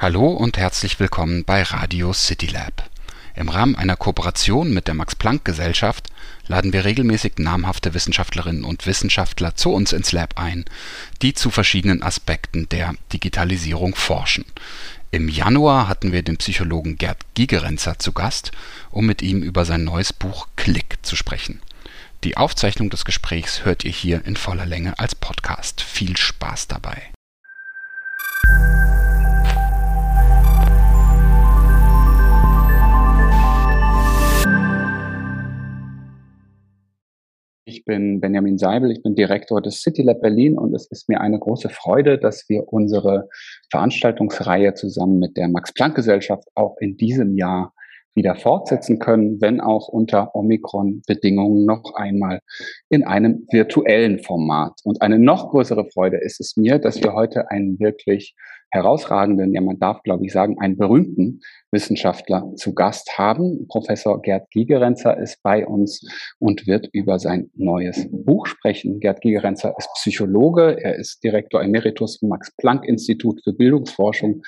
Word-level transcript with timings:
Hallo 0.00 0.28
und 0.28 0.56
herzlich 0.56 1.00
willkommen 1.00 1.42
bei 1.42 1.60
Radio 1.60 2.12
City 2.12 2.46
Lab. 2.46 2.88
Im 3.34 3.48
Rahmen 3.48 3.74
einer 3.74 3.96
Kooperation 3.96 4.72
mit 4.72 4.86
der 4.86 4.94
Max-Planck-Gesellschaft 4.94 6.06
laden 6.46 6.72
wir 6.72 6.84
regelmäßig 6.84 7.38
namhafte 7.38 7.94
Wissenschaftlerinnen 7.94 8.62
und 8.62 8.86
Wissenschaftler 8.86 9.56
zu 9.56 9.72
uns 9.72 9.92
ins 9.92 10.12
Lab 10.12 10.38
ein, 10.38 10.66
die 11.20 11.34
zu 11.34 11.50
verschiedenen 11.50 12.04
Aspekten 12.04 12.68
der 12.68 12.94
Digitalisierung 13.12 13.96
forschen. 13.96 14.44
Im 15.10 15.28
Januar 15.28 15.88
hatten 15.88 16.12
wir 16.12 16.22
den 16.22 16.36
Psychologen 16.36 16.96
Gerd 16.96 17.18
Gigerenzer 17.34 17.98
zu 17.98 18.12
Gast, 18.12 18.52
um 18.92 19.04
mit 19.04 19.20
ihm 19.20 19.42
über 19.42 19.64
sein 19.64 19.82
neues 19.82 20.12
Buch 20.12 20.46
Klick 20.54 20.98
zu 21.02 21.16
sprechen. 21.16 21.60
Die 22.22 22.36
Aufzeichnung 22.36 22.88
des 22.88 23.04
Gesprächs 23.04 23.64
hört 23.64 23.84
ihr 23.84 23.90
hier 23.90 24.24
in 24.24 24.36
voller 24.36 24.66
Länge 24.66 24.96
als 25.00 25.16
Podcast. 25.16 25.80
Viel 25.80 26.16
Spaß 26.16 26.68
dabei. 26.68 27.02
Ich 37.68 37.84
bin 37.84 38.18
Benjamin 38.22 38.56
Seibel, 38.56 38.90
ich 38.90 39.02
bin 39.02 39.14
Direktor 39.14 39.60
des 39.60 39.82
City 39.82 40.00
Lab 40.00 40.22
Berlin 40.22 40.56
und 40.56 40.72
es 40.74 40.86
ist 40.86 41.06
mir 41.06 41.20
eine 41.20 41.38
große 41.38 41.68
Freude, 41.68 42.16
dass 42.16 42.48
wir 42.48 42.64
unsere 42.72 43.28
Veranstaltungsreihe 43.70 44.72
zusammen 44.72 45.18
mit 45.18 45.36
der 45.36 45.48
Max-Planck-Gesellschaft 45.48 46.48
auch 46.54 46.78
in 46.80 46.96
diesem 46.96 47.36
Jahr 47.36 47.74
wieder 48.14 48.36
fortsetzen 48.36 48.98
können, 48.98 49.42
wenn 49.42 49.60
auch 49.60 49.88
unter 49.88 50.34
Omikron-Bedingungen 50.34 51.66
noch 51.66 51.92
einmal 51.94 52.40
in 52.88 53.04
einem 53.04 53.46
virtuellen 53.52 54.20
Format. 54.20 54.80
Und 54.84 55.02
eine 55.02 55.18
noch 55.18 55.50
größere 55.50 55.90
Freude 55.92 56.16
ist 56.16 56.40
es 56.40 56.56
mir, 56.56 56.78
dass 56.78 57.02
wir 57.02 57.12
heute 57.12 57.50
einen 57.50 57.78
wirklich 57.78 58.34
herausragenden, 58.70 59.54
ja 59.54 59.60
man 59.60 59.78
darf 59.78 60.02
glaube 60.02 60.26
ich 60.26 60.32
sagen, 60.32 60.58
einen 60.58 60.76
berühmten 60.76 61.40
Wissenschaftler 61.70 62.52
zu 62.56 62.74
Gast 62.74 63.18
haben. 63.18 63.66
Professor 63.68 64.20
Gerd 64.22 64.50
Gigerenzer 64.50 65.18
ist 65.18 65.42
bei 65.42 65.66
uns 65.66 66.02
und 66.38 66.66
wird 66.66 66.88
über 66.92 67.18
sein 67.18 67.50
neues 67.54 68.06
Buch 68.10 68.46
sprechen. 68.46 69.00
Gerd 69.00 69.20
Gigerenzer 69.20 69.74
ist 69.78 69.88
Psychologe, 69.94 70.82
er 70.82 70.96
ist 70.96 71.22
Direktor 71.22 71.62
Emeritus 71.62 72.20
im 72.22 72.28
Max-Planck-Institut 72.28 73.40
für 73.44 73.52
Bildungsforschung 73.52 74.42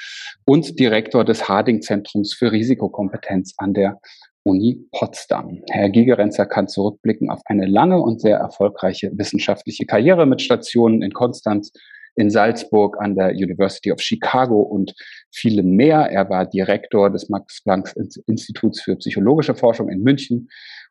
und 0.45 0.79
Direktor 0.79 1.25
des 1.25 1.49
Harding-Zentrums 1.49 2.35
für 2.35 2.53
Risikokompetenz 2.53 3.55
an 3.59 3.75
der 3.75 4.01
Uni 4.43 4.87
Potsdam. 4.93 5.61
Herr 5.71 5.91
Gigerenzer 5.91 6.47
kann 6.47 6.67
zurückblicken 6.67 7.31
auf 7.31 7.41
eine 7.45 7.67
lange 7.67 8.01
und 8.01 8.21
sehr 8.21 8.39
erfolgreiche 8.39 9.11
wissenschaftliche 9.15 9.85
Karriere 9.85 10.25
mit 10.25 10.41
Stationen 10.41 11.03
in 11.03 11.13
Konstanz, 11.13 11.73
in 12.21 12.31
Salzburg 12.31 12.97
an 13.01 13.17
der 13.17 13.31
University 13.31 13.91
of 13.91 14.01
Chicago 14.01 14.61
und 14.61 14.95
viele 15.33 15.63
mehr. 15.63 16.11
Er 16.11 16.29
war 16.29 16.47
Direktor 16.47 17.11
des 17.11 17.29
Max 17.29 17.63
Planck 17.65 17.93
Instituts 18.27 18.83
für 18.83 18.97
psychologische 18.97 19.55
Forschung 19.55 19.89
in 19.89 20.03
München 20.03 20.49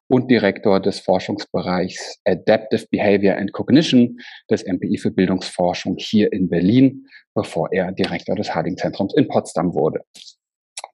und 0.08 0.30
Direktor 0.32 0.80
des 0.80 1.00
Forschungsbereichs 1.00 2.20
Adaptive 2.26 2.86
Behavior 2.90 3.36
and 3.36 3.54
Cognition 3.54 4.18
des 4.50 4.66
MPI 4.66 4.98
für 4.98 5.12
Bildungsforschung 5.12 5.96
hier 6.00 6.34
in 6.34 6.50
Berlin, 6.50 7.06
bevor 7.36 7.72
er 7.72 7.92
Direktor 7.92 8.36
des 8.36 8.54
Harding-Zentrums 8.54 9.14
in 9.16 9.28
Potsdam 9.28 9.74
wurde. 9.76 10.02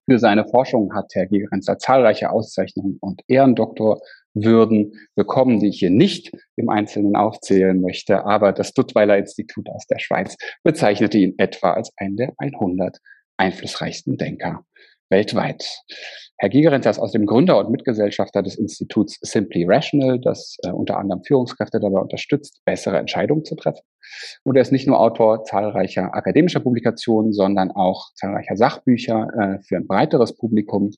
Für 0.07 0.19
seine 0.19 0.45
Forschung 0.45 0.93
hat 0.93 1.11
Herr 1.13 1.25
Gigerenzer 1.25 1.79
zahlreiche 1.79 2.29
Auszeichnungen 2.29 2.97
und 2.99 3.21
Ehrendoktor 3.27 4.01
würden 4.35 4.93
bekommen, 5.15 5.59
die 5.59 5.69
ich 5.69 5.79
hier 5.79 5.89
nicht 5.89 6.31
im 6.55 6.69
Einzelnen 6.69 7.15
aufzählen 7.15 7.81
möchte. 7.81 8.25
Aber 8.25 8.51
das 8.51 8.73
Duttweiler 8.73 9.17
Institut 9.17 9.69
aus 9.69 9.87
der 9.87 9.99
Schweiz 9.99 10.37
bezeichnete 10.63 11.17
ihn 11.17 11.33
etwa 11.37 11.71
als 11.71 11.91
einen 11.97 12.17
der 12.17 12.33
100 12.37 12.99
einflussreichsten 13.37 14.17
Denker 14.17 14.63
weltweit. 15.09 15.83
Herr 16.37 16.49
Gigerenzer 16.49 16.89
ist 16.89 16.99
aus 16.99 17.11
dem 17.11 17.25
Gründer 17.25 17.57
und 17.57 17.69
Mitgesellschafter 17.69 18.43
des 18.43 18.55
Instituts 18.55 19.17
Simply 19.21 19.65
Rational, 19.65 20.19
das 20.19 20.57
äh, 20.63 20.71
unter 20.71 20.97
anderem 20.97 21.23
Führungskräfte 21.23 21.79
dabei 21.79 21.99
unterstützt, 21.99 22.61
bessere 22.65 22.97
Entscheidungen 22.97 23.45
zu 23.45 23.55
treffen. 23.55 23.83
Und 24.43 24.55
er 24.55 24.61
ist 24.61 24.71
nicht 24.71 24.87
nur 24.87 24.99
Autor 24.99 25.43
zahlreicher 25.45 26.13
akademischer 26.13 26.59
Publikationen, 26.59 27.31
sondern 27.31 27.71
auch 27.71 28.13
zahlreicher 28.15 28.57
Sachbücher 28.57 29.27
äh, 29.39 29.63
für 29.63 29.77
ein 29.77 29.87
breiteres 29.87 30.35
Publikum, 30.35 30.91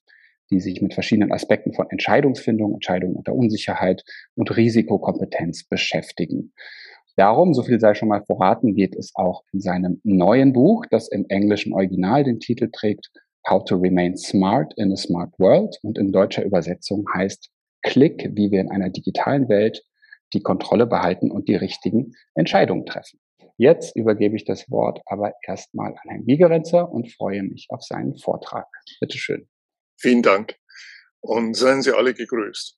die 0.49 0.59
sich 0.59 0.81
mit 0.81 0.93
verschiedenen 0.93 1.31
Aspekten 1.31 1.73
von 1.73 1.89
Entscheidungsfindung, 1.89 2.73
Entscheidungen 2.73 3.15
unter 3.15 3.33
Unsicherheit 3.33 4.03
und 4.35 4.55
Risikokompetenz 4.55 5.67
beschäftigen. 5.67 6.53
Darum, 7.15 7.53
so 7.53 7.63
viel 7.63 7.79
sei 7.79 7.95
schon 7.95 8.09
mal 8.09 8.23
verraten, 8.23 8.75
geht 8.75 8.95
es 8.95 9.11
auch 9.15 9.43
in 9.51 9.59
seinem 9.59 9.99
neuen 10.03 10.53
Buch, 10.53 10.85
das 10.91 11.07
im 11.07 11.25
englischen 11.29 11.73
Original 11.73 12.23
den 12.23 12.39
Titel 12.39 12.69
trägt 12.71 13.09
How 13.49 13.63
to 13.63 13.75
Remain 13.75 14.17
Smart 14.17 14.73
in 14.77 14.91
a 14.91 14.95
Smart 14.95 15.33
World 15.39 15.79
und 15.81 15.97
in 15.97 16.11
deutscher 16.11 16.43
Übersetzung 16.43 17.05
heißt 17.13 17.49
Klick, 17.81 18.29
wie 18.33 18.51
wir 18.51 18.61
in 18.61 18.69
einer 18.69 18.89
digitalen 18.89 19.49
Welt 19.49 19.83
die 20.33 20.41
Kontrolle 20.41 20.85
behalten 20.85 21.31
und 21.31 21.47
die 21.47 21.55
richtigen 21.55 22.13
Entscheidungen 22.35 22.85
treffen. 22.85 23.19
Jetzt 23.57 23.95
übergebe 23.95 24.35
ich 24.35 24.45
das 24.45 24.69
Wort 24.69 25.01
aber 25.05 25.33
erstmal 25.41 25.93
an 25.93 26.09
Herrn 26.09 26.25
Gigerenzer 26.25 26.91
und 26.91 27.11
freue 27.11 27.41
mich 27.41 27.67
auf 27.69 27.81
seinen 27.81 28.15
Vortrag. 28.15 28.67
Bitte 28.99 29.17
schön. 29.17 29.47
Vielen 29.97 30.21
Dank 30.21 30.55
und 31.21 31.55
seien 31.55 31.81
Sie 31.81 31.91
alle 31.91 32.13
gegrüßt. 32.13 32.75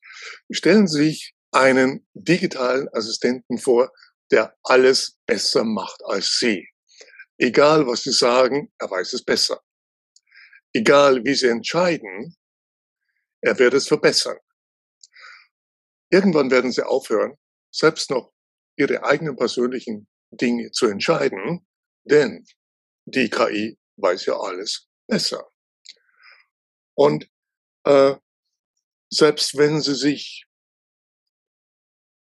Stellen 0.50 0.86
Sie 0.86 1.04
sich 1.04 1.34
einen 1.52 2.06
digitalen 2.14 2.88
Assistenten 2.92 3.58
vor, 3.58 3.92
der 4.30 4.56
alles 4.62 5.18
besser 5.26 5.64
macht 5.64 6.00
als 6.04 6.38
Sie. 6.38 6.68
Egal, 7.38 7.86
was 7.86 8.02
Sie 8.02 8.12
sagen, 8.12 8.72
er 8.78 8.90
weiß 8.90 9.12
es 9.14 9.24
besser. 9.24 9.60
Egal, 10.72 11.24
wie 11.24 11.34
Sie 11.34 11.48
entscheiden, 11.48 12.36
er 13.40 13.58
wird 13.58 13.74
es 13.74 13.88
verbessern. 13.88 14.38
Irgendwann 16.10 16.50
werden 16.50 16.72
Sie 16.72 16.84
aufhören, 16.84 17.36
selbst 17.70 18.10
noch 18.10 18.32
Ihre 18.76 19.04
eigenen 19.04 19.36
persönlichen 19.36 20.08
Dinge 20.30 20.70
zu 20.70 20.86
entscheiden, 20.86 21.66
denn 22.04 22.44
die 23.04 23.28
KI 23.28 23.78
weiß 23.96 24.26
ja 24.26 24.38
alles 24.38 24.88
besser. 25.06 25.49
Und 27.00 27.30
äh, 27.84 28.14
selbst 29.08 29.56
wenn 29.56 29.80
sie 29.80 29.94
sich 29.94 30.44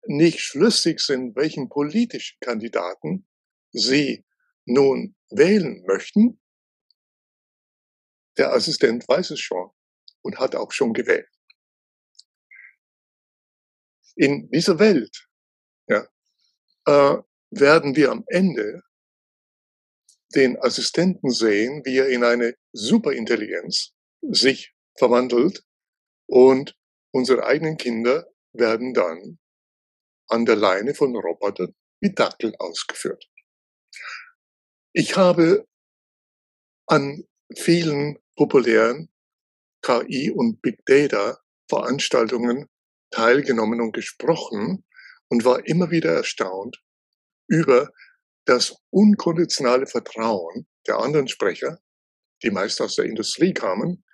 nicht 0.07 0.39
schlüssig 0.39 1.01
sind, 1.01 1.35
welchen 1.35 1.69
politischen 1.69 2.39
Kandidaten 2.39 3.29
sie 3.73 4.25
nun 4.67 5.17
wählen 5.31 5.83
möchten, 5.85 6.41
der 8.37 8.53
Assistent 8.53 9.09
weiß 9.09 9.33
es 9.33 9.41
schon 9.41 9.69
und 10.23 10.39
hat 10.39 10.55
auch 10.55 10.71
schon 10.71 10.93
gewählt. 10.93 11.29
In 14.15 14.49
dieser 14.53 14.79
Welt 14.79 15.29
ja, 15.89 16.07
äh, 16.87 17.21
werden 17.51 17.97
wir 17.97 18.13
am 18.13 18.23
Ende 18.29 18.85
den 20.37 20.57
Assistenten 20.61 21.31
sehen, 21.31 21.85
wie 21.85 21.99
er 21.99 22.11
in 22.11 22.23
eine 22.23 22.55
Superintelligenz 22.71 23.98
sich 24.23 24.75
verwandelt 24.97 25.65
und 26.27 26.77
unsere 27.13 27.45
eigenen 27.45 27.77
Kinder 27.77 28.27
werden 28.53 28.95
dann 28.95 29.39
an 30.29 30.45
der 30.45 30.57
Leine 30.57 30.95
von 30.95 31.15
Robotern 31.17 31.75
wie 32.01 32.13
Dackel 32.13 32.55
ausgeführt. 32.59 33.25
Ich 34.93 35.17
habe 35.17 35.67
an 36.87 37.25
vielen 37.57 38.19
populären 38.37 39.11
KI 39.83 40.31
und 40.31 40.61
Big 40.61 40.85
Data 40.87 41.39
Veranstaltungen 41.69 42.69
teilgenommen 43.11 43.81
und 43.81 43.93
gesprochen 43.93 44.85
und 45.29 45.45
war 45.45 45.67
immer 45.67 45.91
wieder 45.91 46.13
erstaunt 46.13 46.83
über 47.47 47.91
das 48.45 48.77
unkonditionale 48.91 49.87
Vertrauen 49.87 50.67
der 50.87 50.99
anderen 50.99 51.29
Sprecher, 51.29 51.81
die 52.43 52.51
meist 52.51 52.81
aus 52.81 52.97
der 52.97 53.05
Industrie 53.05 53.53
kamen, 53.53 54.05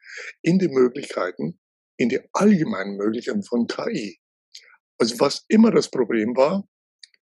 in 0.43 0.59
die 0.59 0.69
Möglichkeiten, 0.69 1.61
in 1.97 2.09
die 2.09 2.21
allgemeinen 2.33 2.97
Möglichkeiten 2.97 3.43
von 3.43 3.67
KI. 3.67 4.19
Also 4.99 5.19
was 5.21 5.45
immer 5.49 5.71
das 5.71 5.91
Problem 5.91 6.37
war, 6.37 6.69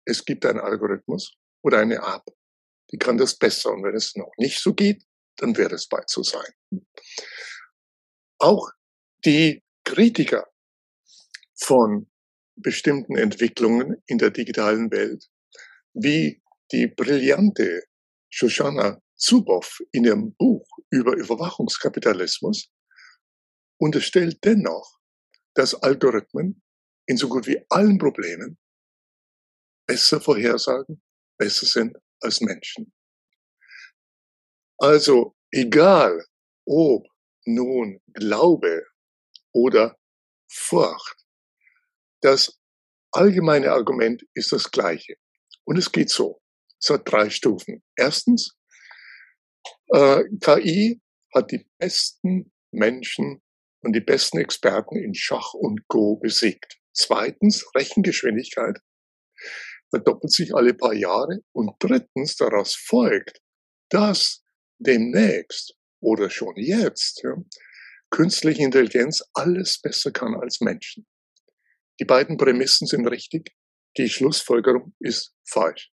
es 0.06 0.24
gibt 0.24 0.46
einen 0.46 0.60
Algorithmus 0.60 1.36
oder 1.64 1.80
eine 1.80 1.96
App, 1.96 2.24
die 2.92 2.98
kann 2.98 3.18
das 3.18 3.38
besser. 3.38 3.72
Und 3.72 3.84
wenn 3.84 3.96
es 3.96 4.16
noch 4.16 4.31
nicht 4.38 4.60
so 4.60 4.74
geht, 4.74 5.04
dann 5.38 5.56
wird 5.58 5.72
es 5.72 5.88
bald 5.88 6.10
so 6.10 6.24
sein. 6.24 6.52
Auch 8.40 8.69
die 9.25 9.64
Kritiker 9.84 10.48
von 11.56 12.10
bestimmten 12.56 13.16
Entwicklungen 13.16 14.02
in 14.06 14.18
der 14.18 14.31
digitalen 14.31 14.92
Welt, 14.92 15.30
wie 15.94 16.42
die 16.72 16.88
brillante 16.88 17.84
Shoshana 18.30 19.02
Zuboff 19.16 19.80
in 19.92 20.06
ihrem 20.06 20.34
Buch 20.36 20.68
über 20.92 21.16
Überwachungskapitalismus 21.16 22.72
unterstellt 23.80 24.39
dennoch, 24.44 25.00
dass 25.54 25.75
Algorithmen 25.75 26.63
in 27.07 27.18
so 27.18 27.30
gut 27.30 27.48
wie 27.48 27.63
allen 27.69 27.98
Problemen 27.98 28.57
besser 29.88 30.19
vorhersagen, 30.19 31.01
besser 31.38 31.66
sind 31.66 31.98
als 32.22 32.42
Menschen. 32.42 32.94
Also 34.78 35.36
egal 35.51 36.25
ob 36.66 37.07
nun 37.45 38.01
Glaube 38.13 38.83
oder 39.54 39.98
Furcht, 40.51 41.25
das 42.22 42.60
allgemeine 43.12 43.72
Argument 43.72 44.24
ist 44.33 44.51
das 44.51 44.69
gleiche. 44.69 45.16
Und 45.63 45.78
es 45.78 45.92
geht 45.92 46.10
so. 46.10 46.42
Es 46.80 46.90
hat 46.90 47.12
drei 47.12 47.30
Stufen. 47.30 47.83
Erstens, 47.95 48.56
äh, 49.90 50.24
KI 50.42 51.02
hat 51.34 51.52
die 51.52 51.66
besten 51.78 52.52
Menschen 52.72 53.42
und 53.81 53.94
die 53.94 54.02
besten 54.02 54.40
Experten 54.40 54.98
in 54.98 55.14
Schach 55.14 55.54
und 55.54 55.88
Go 55.88 56.18
besiegt. 56.18 56.78
Zweitens, 56.94 57.66
Rechengeschwindigkeit 57.75 58.80
verdoppelt 59.90 60.31
sich 60.31 60.54
alle 60.56 60.74
paar 60.74 60.94
Jahre. 60.94 61.40
Und 61.52 61.75
drittens, 61.80 62.36
daraus 62.36 62.75
folgt, 62.75 63.40
dass 63.90 64.44
demnächst 64.80 65.75
oder 66.02 66.30
schon 66.30 66.54
jetzt 66.58 67.22
ja, 67.24 67.36
künstliche 68.10 68.64
Intelligenz 68.64 69.24
alles 69.34 69.80
besser 69.81 70.12
kann 70.12 70.36
als 70.36 70.62
Menschen. 70.62 71.08
Die 72.00 72.06
beiden 72.06 72.38
Prämissen 72.38 72.88
sind 72.88 73.08
richtig, 73.08 73.56
die 73.98 74.10
Schlussfolgerung 74.10 74.94
ist 75.00 75.34
falsch. 75.46 75.92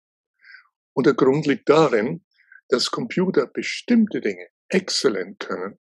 Und 0.94 1.06
der 1.06 1.14
Grund 1.14 1.46
liegt 1.46 1.68
darin, 1.68 2.24
dass 2.72 2.90
Computer 2.90 3.46
bestimmte 3.46 4.22
Dinge 4.22 4.48
exzellent 4.68 5.38
können, 5.38 5.78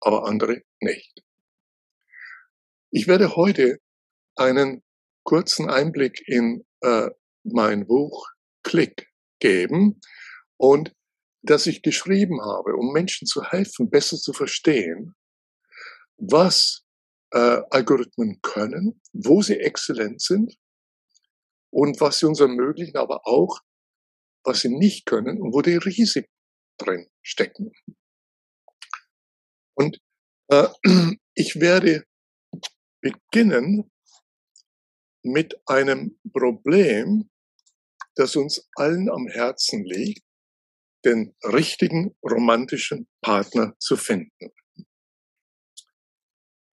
aber 0.00 0.26
andere 0.26 0.62
nicht. 0.80 1.24
Ich 2.90 3.08
werde 3.08 3.34
heute 3.34 3.78
einen 4.36 4.82
kurzen 5.24 5.70
Einblick 5.70 6.22
in 6.26 6.66
äh, 6.82 7.08
mein 7.44 7.86
Buch 7.86 8.28
Klick 8.62 9.08
geben 9.40 10.00
und 10.58 10.94
das 11.42 11.66
ich 11.66 11.80
geschrieben 11.82 12.42
habe, 12.42 12.76
um 12.76 12.92
Menschen 12.92 13.26
zu 13.26 13.44
helfen, 13.44 13.88
besser 13.88 14.18
zu 14.18 14.34
verstehen, 14.34 15.14
was 16.18 16.84
äh, 17.30 17.62
Algorithmen 17.70 18.40
können, 18.42 19.00
wo 19.12 19.40
sie 19.40 19.58
exzellent 19.58 20.20
sind 20.20 20.58
und 21.70 22.00
was 22.02 22.18
sie 22.18 22.26
uns 22.26 22.40
ermöglichen, 22.40 22.96
aber 22.96 23.26
auch, 23.26 23.60
was 24.48 24.60
sie 24.60 24.70
nicht 24.70 25.06
können 25.06 25.40
und 25.40 25.52
wo 25.52 25.60
die 25.60 25.76
Risiken 25.76 26.32
drin 26.78 27.06
stecken. 27.22 27.70
Und 29.74 30.00
äh, 30.48 30.68
ich 31.34 31.60
werde 31.60 32.04
beginnen 33.00 33.90
mit 35.22 35.60
einem 35.66 36.18
Problem, 36.32 37.30
das 38.16 38.34
uns 38.34 38.68
allen 38.74 39.10
am 39.10 39.28
Herzen 39.28 39.84
liegt, 39.84 40.24
den 41.04 41.36
richtigen 41.44 42.16
romantischen 42.24 43.06
Partner 43.20 43.76
zu 43.78 43.96
finden. 43.96 44.50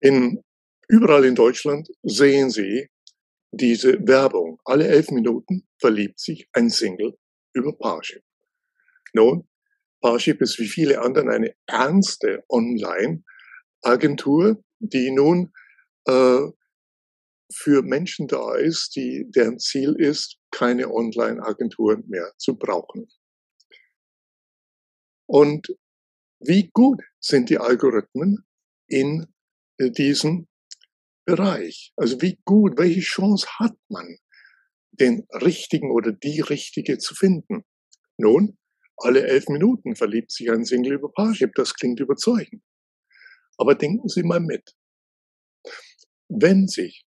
In, 0.01 0.43
überall 0.89 1.25
in 1.25 1.35
Deutschland 1.35 1.89
sehen 2.03 2.51
Sie 2.51 2.89
diese 3.53 4.07
Werbung. 4.07 4.61
Alle 4.65 4.87
elf 4.89 5.11
Minuten 5.11 5.67
verliebt 5.79 6.19
sich 6.19 6.49
ein 6.53 6.71
Single 6.71 7.19
über 7.55 7.77
Parship. 7.77 8.23
Nun, 9.13 9.49
Parship 10.01 10.41
ist 10.43 10.59
wie 10.59 10.69
viele 10.69 11.01
anderen 11.01 11.31
eine 11.31 11.55
ernste 11.67 12.45
Online-Agentur, 12.49 14.63
die 14.81 15.11
nun 15.11 15.53
äh, 16.07 16.41
für 17.53 17.83
Menschen 17.83 18.29
da 18.29 18.55
ist, 18.57 18.97
die, 18.97 19.31
deren 19.31 19.59
Ziel 19.59 19.95
ist, 19.97 20.39
keine 20.51 20.91
Online-Agenturen 20.91 22.05
mehr 22.09 22.33
zu 22.39 22.57
brauchen. 22.57 23.07
Und 25.27 25.69
wie 26.41 26.71
gut 26.73 27.03
sind 27.21 27.49
die 27.49 27.59
Algorithmen 27.59 28.47
in 28.89 29.33
äh, 29.79 29.91
diesem 29.91 30.49
Bereich? 31.25 31.93
Also 31.97 32.21
wie 32.21 32.39
gut, 32.45 32.79
welche 32.79 33.01
Chance 33.01 33.47
hat 33.59 33.77
man, 33.89 34.19
den 35.01 35.27
richtigen 35.33 35.91
oder 35.91 36.13
die 36.13 36.41
richtige 36.41 36.99
zu 36.99 37.15
finden? 37.15 37.65
Nun, 38.17 38.59
alle 38.97 39.27
elf 39.27 39.49
Minuten 39.49 39.97
verliebt 39.97 40.31
sich 40.31 40.51
ein 40.51 40.65
Single 40.65 40.95
über 40.95 41.11
Parship. 41.13 41.53
Das 41.55 41.75
klingt 41.75 42.01
überzeugend. 42.01 42.63
Aber 43.57 43.75
denken 43.75 44.09
Sie 44.09 44.23
mal 44.23 44.41
mit. 44.41 44.75
Wenn 46.29 46.69
sich 46.69 47.07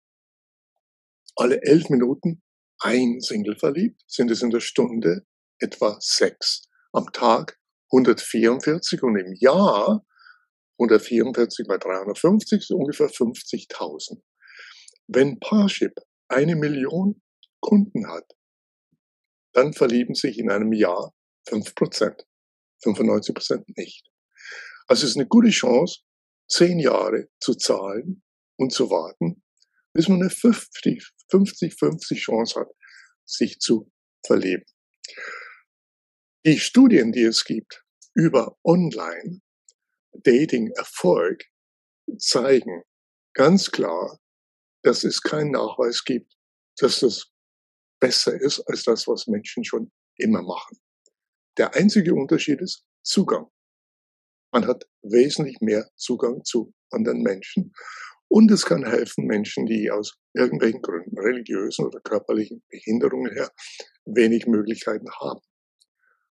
alle 1.36 1.62
elf 1.62 1.90
Minuten 1.90 2.42
ein 2.80 3.20
Single 3.20 3.58
verliebt, 3.58 4.02
sind 4.08 4.32
es 4.32 4.42
in 4.42 4.50
der 4.50 4.60
Stunde 4.60 5.26
etwa 5.60 5.98
sechs. 6.00 6.64
Am 6.92 7.12
Tag 7.12 7.58
144 7.92 9.04
und 9.04 9.18
im 9.18 9.34
Jahr 9.34 10.06
144 10.80 11.66
bei 11.68 11.78
350 11.78 12.60
ist 12.60 12.72
ungefähr 12.72 13.10
50.000. 13.10 14.22
Wenn 15.08 15.40
Parship 15.40 15.94
eine 16.28 16.56
Million 16.56 17.22
Kunden 17.64 18.08
hat, 18.08 18.32
dann 19.54 19.74
verlieben 19.74 20.16
sich 20.16 20.38
in 20.38 20.52
einem 20.52 20.74
Jahr 20.74 21.14
5 21.48 21.76
Prozent, 21.76 22.28
95 22.84 23.34
Prozent 23.34 23.78
nicht. 23.78 24.06
Also 24.88 25.06
es 25.06 25.12
ist 25.12 25.18
eine 25.18 25.28
gute 25.28 25.50
Chance, 25.50 26.02
zehn 26.50 26.80
Jahre 26.80 27.30
zu 27.40 27.56
zahlen 27.56 28.22
und 28.58 28.74
zu 28.74 28.90
warten, 28.90 29.42
bis 29.94 30.10
man 30.10 30.22
eine 30.22 30.30
50-50 30.30 32.16
Chance 32.16 32.60
hat, 32.60 32.68
sich 33.26 33.60
zu 33.60 33.90
verlieben. 34.26 34.66
Die 36.46 36.60
Studien, 36.60 37.14
die 37.14 37.24
es 37.24 37.46
gibt, 37.46 37.86
über 38.14 38.58
Online-Dating-Erfolg 38.66 41.46
zeigen 42.18 42.84
ganz 43.34 43.72
klar, 43.72 44.20
dass 44.84 45.06
es 45.06 45.22
keinen 45.22 45.52
Nachweis 45.52 46.04
gibt, 46.04 46.36
dass 46.78 47.00
das 47.00 47.33
besser 48.04 48.34
ist 48.34 48.60
als 48.68 48.84
das, 48.84 49.08
was 49.08 49.28
Menschen 49.28 49.64
schon 49.64 49.90
immer 50.18 50.42
machen. 50.42 50.78
Der 51.58 51.74
einzige 51.74 52.14
Unterschied 52.14 52.60
ist 52.60 52.84
Zugang. 53.02 53.48
Man 54.52 54.68
hat 54.68 54.86
wesentlich 55.04 55.62
mehr 55.62 55.90
Zugang 55.96 56.44
zu 56.44 56.74
anderen 56.92 57.22
Menschen. 57.22 57.72
Und 58.28 58.52
es 58.52 58.66
kann 58.66 58.86
helfen, 58.86 59.26
Menschen, 59.26 59.68
die 59.68 59.90
aus 59.90 60.18
irgendwelchen 60.34 60.82
Gründen, 60.82 61.18
religiösen 61.18 61.86
oder 61.86 62.02
körperlichen 62.02 62.62
Behinderungen 62.68 63.32
her, 63.32 63.50
wenig 64.04 64.48
Möglichkeiten 64.48 65.10
haben. 65.22 65.40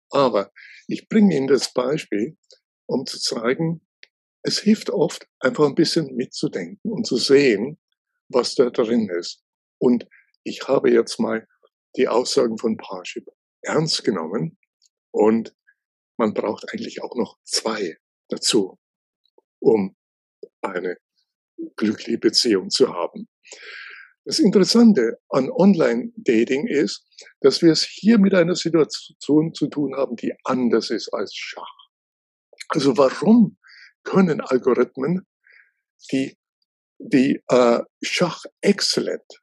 Aber 0.09 0.51
ich 0.87 1.07
bringe 1.07 1.35
Ihnen 1.37 1.47
das 1.47 1.71
Beispiel, 1.71 2.35
um 2.87 3.05
zu 3.05 3.19
zeigen, 3.19 3.85
es 4.41 4.57
hilft 4.57 4.89
oft, 4.89 5.27
einfach 5.39 5.67
ein 5.67 5.75
bisschen 5.75 6.15
mitzudenken 6.15 6.91
und 6.91 7.05
zu 7.05 7.17
sehen, 7.17 7.77
was 8.27 8.55
da 8.55 8.71
drin 8.71 9.07
ist. 9.09 9.43
Und 9.77 10.07
ich 10.43 10.67
habe 10.67 10.89
jetzt 10.89 11.19
mal 11.19 11.45
die 11.95 12.07
Aussagen 12.07 12.57
von 12.57 12.77
Parship 12.77 13.27
ernst 13.61 14.03
genommen 14.03 14.57
und 15.11 15.55
man 16.17 16.33
braucht 16.33 16.71
eigentlich 16.71 17.01
auch 17.01 17.15
noch 17.15 17.37
zwei 17.43 17.97
dazu, 18.29 18.77
um 19.59 19.95
eine 20.61 20.97
glückliche 21.75 22.17
Beziehung 22.17 22.69
zu 22.69 22.93
haben. 22.93 23.27
Das 24.25 24.39
Interessante 24.39 25.19
an 25.29 25.49
Online-Dating 25.49 26.67
ist, 26.67 27.07
dass 27.41 27.61
wir 27.61 27.71
es 27.71 27.83
hier 27.83 28.19
mit 28.19 28.33
einer 28.33 28.55
Situation 28.55 29.53
zu 29.53 29.67
tun 29.67 29.95
haben, 29.95 30.15
die 30.15 30.33
anders 30.43 30.89
ist 30.91 31.11
als 31.13 31.33
Schach. 31.33 31.89
Also 32.67 32.97
warum 32.97 33.57
können 34.03 34.41
Algorithmen, 34.41 35.25
die, 36.11 36.37
die 36.99 37.41
äh, 37.47 37.79
Schach 38.03 38.43
exzellent 38.61 39.41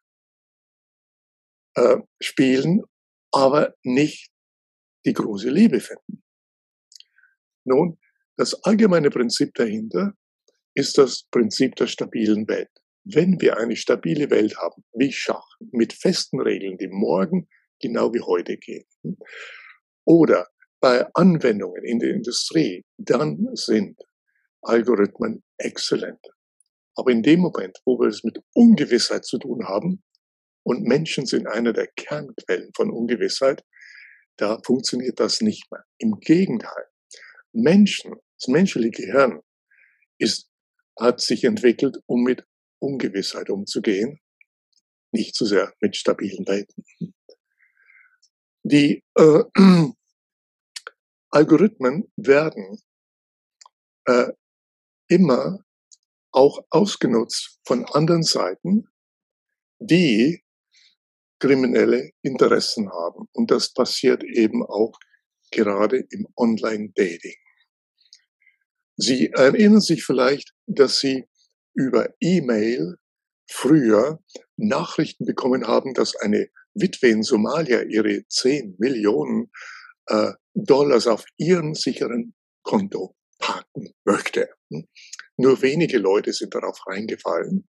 äh, 1.76 1.96
spielen, 2.20 2.82
aber 3.32 3.74
nicht 3.82 4.30
die 5.06 5.12
große 5.12 5.48
Liebe 5.48 5.80
finden? 5.80 6.22
Nun, 7.64 7.98
das 8.36 8.54
allgemeine 8.64 9.10
Prinzip 9.10 9.54
dahinter 9.54 10.12
ist 10.74 10.98
das 10.98 11.24
Prinzip 11.30 11.74
der 11.76 11.86
stabilen 11.86 12.46
Welt 12.48 12.70
wenn 13.06 13.40
wir 13.40 13.56
eine 13.56 13.76
stabile 13.76 14.30
Welt 14.30 14.56
haben, 14.58 14.82
wie 14.92 15.12
Schach, 15.12 15.46
mit 15.70 15.92
festen 15.92 16.40
Regeln, 16.40 16.76
die 16.76 16.88
morgen 16.88 17.48
genau 17.80 18.12
wie 18.12 18.20
heute 18.20 18.56
gehen, 18.56 18.84
oder 20.04 20.48
bei 20.80 21.06
Anwendungen 21.14 21.84
in 21.84 22.00
der 22.00 22.10
Industrie, 22.10 22.84
dann 22.98 23.48
sind 23.54 24.00
Algorithmen 24.62 25.42
exzellent. 25.58 26.20
Aber 26.96 27.12
in 27.12 27.22
dem 27.22 27.40
Moment, 27.40 27.78
wo 27.84 27.98
wir 28.00 28.08
es 28.08 28.24
mit 28.24 28.40
Ungewissheit 28.54 29.24
zu 29.24 29.38
tun 29.38 29.66
haben, 29.68 30.02
und 30.66 30.82
Menschen 30.82 31.26
sind 31.26 31.46
einer 31.46 31.72
der 31.72 31.86
Kernquellen 31.86 32.72
von 32.74 32.90
Ungewissheit, 32.90 33.64
da 34.36 34.58
funktioniert 34.64 35.20
das 35.20 35.40
nicht 35.40 35.70
mehr. 35.70 35.84
Im 35.98 36.18
Gegenteil, 36.18 36.88
Menschen, 37.52 38.16
das 38.36 38.48
menschliche 38.48 38.90
Gehirn 38.90 39.42
ist, 40.18 40.50
hat 40.98 41.20
sich 41.20 41.44
entwickelt, 41.44 41.98
um 42.06 42.24
mit 42.24 42.44
Ungewissheit 42.80 43.48
umzugehen, 43.48 44.18
nicht 45.12 45.36
zu 45.36 45.46
sehr 45.46 45.72
mit 45.80 45.96
stabilen 45.96 46.44
Welten. 46.48 46.84
Die 48.64 49.04
äh, 49.14 49.44
Algorithmen 51.30 52.12
werden 52.16 52.82
äh, 54.06 54.32
immer 55.06 55.60
auch 56.32 56.66
ausgenutzt 56.70 57.60
von 57.64 57.84
anderen 57.84 58.24
Seiten, 58.24 58.88
die 59.78 60.42
kriminelle 61.38 62.10
Interessen 62.22 62.90
haben. 62.90 63.28
Und 63.32 63.50
das 63.50 63.72
passiert 63.72 64.24
eben 64.24 64.64
auch 64.64 64.98
gerade 65.50 66.04
im 66.10 66.26
Online-Dating. 66.36 67.36
Sie 68.96 69.30
erinnern 69.32 69.80
sich 69.80 70.04
vielleicht, 70.04 70.52
dass 70.66 71.00
Sie 71.00 71.26
über 71.74 72.08
E-Mail 72.20 72.96
früher 73.48 74.20
Nachrichten 74.56 75.26
bekommen 75.26 75.66
haben, 75.66 75.94
dass 75.94 76.16
eine 76.16 76.48
Witwe 76.74 77.08
in 77.08 77.22
Somalia 77.22 77.82
ihre 77.82 78.26
10 78.28 78.76
Millionen 78.78 79.50
äh, 80.06 80.32
Dollars 80.54 81.06
auf 81.06 81.24
ihrem 81.36 81.74
sicheren 81.74 82.34
Konto 82.62 83.14
parken 83.38 83.92
möchte. 84.04 84.48
Hm? 84.70 84.88
Nur 85.36 85.60
wenige 85.60 85.98
Leute 85.98 86.32
sind 86.32 86.54
darauf 86.54 86.86
reingefallen, 86.86 87.68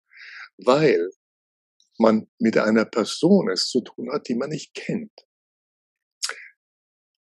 weil 0.57 1.09
man 2.00 2.27
mit 2.39 2.58
einer 2.58 2.86
Person 2.86 3.50
es 3.50 3.68
zu 3.68 3.82
tun 3.82 4.12
hat, 4.12 4.27
die 4.27 4.36
man 4.36 4.50
nicht 4.50 4.74
kennt. 4.74 5.12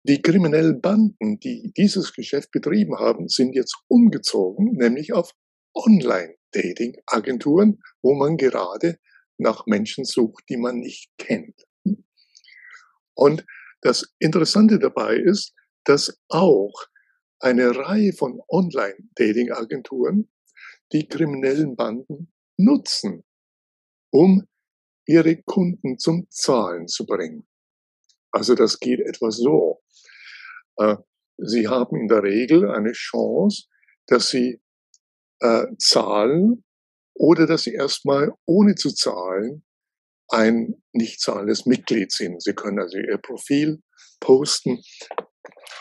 Die 0.02 0.20
kriminellen 0.22 0.80
Banden, 0.80 1.40
die 1.40 1.72
dieses 1.76 2.12
Geschäft 2.12 2.52
betrieben 2.52 2.98
haben, 2.98 3.28
sind 3.28 3.54
jetzt 3.54 3.76
umgezogen, 3.88 4.72
nämlich 4.72 5.12
auf 5.12 5.32
Online-Dating-Agenturen, 5.74 7.80
wo 8.02 8.14
man 8.14 8.36
gerade 8.36 8.98
nach 9.38 9.66
Menschen 9.66 10.04
sucht, 10.04 10.44
die 10.48 10.56
man 10.56 10.78
nicht 10.78 11.10
kennt. 11.18 11.66
Und 13.14 13.44
das 13.80 14.14
Interessante 14.18 14.78
dabei 14.78 15.16
ist, 15.16 15.54
dass 15.84 16.20
auch 16.28 16.86
eine 17.40 17.76
Reihe 17.76 18.12
von 18.12 18.40
Online-Dating-Agenturen 18.48 20.30
die 20.92 21.08
kriminellen 21.08 21.76
Banden 21.76 22.32
nutzen, 22.56 23.24
um 24.10 24.46
ihre 25.06 25.42
Kunden 25.42 25.98
zum 25.98 26.26
Zahlen 26.30 26.88
zu 26.88 27.06
bringen. 27.06 27.46
Also 28.32 28.54
das 28.54 28.78
geht 28.80 29.00
etwa 29.00 29.30
so. 29.30 29.82
Äh, 30.76 30.96
sie 31.38 31.68
haben 31.68 31.96
in 31.96 32.08
der 32.08 32.22
Regel 32.22 32.70
eine 32.70 32.92
Chance, 32.92 33.68
dass 34.06 34.28
Sie 34.28 34.60
äh, 35.40 35.66
zahlen 35.78 36.64
oder 37.14 37.46
dass 37.46 37.62
Sie 37.62 37.72
erstmal 37.72 38.32
ohne 38.44 38.74
zu 38.74 38.92
zahlen 38.94 39.64
ein 40.28 40.82
nicht 40.92 41.20
zahlendes 41.20 41.66
Mitglied 41.66 42.12
sind. 42.12 42.42
Sie 42.42 42.52
können 42.52 42.80
also 42.80 42.98
Ihr 42.98 43.18
Profil 43.18 43.80
posten. 44.20 44.82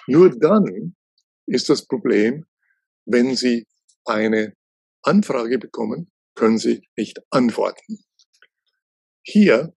Nur 0.08 0.38
dann 0.38 0.96
ist 1.48 1.70
das 1.70 1.86
Problem, 1.86 2.46
wenn 3.06 3.36
Sie 3.36 3.68
eine 4.06 4.54
Anfrage 5.04 5.58
bekommen, 5.58 6.12
können 6.36 6.58
Sie 6.58 6.88
nicht 6.96 7.20
antworten. 7.32 8.05
Hier 9.28 9.74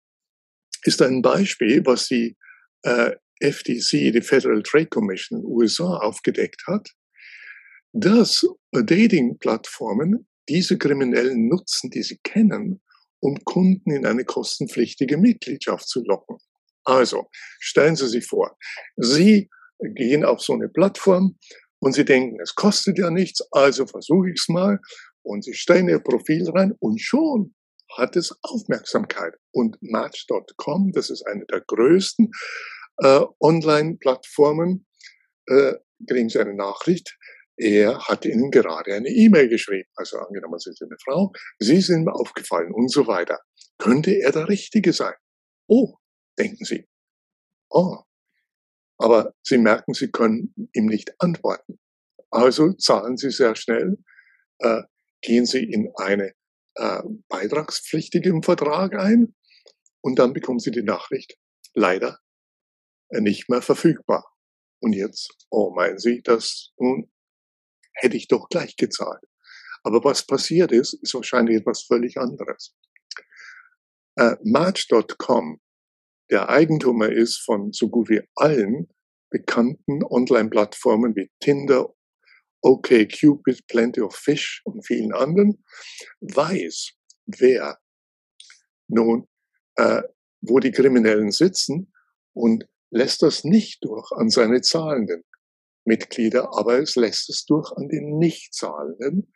ist 0.85 1.01
ein 1.01 1.23
Beispiel, 1.23 1.85
was 1.87 2.09
die 2.09 2.37
äh, 2.83 3.13
FTC, 3.41 4.13
die 4.13 4.21
Federal 4.21 4.63
Trade 4.63 4.89
Commission 4.89 5.39
in 5.39 5.45
den 5.45 5.53
USA, 5.53 5.97
aufgedeckt 5.97 6.63
hat, 6.67 6.91
dass 7.93 8.47
Dating-Plattformen 8.73 10.29
diese 10.51 10.77
Kriminellen 10.77 11.49
nutzen, 11.49 11.91
die 11.91 12.03
sie 12.03 12.19
kennen, 12.23 12.83
um 13.21 13.43
Kunden 13.45 13.91
in 13.91 14.05
eine 14.05 14.25
kostenpflichtige 14.25 15.17
Mitgliedschaft 15.17 15.89
zu 15.89 16.05
locken. 16.05 16.37
Also, 16.85 17.29
stellen 17.59 17.97
Sie 17.97 18.09
sich 18.09 18.27
vor, 18.27 18.57
Sie 18.97 19.49
gehen 19.95 20.25
auf 20.25 20.41
so 20.41 20.53
eine 20.53 20.69
Plattform 20.69 21.39
und 21.81 21.95
Sie 21.95 22.05
denken, 22.05 22.39
es 22.41 22.55
kostet 22.55 22.99
ja 22.99 23.11
nichts, 23.11 23.41
also 23.51 23.87
versuche 23.87 24.29
ich 24.31 24.41
es 24.41 24.49
mal. 24.49 24.79
Und 25.23 25.45
Sie 25.45 25.55
stellen 25.55 25.89
Ihr 25.89 26.01
Profil 26.01 26.49
rein 26.51 26.75
und 26.81 27.01
schon 27.01 27.55
hat 27.97 28.17
es 28.17 28.37
Aufmerksamkeit. 28.43 29.35
Und 29.53 29.79
Match.com, 29.81 30.93
das 30.93 31.11
ist 31.11 31.27
eine 31.27 31.45
der 31.47 31.63
größten 31.63 32.31
äh, 32.99 33.21
Online-Plattformen, 33.41 34.87
äh, 35.47 35.75
kriegen 36.07 36.29
Sie 36.29 36.39
eine 36.39 36.55
Nachricht, 36.55 37.17
er 37.57 37.99
hat 38.07 38.25
Ihnen 38.25 38.53
gerade 38.53 38.95
eine 38.95 39.09
E-Mail 39.09 39.49
geschrieben. 39.49 39.89
Also 39.97 40.19
angenommen, 40.19 40.59
Sie 40.61 40.73
sind 40.73 40.93
eine 40.93 40.99
Frau, 41.05 41.33
Sie 41.59 41.81
sind 41.81 42.05
mir 42.05 42.15
aufgefallen 42.15 42.73
und 42.73 42.91
so 42.91 43.07
weiter. 43.07 43.41
Könnte 43.79 44.13
er 44.13 44.31
der 44.31 44.49
Richtige 44.49 44.93
sein? 44.93 45.15
Oh, 45.67 45.97
denken 46.39 46.65
Sie. 46.65 46.87
Oh. 47.69 47.99
Aber 48.97 49.35
Sie 49.43 49.59
merken, 49.59 49.95
Sie 49.95 50.11
können 50.11 50.55
ihm 50.73 50.87
nicht 50.87 51.21
antworten. 51.21 51.81
Also 52.31 52.73
zahlen 52.75 53.17
Sie 53.17 53.31
sehr 53.31 53.57
schnell, 53.57 53.99
äh, 54.59 54.83
gehen 55.21 55.47
Sie 55.47 55.65
in 55.65 55.91
eine 55.97 56.33
äh, 56.79 57.03
beitragspflichtigen 57.29 58.43
Vertrag 58.43 58.95
ein 58.95 59.35
und 60.01 60.19
dann 60.19 60.33
bekommen 60.33 60.59
Sie 60.59 60.71
die 60.71 60.83
Nachricht, 60.83 61.37
leider 61.75 62.19
äh, 63.11 63.21
nicht 63.21 63.49
mehr 63.49 63.63
verfügbar. 63.63 64.25
Und 64.81 64.93
jetzt, 64.93 65.47
oh, 65.51 65.73
meinen 65.75 65.99
Sie, 65.99 66.23
das 66.23 66.73
nun 66.79 67.11
hätte 67.95 68.17
ich 68.17 68.29
doch 68.29 68.49
gleich 68.49 68.77
gezahlt. 68.77 69.23
Aber 69.83 70.03
was 70.05 70.27
passiert 70.27 70.73
ist, 70.73 70.95
ist 70.95 71.15
wahrscheinlich 71.15 71.59
etwas 71.59 71.83
völlig 71.83 72.17
anderes. 72.17 72.77
Äh, 74.17 74.37
Match.com, 74.43 75.61
der 76.31 76.49
Eigentümer 76.49 77.11
ist 77.11 77.39
von 77.39 77.73
so 77.73 77.89
gut 77.89 78.09
wie 78.09 78.23
allen 78.35 78.89
bekannten 79.31 80.05
Online-Plattformen 80.05 81.15
wie 81.17 81.31
Tinder, 81.41 81.95
OK 82.61 83.07
Cupid, 83.09 83.67
Plenty 83.69 84.01
of 84.01 84.15
Fish 84.15 84.63
und 84.65 84.87
vielen 84.87 85.13
anderen, 85.13 85.65
weiß, 86.21 86.93
wer 87.27 87.79
nun, 88.89 89.29
äh, 89.77 90.03
wo 90.41 90.59
die 90.59 90.73
Kriminellen 90.73 91.31
sitzen 91.31 91.93
und 92.33 92.67
lässt 92.91 93.23
das 93.23 93.45
nicht 93.45 93.85
durch 93.85 94.11
an 94.13 94.31
seine 94.31 94.61
zahlenden 94.61 95.25
Mitglieder, 95.85 96.57
aber 96.57 96.79
es 96.81 96.97
lässt 96.97 97.29
es 97.31 97.45
durch 97.45 97.73
an 97.73 97.89
die 97.89 98.01
Nichtzahlenden, 98.01 99.33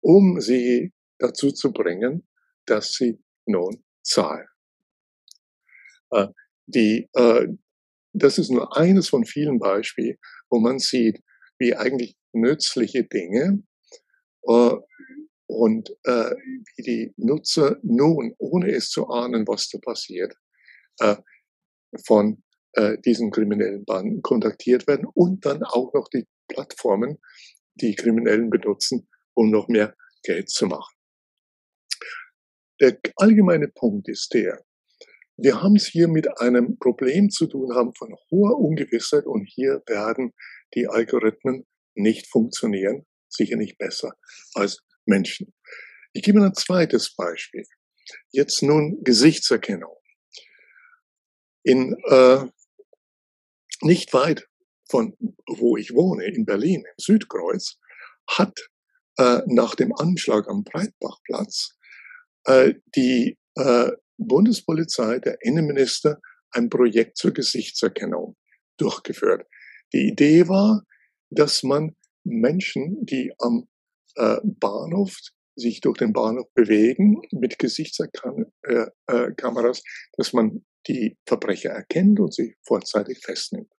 um 0.00 0.40
sie 0.40 0.92
dazu 1.18 1.50
zu 1.50 1.72
bringen, 1.72 2.26
dass 2.66 2.92
sie 2.94 3.22
nun 3.46 3.84
zahlen. 4.02 4.46
Äh, 6.10 6.28
die, 6.66 7.08
äh, 7.14 7.48
das 8.12 8.38
ist 8.38 8.50
nur 8.50 8.76
eines 8.76 9.08
von 9.08 9.24
vielen 9.24 9.58
Beispielen, 9.58 10.16
wo 10.50 10.58
man 10.58 10.78
sieht, 10.78 11.20
wie 11.58 11.74
eigentlich 11.74 12.16
nützliche 12.32 13.04
Dinge 13.04 13.62
äh, 14.42 14.76
und 15.46 15.90
äh, 16.04 16.34
wie 16.76 16.82
die 16.82 17.14
Nutzer 17.16 17.78
nun, 17.82 18.34
ohne 18.38 18.70
es 18.70 18.90
zu 18.90 19.08
ahnen, 19.08 19.46
was 19.46 19.68
da 19.70 19.78
passiert, 19.78 20.34
äh, 21.00 21.16
von 22.06 22.42
äh, 22.74 22.98
diesen 22.98 23.30
kriminellen 23.30 23.84
Banden 23.84 24.22
kontaktiert 24.22 24.86
werden 24.86 25.06
und 25.14 25.44
dann 25.46 25.62
auch 25.62 25.92
noch 25.94 26.08
die 26.08 26.26
Plattformen, 26.48 27.18
die 27.74 27.94
Kriminellen 27.94 28.50
benutzen, 28.50 29.08
um 29.34 29.50
noch 29.50 29.68
mehr 29.68 29.96
Geld 30.22 30.50
zu 30.50 30.66
machen. 30.66 30.94
Der 32.80 32.98
allgemeine 33.16 33.68
Punkt 33.68 34.08
ist 34.08 34.32
der, 34.34 34.64
wir 35.36 35.62
haben 35.62 35.76
es 35.76 35.86
hier 35.86 36.08
mit 36.08 36.40
einem 36.40 36.78
Problem 36.78 37.30
zu 37.30 37.46
tun 37.46 37.74
haben 37.74 37.94
von 37.94 38.14
hoher 38.30 38.58
Ungewissheit 38.58 39.24
und 39.24 39.44
hier 39.44 39.82
werden 39.86 40.32
die 40.74 40.88
Algorithmen 40.88 41.66
nicht 41.94 42.26
funktionieren, 42.26 43.06
sicher 43.28 43.56
nicht 43.56 43.78
besser 43.78 44.12
als 44.54 44.82
Menschen. 45.04 45.54
Ich 46.12 46.22
gebe 46.22 46.42
ein 46.42 46.54
zweites 46.54 47.14
Beispiel. 47.14 47.64
Jetzt 48.30 48.62
nun 48.62 49.02
Gesichtserkennung. 49.04 49.94
In 51.62 51.96
äh, 52.04 52.46
nicht 53.82 54.12
weit 54.14 54.48
von 54.90 55.16
wo 55.46 55.76
ich 55.76 55.94
wohne, 55.94 56.24
in 56.24 56.44
Berlin, 56.44 56.84
im 56.84 56.94
Südkreuz, 56.98 57.78
hat 58.26 58.58
äh, 59.18 59.40
nach 59.46 59.74
dem 59.74 59.94
Anschlag 59.94 60.48
am 60.48 60.64
Breitbachplatz 60.64 61.76
äh, 62.44 62.74
die 62.94 63.38
äh, 63.56 63.90
Bundespolizei, 64.16 65.18
der 65.18 65.38
Innenminister, 65.42 66.20
ein 66.50 66.70
Projekt 66.70 67.18
zur 67.18 67.32
Gesichtserkennung 67.32 68.36
durchgeführt. 68.78 69.46
Die 69.92 70.08
Idee 70.08 70.48
war, 70.48 70.84
dass 71.30 71.62
man 71.62 71.96
Menschen, 72.24 73.04
die 73.04 73.32
am 73.38 73.68
äh, 74.16 74.38
Bahnhof 74.42 75.18
sich 75.56 75.80
durch 75.80 75.98
den 75.98 76.12
Bahnhof 76.12 76.46
bewegen 76.54 77.22
mit 77.32 77.58
Gesichtskameras, 77.58 78.46
äh, 78.62 79.22
äh, 79.28 79.82
dass 80.16 80.32
man 80.32 80.64
die 80.86 81.16
Verbrecher 81.26 81.70
erkennt 81.70 82.20
und 82.20 82.32
sie 82.32 82.56
vorzeitig 82.62 83.18
festnimmt. 83.18 83.72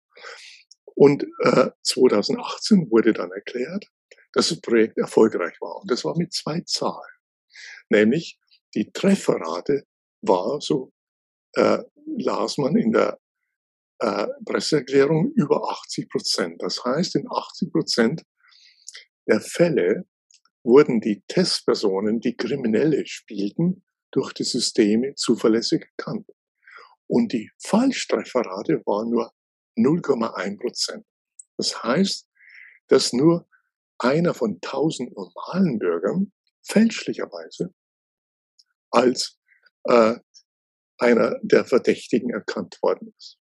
Und 0.94 1.24
äh, 1.44 1.70
2018 1.84 2.90
wurde 2.90 3.12
dann 3.12 3.30
erklärt, 3.30 3.86
dass 4.32 4.48
das 4.48 4.60
Projekt 4.60 4.98
erfolgreich 4.98 5.56
war. 5.60 5.80
Und 5.80 5.90
das 5.90 6.04
war 6.04 6.16
mit 6.18 6.32
zwei 6.32 6.60
Zahlen. 6.62 7.12
Nämlich 7.88 8.38
die 8.74 8.90
Trefferrate 8.90 9.84
war, 10.22 10.60
so 10.60 10.92
äh, 11.54 11.78
las 12.18 12.58
man 12.58 12.76
in 12.76 12.92
der 12.92 13.18
äh, 14.00 14.26
Presseerklärung 14.44 15.32
über 15.34 15.70
80 15.70 16.08
Prozent. 16.08 16.62
Das 16.62 16.84
heißt, 16.84 17.16
in 17.16 17.26
80 17.30 17.72
Prozent 17.72 18.22
der 19.26 19.40
Fälle 19.40 20.06
wurden 20.62 21.00
die 21.00 21.22
Testpersonen, 21.28 22.20
die 22.20 22.36
Kriminelle 22.36 23.06
spielten, 23.06 23.84
durch 24.10 24.32
die 24.32 24.44
Systeme 24.44 25.14
zuverlässig 25.14 25.86
erkannt. 25.96 26.28
Und 27.06 27.32
die 27.32 27.50
Fallstrefferrate 27.58 28.82
war 28.86 29.04
nur 29.04 29.32
0,1 29.76 30.60
Prozent. 30.60 31.06
Das 31.56 31.82
heißt, 31.82 32.28
dass 32.88 33.12
nur 33.12 33.48
einer 33.98 34.34
von 34.34 34.58
1000 34.62 35.14
normalen 35.16 35.78
Bürgern 35.78 36.32
fälschlicherweise 36.62 37.74
als 38.90 39.38
äh, 39.84 40.16
einer 40.98 41.38
der 41.42 41.64
Verdächtigen 41.64 42.30
erkannt 42.30 42.78
worden 42.82 43.14
ist. 43.16 43.38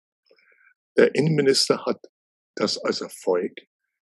Der 0.97 1.15
Innenminister 1.15 1.85
hat 1.85 2.05
das 2.55 2.77
als 2.77 3.01
Erfolg 3.01 3.53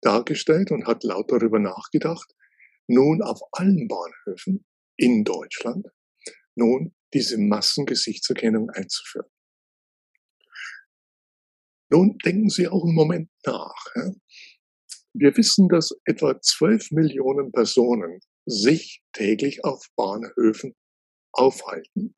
dargestellt 0.01 0.71
und 0.71 0.85
hat 0.85 1.03
laut 1.03 1.31
darüber 1.31 1.59
nachgedacht, 1.59 2.33
nun 2.87 3.21
auf 3.21 3.41
allen 3.51 3.87
Bahnhöfen 3.87 4.65
in 4.95 5.23
Deutschland 5.23 5.87
nun 6.55 6.95
diese 7.13 7.37
Massengesichtserkennung 7.37 8.69
einzuführen. 8.69 9.29
Nun 11.89 12.17
denken 12.17 12.49
Sie 12.49 12.67
auch 12.67 12.83
einen 12.83 12.95
Moment 12.95 13.29
nach. 13.45 13.85
Wir 15.13 15.35
wissen, 15.37 15.69
dass 15.69 15.97
etwa 16.05 16.39
12 16.39 16.91
Millionen 16.91 17.51
Personen 17.51 18.19
sich 18.45 19.03
täglich 19.13 19.63
auf 19.63 19.87
Bahnhöfen 19.95 20.75
aufhalten. 21.31 22.15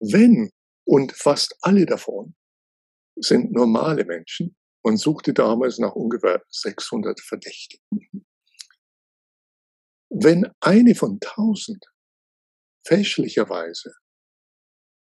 Wenn, 0.00 0.50
und 0.88 1.12
fast 1.12 1.54
alle 1.60 1.84
davon 1.84 2.34
sind 3.16 3.52
normale 3.52 4.06
Menschen, 4.06 4.56
man 4.82 4.96
suchte 4.96 5.34
damals 5.34 5.78
nach 5.78 5.94
ungefähr 5.94 6.42
600 6.48 7.20
Verdächtigen. 7.20 8.26
Wenn 10.08 10.50
eine 10.60 10.94
von 10.94 11.18
1000 11.22 11.84
fälschlicherweise 12.86 13.92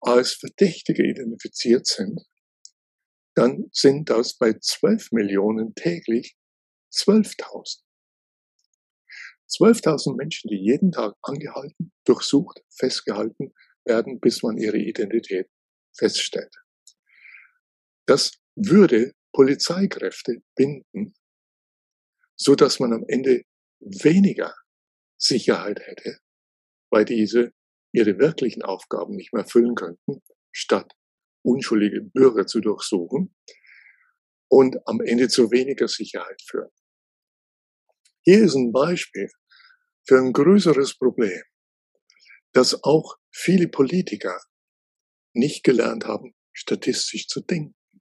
als 0.01 0.33
Verdächtige 0.33 1.09
identifiziert 1.09 1.87
sind, 1.87 2.27
dann 3.37 3.69
sind 3.71 4.11
das 4.11 4.37
bei 4.37 4.55
12 4.55 5.13
Millionen 5.13 5.77
täglich 5.77 6.37
12.000. 6.93 7.83
12.000 9.49 10.17
Menschen, 10.17 10.49
die 10.49 10.57
jeden 10.57 10.91
Tag 10.91 11.15
angehalten, 11.23 11.93
durchsucht, 12.05 12.65
festgehalten 12.69 13.55
werden, 13.85 14.19
bis 14.19 14.43
man 14.43 14.59
ihre 14.59 14.79
Identität 14.79 15.49
feststellt. 15.99 16.55
Das 18.07 18.33
würde 18.55 19.13
Polizeikräfte 19.33 20.43
binden, 20.55 21.15
so 22.37 22.55
dass 22.55 22.81
man 22.81 22.93
am 22.93 23.05
Ende 23.09 23.43
weniger 23.81 24.55
Sicherheit 25.19 25.81
hätte, 25.81 26.19
weil 26.91 27.05
diese 27.05 27.53
ihre 27.93 28.19
wirklichen 28.19 28.63
Aufgaben 28.63 29.17
nicht 29.17 29.33
mehr 29.33 29.43
erfüllen 29.43 29.75
könnten, 29.75 30.23
statt 30.53 30.93
unschuldige 31.43 32.03
Bürger 32.03 32.47
zu 32.47 32.61
durchsuchen 32.61 33.35
und 34.49 34.77
am 34.87 35.01
Ende 35.01 35.29
zu 35.29 35.51
weniger 35.51 35.89
Sicherheit 35.89 36.41
führen. 36.43 36.71
Hier 38.23 38.45
ist 38.45 38.55
ein 38.55 38.73
Beispiel 38.73 39.31
für 40.07 40.19
ein 40.19 40.33
größeres 40.33 40.97
Problem, 40.97 41.43
dass 42.53 42.83
auch 42.83 43.17
viele 43.31 43.69
Politiker 43.69 44.41
nicht 45.33 45.65
gelernt 45.65 46.05
haben, 46.07 46.35
statistisch 46.53 47.27
zu 47.29 47.41
denken. 47.41 47.75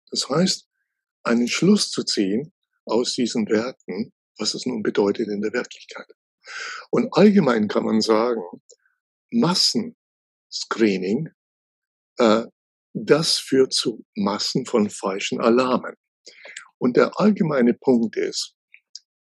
Das 0.10 0.30
heißt, 0.30 0.68
einen 1.24 1.48
Schluss 1.48 1.90
zu 1.92 2.04
ziehen 2.04 2.54
aus 2.86 3.14
diesen 3.14 3.48
Werten, 3.48 4.12
was 4.38 4.54
es 4.54 4.66
nun 4.66 4.82
bedeutet 4.84 5.28
in 5.28 5.42
der 5.42 5.54
Wirklichkeit. 5.54 6.08
Und 6.90 7.14
allgemein 7.14 7.68
kann 7.68 7.84
man 7.84 8.02
sagen, 8.02 8.42
Massenscreening, 9.32 11.30
äh, 12.18 12.46
das 12.94 13.38
führt 13.38 13.74
zu 13.74 14.04
Massen 14.16 14.66
von 14.66 14.90
falschen 14.90 15.40
Alarmen. 15.40 15.96
Und 16.80 16.98
der 16.98 17.20
allgemeine 17.20 17.74
Punkt 17.74 18.16
ist, 18.16 18.56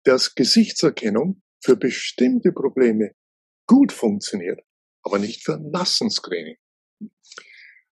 dass 0.04 0.34
Gesichtserkennung 0.34 1.42
für 1.64 1.76
bestimmte 1.76 2.52
Probleme 2.52 3.12
gut 3.68 3.92
funktioniert, 3.92 4.62
aber 5.04 5.20
nicht 5.20 5.44
für 5.44 5.60
Massenscreening. 5.60 6.58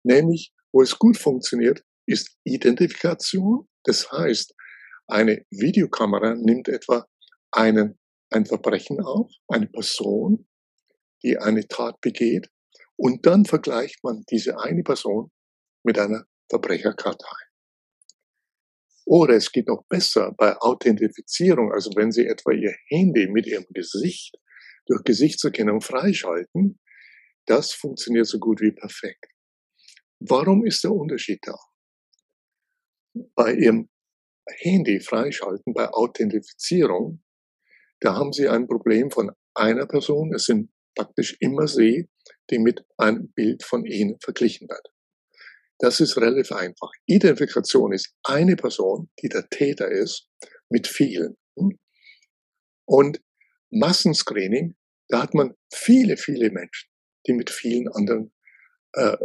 Nämlich, 0.04 0.54
wo 0.72 0.82
es 0.82 0.98
gut 0.98 1.18
funktioniert, 1.18 1.84
ist 2.06 2.38
Identifikation. 2.44 3.68
Das 3.84 4.12
heißt, 4.12 4.54
eine 5.08 5.46
Videokamera 5.50 6.36
nimmt 6.36 6.68
etwa 6.68 7.08
einen, 7.52 8.00
ein 8.30 8.46
Verbrechen 8.46 9.00
auf, 9.02 9.32
eine 9.48 9.68
Person, 9.68 10.48
die 11.24 11.38
eine 11.38 11.68
Tat 11.68 12.00
begeht, 12.02 12.50
und 12.96 13.26
dann 13.26 13.46
vergleicht 13.46 14.04
man 14.04 14.24
diese 14.30 14.60
eine 14.60 14.84
Person 14.84 15.32
mit 15.84 15.98
einer 15.98 16.26
Verbrecherkartei. 16.50 17.36
Oder 19.06 19.36
es 19.36 19.52
geht 19.52 19.68
noch 19.68 19.84
besser 19.90 20.34
bei 20.38 20.56
Authentifizierung, 20.58 21.74
also 21.74 21.92
wenn 21.96 22.12
Sie 22.12 22.26
etwa 22.26 22.52
Ihr 22.52 22.74
Handy 22.88 23.28
mit 23.28 23.48
Ihrem 23.48 23.66
Gesicht 23.74 24.38
durch 24.86 25.04
Gesichtserkennung 25.04 25.82
freischalten, 25.82 26.80
das 27.46 27.74
funktioniert 27.74 28.28
so 28.28 28.40
gut 28.40 28.62
wie 28.62 28.72
perfekt. 28.72 29.33
Warum 30.26 30.66
ist 30.66 30.84
der 30.84 30.92
Unterschied 30.92 31.40
da? 31.44 31.58
Bei 33.36 33.54
Ihrem 33.54 33.90
Handy 34.48 35.00
freischalten, 35.02 35.74
bei 35.74 35.90
Authentifizierung, 35.90 37.22
da 38.00 38.16
haben 38.16 38.32
Sie 38.32 38.48
ein 38.48 38.68
Problem 38.68 39.12
von 39.12 39.32
einer 39.54 39.86
Person. 39.86 40.34
Es 40.34 40.46
sind 40.46 40.72
praktisch 40.96 41.36
immer 41.40 41.68
Sie, 41.68 42.10
die 42.50 42.60
mit 42.60 42.86
einem 42.98 43.34
Bild 43.34 43.64
von 43.64 43.86
Ihnen 43.86 44.18
verglichen 44.22 44.70
wird. 44.70 44.94
Das 45.80 46.00
ist 46.00 46.16
relativ 46.18 46.52
einfach. 46.54 46.92
Identifikation 47.06 47.92
ist 47.92 48.16
eine 48.24 48.56
Person, 48.56 49.10
die 49.22 49.28
der 49.28 49.50
Täter 49.50 49.90
ist, 49.92 50.30
mit 50.70 50.88
vielen. 50.88 51.36
Und 52.86 53.22
Massenscreening, 53.72 54.76
da 55.10 55.22
hat 55.22 55.34
man 55.34 55.56
viele, 55.74 56.16
viele 56.16 56.50
Menschen, 56.52 56.90
die 57.28 57.34
mit 57.34 57.50
vielen 57.50 57.90
anderen 57.90 58.34
äh, 58.94 59.18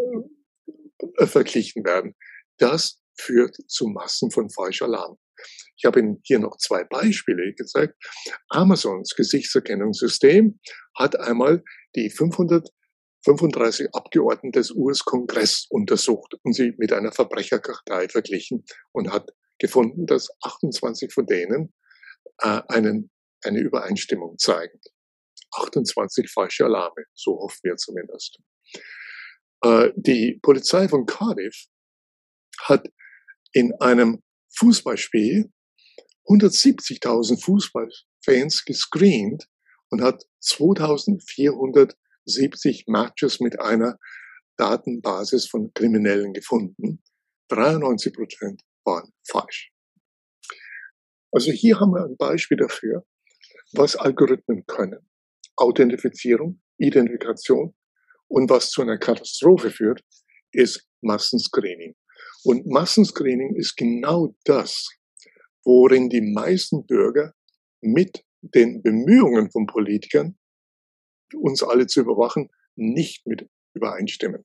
verglichen 1.18 1.84
werden. 1.84 2.14
Das 2.58 3.00
führt 3.16 3.56
zu 3.68 3.88
Massen 3.88 4.30
von 4.30 4.50
Falschalarm. 4.50 5.16
Ich 5.76 5.84
habe 5.84 6.00
Ihnen 6.00 6.20
hier 6.24 6.40
noch 6.40 6.56
zwei 6.56 6.84
Beispiele 6.84 7.54
gezeigt. 7.54 7.94
Amazons 8.48 9.14
Gesichtserkennungssystem 9.14 10.58
hat 10.96 11.18
einmal 11.18 11.62
die 11.94 12.10
500 12.10 12.68
35 13.24 13.94
Abgeordneten 13.94 14.52
des 14.52 14.70
US-Kongress 14.70 15.66
untersucht 15.70 16.34
und 16.42 16.52
sie 16.54 16.74
mit 16.78 16.92
einer 16.92 17.12
Verbrecherkartei 17.12 18.08
verglichen 18.08 18.64
und 18.92 19.12
hat 19.12 19.30
gefunden, 19.58 20.06
dass 20.06 20.28
28 20.42 21.12
von 21.12 21.26
denen 21.26 21.74
äh, 22.38 22.62
einen, 22.68 23.10
eine 23.42 23.58
Übereinstimmung 23.58 24.38
zeigen. 24.38 24.78
28 25.52 26.30
falsche 26.30 26.64
Alarme, 26.64 27.04
so 27.14 27.38
hoffen 27.38 27.60
wir 27.62 27.76
zumindest. 27.76 28.38
Äh, 29.62 29.92
die 29.96 30.38
Polizei 30.42 30.88
von 30.88 31.06
Cardiff 31.06 31.66
hat 32.62 32.88
in 33.52 33.72
einem 33.80 34.22
Fußballspiel 34.56 35.50
170.000 36.26 37.42
Fußballfans 37.42 38.64
gescreent 38.64 39.48
und 39.90 40.02
hat 40.02 40.24
2400 40.40 41.96
70 42.28 42.84
Matches 42.86 43.40
mit 43.40 43.60
einer 43.60 43.98
Datenbasis 44.56 45.48
von 45.48 45.72
Kriminellen 45.72 46.32
gefunden. 46.32 47.02
93 47.48 48.12
Prozent 48.12 48.62
waren 48.84 49.12
falsch. 49.26 49.72
Also 51.32 51.52
hier 51.52 51.80
haben 51.80 51.92
wir 51.92 52.04
ein 52.04 52.16
Beispiel 52.16 52.56
dafür, 52.56 53.06
was 53.72 53.96
Algorithmen 53.96 54.64
können. 54.66 55.08
Authentifizierung, 55.56 56.60
Identifikation 56.78 57.74
und 58.28 58.50
was 58.50 58.70
zu 58.70 58.82
einer 58.82 58.98
Katastrophe 58.98 59.70
führt, 59.70 60.02
ist 60.52 60.86
Massenscreening. 61.02 61.94
Und 62.44 62.66
Massenscreening 62.66 63.56
ist 63.56 63.76
genau 63.76 64.34
das, 64.44 64.88
worin 65.64 66.08
die 66.08 66.20
meisten 66.20 66.86
Bürger 66.86 67.34
mit 67.80 68.24
den 68.40 68.82
Bemühungen 68.82 69.50
von 69.50 69.66
Politikern 69.66 70.38
uns 71.34 71.62
alle 71.62 71.86
zu 71.86 72.00
überwachen, 72.00 72.48
nicht 72.76 73.26
mit 73.26 73.48
übereinstimmen. 73.74 74.44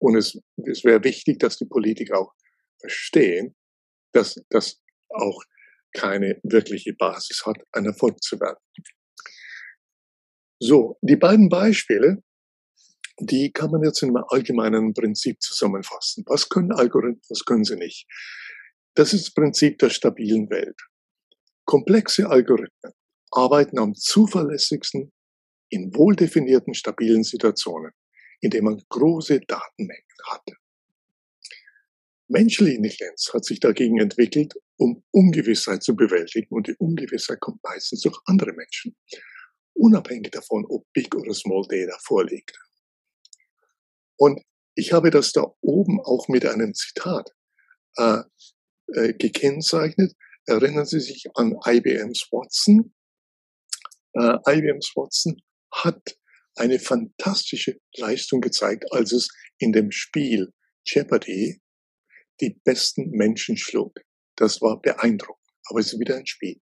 Und 0.00 0.16
es, 0.16 0.40
es 0.64 0.84
wäre 0.84 1.04
wichtig, 1.04 1.38
dass 1.40 1.58
die 1.58 1.66
Politiker 1.66 2.18
auch 2.18 2.32
verstehen, 2.80 3.54
dass 4.12 4.40
das 4.48 4.80
auch 5.10 5.42
keine 5.92 6.40
wirkliche 6.42 6.94
Basis 6.94 7.44
hat, 7.44 7.56
ein 7.72 7.84
Erfolg 7.84 8.22
zu 8.22 8.40
werden. 8.40 8.58
So, 10.62 10.98
die 11.02 11.16
beiden 11.16 11.48
Beispiele, 11.48 12.22
die 13.26 13.52
kann 13.52 13.70
man 13.70 13.82
jetzt 13.82 14.02
in 14.02 14.16
einem 14.16 14.24
allgemeinen 14.28 14.94
Prinzip 14.94 15.40
zusammenfassen. 15.42 16.24
Was 16.26 16.48
können 16.48 16.72
Algorithmen, 16.72 17.22
was 17.28 17.44
können 17.44 17.64
sie 17.64 17.76
nicht? 17.76 18.06
Das 18.94 19.12
ist 19.12 19.26
das 19.26 19.34
Prinzip 19.34 19.78
der 19.78 19.90
stabilen 19.90 20.50
Welt. 20.50 20.76
Komplexe 21.64 22.28
Algorithmen 22.28 22.92
arbeiten 23.30 23.78
am 23.78 23.94
zuverlässigsten 23.94 25.12
in 25.68 25.94
wohldefinierten, 25.94 26.74
stabilen 26.74 27.22
Situationen, 27.22 27.92
in 28.40 28.50
denen 28.50 28.64
man 28.64 28.82
große 28.88 29.40
Datenmengen 29.40 30.04
hat. 30.24 30.42
Menschliche 32.26 32.76
Intelligenz 32.76 33.30
hat 33.32 33.44
sich 33.44 33.60
dagegen 33.60 33.98
entwickelt, 33.98 34.54
um 34.76 35.02
Ungewissheit 35.10 35.82
zu 35.82 35.94
bewältigen 35.94 36.54
und 36.54 36.68
die 36.68 36.76
Ungewissheit 36.78 37.40
kommt 37.40 37.62
meistens 37.62 38.02
durch 38.02 38.18
andere 38.24 38.52
Menschen, 38.52 38.96
unabhängig 39.74 40.30
davon, 40.30 40.64
ob 40.68 40.86
Big 40.92 41.14
oder 41.14 41.34
Small 41.34 41.66
Data 41.68 41.96
vorliegt. 42.00 42.56
Und 44.20 44.42
ich 44.74 44.92
habe 44.92 45.10
das 45.10 45.32
da 45.32 45.46
oben 45.62 45.98
auch 46.00 46.28
mit 46.28 46.44
einem 46.44 46.74
Zitat 46.74 47.30
äh, 47.96 48.20
äh, 48.94 49.14
gekennzeichnet. 49.14 50.12
Erinnern 50.44 50.84
Sie 50.84 51.00
sich 51.00 51.24
an 51.34 51.56
IBM's 51.64 52.28
Watson? 52.30 52.94
Äh, 54.12 54.36
IBM's 54.46 54.92
Watson 54.94 55.40
hat 55.72 56.18
eine 56.56 56.78
fantastische 56.78 57.80
Leistung 57.96 58.42
gezeigt, 58.42 58.92
als 58.92 59.12
es 59.12 59.28
in 59.58 59.72
dem 59.72 59.90
Spiel 59.90 60.52
Jeopardy 60.84 61.62
die 62.42 62.60
besten 62.62 63.10
Menschen 63.12 63.56
schlug. 63.56 63.94
Das 64.36 64.60
war 64.60 64.82
beeindruckend. 64.82 65.48
Aber 65.66 65.80
es 65.80 65.94
ist 65.94 65.98
wieder 65.98 66.16
ein 66.16 66.26
Spiel. 66.26 66.60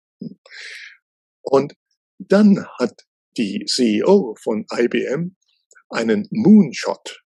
Und 1.41 1.73
dann 2.17 2.67
hat 2.79 3.03
die 3.37 3.63
CEO 3.65 4.35
von 4.41 4.65
IBM 4.73 5.37
einen 5.89 6.27
Moonshot 6.31 7.24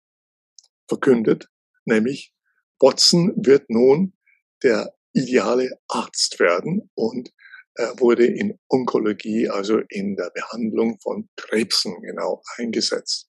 verkündet, 0.89 1.49
nämlich 1.85 2.33
Watson 2.81 3.35
wird 3.37 3.69
nun 3.71 4.15
der 4.63 4.95
ideale 5.13 5.79
Arzt 5.89 6.39
werden 6.39 6.91
und 6.95 7.33
er 7.75 7.99
wurde 8.01 8.27
in 8.27 8.59
Onkologie, 8.69 9.49
also 9.49 9.79
in 9.89 10.17
der 10.17 10.31
Behandlung 10.35 10.99
von 11.01 11.29
Krebsen 11.37 12.01
genau 12.03 12.43
eingesetzt. 12.57 13.29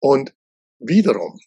Und 0.00 0.34
wiederum, 0.78 1.38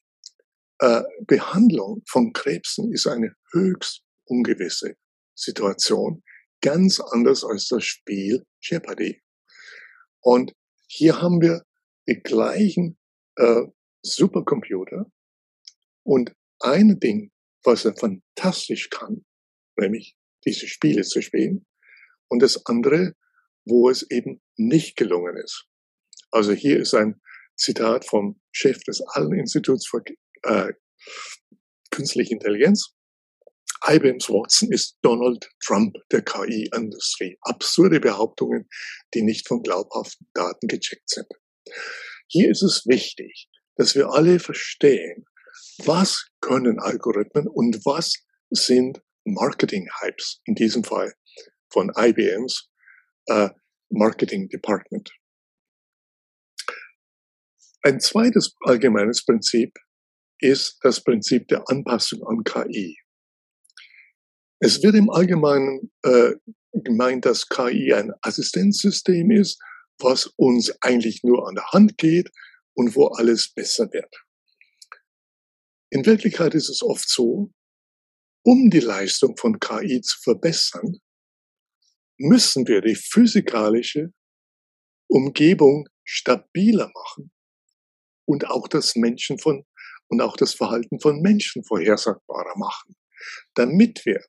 äh, 0.80 1.04
Behandlung 1.28 2.02
von 2.08 2.34
Krebsen 2.34 2.92
ist 2.92 3.06
eine 3.06 3.36
höchst 3.52 4.04
ungewisse 4.26 4.96
Situation, 5.36 6.24
ganz 6.62 7.00
anders 7.00 7.44
als 7.44 7.68
das 7.68 7.84
Spiel 7.84 8.46
Jeopardy. 8.62 9.22
Und 10.22 10.54
hier 10.88 11.22
haben 11.22 11.40
wir 11.40 11.64
die 12.08 12.20
gleichen 12.20 12.98
äh, 13.36 13.62
Supercomputer 14.02 15.12
und 16.04 16.34
ein 16.60 17.00
Ding, 17.00 17.32
was 17.64 17.86
er 17.86 17.96
fantastisch 17.96 18.90
kann, 18.90 19.26
nämlich 19.78 20.16
diese 20.46 20.68
Spiele 20.68 21.04
zu 21.04 21.22
spielen, 21.22 21.66
und 22.30 22.42
das 22.42 22.66
andere, 22.66 23.16
wo 23.66 23.90
es 23.90 24.10
eben 24.10 24.42
nicht 24.56 24.96
gelungen 24.96 25.38
ist. 25.38 25.68
Also 26.32 26.54
hier 26.54 26.80
ist 26.80 26.94
ein 26.94 27.22
Zitat 27.58 28.06
vom 28.06 28.42
Chef 28.52 28.80
des 28.84 29.02
Allen 29.02 29.38
Instituts 29.38 29.88
für 29.88 30.02
äh, 30.44 30.74
Künstliche 31.92 32.34
Intelligenz. 32.34 32.96
IBM's 33.86 34.30
Watson 34.30 34.72
ist 34.72 34.98
Donald 35.02 35.50
Trump 35.60 35.96
der 36.12 36.22
KI-Industrie. 36.22 37.38
Absurde 37.42 38.00
Behauptungen, 38.00 38.70
die 39.14 39.24
nicht 39.24 39.48
von 39.48 39.62
glaubhaften 39.62 40.28
Daten 40.34 40.68
gecheckt 40.68 41.10
sind. 41.10 41.28
Hier 42.28 42.50
ist 42.50 42.62
es 42.62 42.86
wichtig, 42.86 43.50
dass 43.82 43.96
wir 43.96 44.12
alle 44.12 44.38
verstehen, 44.38 45.26
was 45.86 46.28
können 46.40 46.80
Algorithmen 46.80 47.48
und 47.48 47.84
was 47.84 48.14
sind 48.52 49.02
Marketing-Hypes, 49.26 50.40
in 50.46 50.54
diesem 50.54 50.84
Fall 50.84 51.16
von 51.74 51.92
IBMs 51.98 52.70
äh, 53.26 53.50
Marketing 53.90 54.50
Department. 54.50 55.12
Ein 57.82 58.00
zweites 58.00 58.56
allgemeines 58.66 59.26
Prinzip 59.26 59.74
ist 60.38 60.78
das 60.84 61.04
Prinzip 61.04 61.48
der 61.48 61.68
Anpassung 61.68 62.22
an 62.28 62.44
KI. 62.44 63.00
Es 64.60 64.84
wird 64.84 64.94
im 64.94 65.10
Allgemeinen 65.10 65.92
äh, 66.04 66.34
gemeint, 66.72 67.26
dass 67.26 67.50
KI 67.50 67.96
ein 67.96 68.12
Assistenzsystem 68.22 69.32
ist, 69.32 69.60
was 69.98 70.28
uns 70.38 70.72
eigentlich 70.84 71.24
nur 71.24 71.48
an 71.48 71.56
der 71.56 71.66
Hand 71.72 71.98
geht 71.98 72.30
und 72.74 72.96
wo 72.96 73.08
alles 73.08 73.54
besser 73.54 73.92
wird. 73.92 74.14
In 75.90 76.06
Wirklichkeit 76.06 76.56
ist 76.56 76.70
es 76.70 76.82
oft 76.82 77.10
so, 77.10 77.52
um 78.44 78.70
die 78.70 78.80
Leistung 78.80 79.38
von 79.38 79.60
KI 79.60 80.02
zu 80.02 80.20
verbessern, 80.22 81.00
müssen 82.18 82.68
wir 82.68 82.82
die 82.82 82.96
physikalische 82.96 84.14
Umgebung 85.08 85.88
stabiler 86.04 86.92
machen 86.94 87.32
und 88.26 88.48
auch 88.48 88.68
das 88.68 88.96
Menschen 88.96 89.38
von 89.38 89.66
und 90.08 90.22
auch 90.22 90.36
das 90.36 90.54
Verhalten 90.54 91.00
von 91.00 91.22
Menschen 91.22 91.64
vorhersagbarer 91.64 92.58
machen, 92.58 92.96
damit 93.54 94.06
wir 94.06 94.22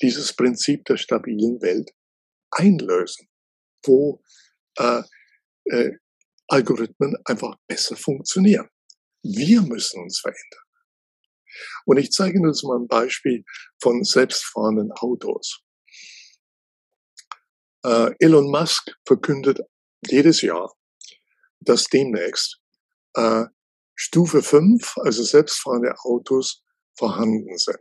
dieses 0.00 0.34
Prinzip 0.34 0.84
der 0.84 0.96
stabilen 0.96 1.60
Welt 1.62 1.90
einlösen, 2.50 3.28
wo 3.84 4.22
äh, 4.78 5.02
äh, 5.64 5.92
Algorithmen 6.48 7.16
einfach 7.24 7.56
besser 7.66 7.96
funktionieren. 7.96 8.68
Wir 9.22 9.62
müssen 9.62 10.02
uns 10.02 10.20
verändern. 10.20 10.62
Und 11.86 11.96
ich 11.96 12.10
zeige 12.10 12.38
Ihnen 12.38 12.48
jetzt 12.48 12.64
mal 12.64 12.78
ein 12.78 12.88
Beispiel 12.88 13.44
von 13.80 14.04
selbstfahrenden 14.04 14.92
Autos. 14.92 15.60
Äh, 17.84 18.10
Elon 18.18 18.50
Musk 18.50 18.90
verkündet 19.04 19.60
jedes 20.06 20.42
Jahr, 20.42 20.74
dass 21.60 21.84
demnächst 21.84 22.60
äh, 23.14 23.44
Stufe 23.94 24.42
5, 24.42 24.98
also 24.98 25.22
selbstfahrende 25.22 25.94
Autos, 26.00 26.62
vorhanden 26.98 27.56
sind. 27.56 27.78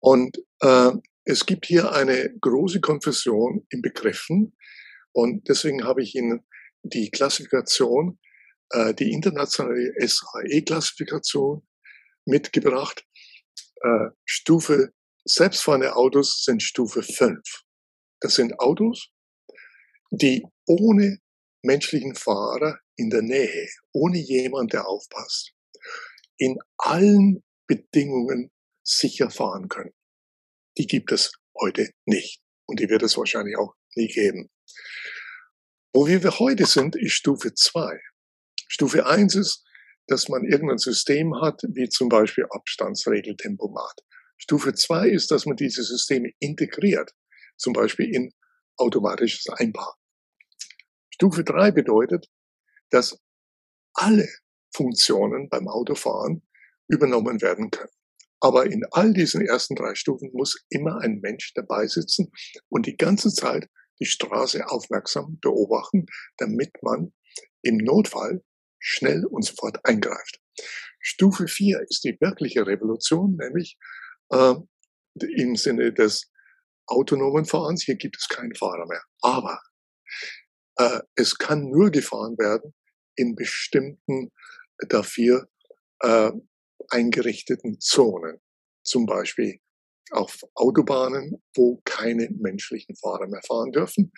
Und 0.00 0.38
äh, 0.60 0.92
es 1.24 1.46
gibt 1.46 1.66
hier 1.66 1.92
eine 1.92 2.34
große 2.40 2.80
Konfusion 2.80 3.66
in 3.70 3.82
Begriffen 3.82 4.56
und 5.12 5.48
deswegen 5.48 5.84
habe 5.84 6.02
ich 6.02 6.14
Ihnen 6.14 6.44
die 6.82 7.10
Klassifikation, 7.10 8.18
äh, 8.70 8.94
die 8.94 9.12
internationale 9.12 9.92
SAE-Klassifikation 9.98 11.66
mitgebracht. 12.26 13.04
Äh, 13.82 14.10
Stufe 14.24 14.92
selbstfahrende 15.24 15.96
Autos 15.96 16.42
sind 16.44 16.62
Stufe 16.62 17.02
5. 17.02 17.38
Das 18.20 18.34
sind 18.34 18.58
Autos, 18.58 19.10
die 20.10 20.44
ohne 20.66 21.18
menschlichen 21.62 22.14
Fahrer 22.14 22.78
in 22.96 23.10
der 23.10 23.22
Nähe, 23.22 23.68
ohne 23.92 24.18
jemand, 24.18 24.72
der 24.72 24.86
aufpasst, 24.86 25.52
in 26.36 26.58
allen 26.78 27.42
Bedingungen 27.66 28.50
sicher 28.82 29.30
fahren 29.30 29.68
können. 29.68 29.92
Die 30.78 30.86
gibt 30.86 31.12
es 31.12 31.32
heute 31.58 31.90
nicht. 32.06 32.40
Und 32.66 32.80
die 32.80 32.88
wird 32.88 33.02
es 33.02 33.16
wahrscheinlich 33.16 33.56
auch 33.56 33.74
nie 33.94 34.08
geben. 34.08 34.50
Wo 35.92 36.06
wir 36.06 36.22
heute 36.38 36.66
sind, 36.66 36.94
ist 36.94 37.14
Stufe 37.14 37.52
2. 37.52 38.00
Stufe 38.68 39.06
1 39.06 39.34
ist, 39.34 39.64
dass 40.06 40.28
man 40.28 40.44
irgendein 40.44 40.78
System 40.78 41.34
hat, 41.40 41.62
wie 41.68 41.88
zum 41.88 42.08
Beispiel 42.08 42.46
Abstandsregel, 42.48 43.36
Tempomat. 43.36 44.00
Stufe 44.38 44.72
2 44.72 45.08
ist, 45.08 45.32
dass 45.32 45.46
man 45.46 45.56
diese 45.56 45.82
Systeme 45.82 46.30
integriert, 46.38 47.10
zum 47.56 47.72
Beispiel 47.72 48.14
in 48.14 48.32
automatisches 48.76 49.48
Einparken. 49.48 50.00
Stufe 51.12 51.42
3 51.42 51.72
bedeutet, 51.72 52.28
dass 52.90 53.18
alle 53.94 54.28
Funktionen 54.72 55.48
beim 55.48 55.66
Autofahren 55.66 56.46
übernommen 56.86 57.42
werden 57.42 57.70
können. 57.72 57.92
Aber 58.38 58.66
in 58.66 58.84
all 58.92 59.12
diesen 59.12 59.44
ersten 59.44 59.74
drei 59.74 59.96
Stufen 59.96 60.30
muss 60.32 60.64
immer 60.70 61.00
ein 61.00 61.18
Mensch 61.20 61.52
dabei 61.54 61.88
sitzen 61.88 62.30
und 62.68 62.86
die 62.86 62.96
ganze 62.96 63.34
Zeit 63.34 63.68
die 64.00 64.06
Straße 64.06 64.66
aufmerksam 64.68 65.38
beobachten, 65.40 66.06
damit 66.38 66.72
man 66.82 67.12
im 67.62 67.76
Notfall 67.76 68.42
schnell 68.78 69.26
und 69.26 69.44
sofort 69.44 69.84
eingreift. 69.84 70.40
Stufe 71.00 71.48
4 71.48 71.80
ist 71.88 72.04
die 72.04 72.16
wirkliche 72.20 72.66
Revolution, 72.66 73.36
nämlich 73.36 73.78
äh, 74.30 74.54
im 75.36 75.56
Sinne 75.56 75.92
des 75.92 76.30
autonomen 76.86 77.44
Fahrens. 77.44 77.82
Hier 77.82 77.96
gibt 77.96 78.16
es 78.18 78.28
keinen 78.28 78.54
Fahrer 78.54 78.86
mehr. 78.86 79.02
Aber 79.20 79.60
äh, 80.76 81.00
es 81.14 81.36
kann 81.36 81.70
nur 81.70 81.90
gefahren 81.90 82.36
werden 82.38 82.74
in 83.16 83.34
bestimmten 83.34 84.30
dafür 84.88 85.48
äh, 86.00 86.32
eingerichteten 86.88 87.80
Zonen. 87.80 88.40
Zum 88.82 89.06
Beispiel 89.06 89.60
auf 90.10 90.40
Autobahnen, 90.54 91.42
wo 91.54 91.80
keine 91.84 92.28
menschlichen 92.30 92.96
Fahrer 92.96 93.28
mehr 93.28 93.42
fahren 93.46 93.72
dürfen 93.72 94.12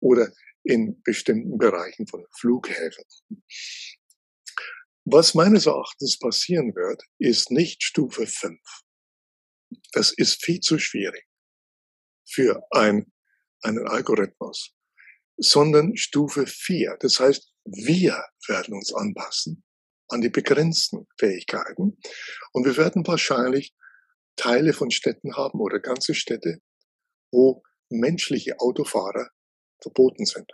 oder 0.00 0.32
in 0.62 1.02
bestimmten 1.02 1.58
Bereichen 1.58 2.06
von 2.06 2.24
Flughäfen. 2.38 3.04
Was 5.04 5.34
meines 5.34 5.66
Erachtens 5.66 6.18
passieren 6.18 6.74
wird, 6.74 7.02
ist 7.18 7.50
nicht 7.50 7.82
Stufe 7.82 8.26
5. 8.26 8.58
Das 9.92 10.12
ist 10.12 10.44
viel 10.44 10.60
zu 10.60 10.78
schwierig. 10.78 11.26
für 12.26 12.62
ein, 12.70 13.12
einen 13.60 13.86
Algorithmus, 13.86 14.74
sondern 15.36 15.96
Stufe 15.96 16.46
4. 16.46 16.96
Das 17.00 17.20
heißt, 17.20 17.52
wir 17.64 18.24
werden 18.48 18.74
uns 18.74 18.94
anpassen 18.94 19.62
an 20.08 20.20
die 20.20 20.30
begrenzten 20.30 21.06
Fähigkeiten 21.18 21.98
und 22.52 22.64
wir 22.64 22.76
werden 22.76 23.06
wahrscheinlich 23.06 23.74
Teile 24.36 24.72
von 24.72 24.90
Städten 24.90 25.36
haben 25.36 25.60
oder 25.60 25.80
ganze 25.80 26.14
Städte, 26.14 26.60
wo 27.32 27.62
menschliche 27.90 28.60
Autofahrer 28.60 29.30
verboten 29.80 30.24
sind, 30.24 30.50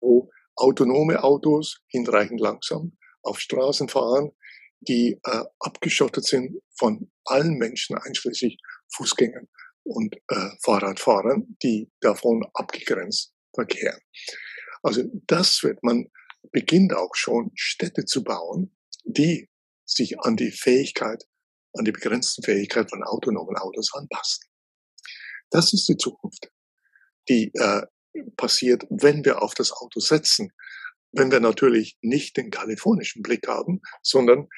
wo 0.00 0.30
autonome 0.56 1.22
Autos 1.22 1.80
hinreichend 1.88 2.40
langsam 2.40 2.96
auf 3.22 3.40
Straßen 3.40 3.88
fahren, 3.88 4.32
die 4.80 5.20
äh, 5.24 5.44
abgeschottet 5.58 6.24
sind 6.24 6.60
von 6.76 7.10
allen 7.24 7.56
Menschen, 7.56 7.96
einschließlich 7.96 8.58
Fußgängern 8.94 9.48
und 9.84 10.16
äh, 10.28 10.50
Fahrradfahrern, 10.62 11.56
die 11.62 11.90
davon 12.00 12.44
abgegrenzt 12.54 13.32
verkehren. 13.54 14.00
Also 14.82 15.02
das 15.26 15.62
wird 15.62 15.82
man 15.82 16.06
beginnt 16.52 16.94
auch 16.94 17.14
schon 17.14 17.50
Städte 17.54 18.04
zu 18.04 18.24
bauen, 18.24 18.76
die 19.04 19.50
sich 19.84 20.20
an 20.20 20.36
die 20.36 20.50
Fähigkeit, 20.50 21.24
an 21.74 21.84
die 21.84 21.92
begrenzten 21.92 22.42
Fähigkeit 22.42 22.90
von 22.90 23.02
autonomen 23.02 23.56
Autos 23.56 23.90
anpassen. 23.94 24.44
Das 25.50 25.72
ist 25.72 25.88
die 25.88 25.96
Zukunft, 25.96 26.50
die 27.28 27.50
äh, 27.54 27.82
passiert, 28.36 28.84
wenn 28.90 29.24
wir 29.24 29.42
auf 29.42 29.54
das 29.54 29.72
Auto 29.72 30.00
setzen. 30.00 30.52
Wenn 31.12 31.30
wir 31.30 31.40
natürlich 31.40 31.98
nicht 32.02 32.36
den 32.36 32.50
kalifornischen 32.50 33.22
Blick 33.22 33.48
haben, 33.48 33.80
sondern 34.02 34.48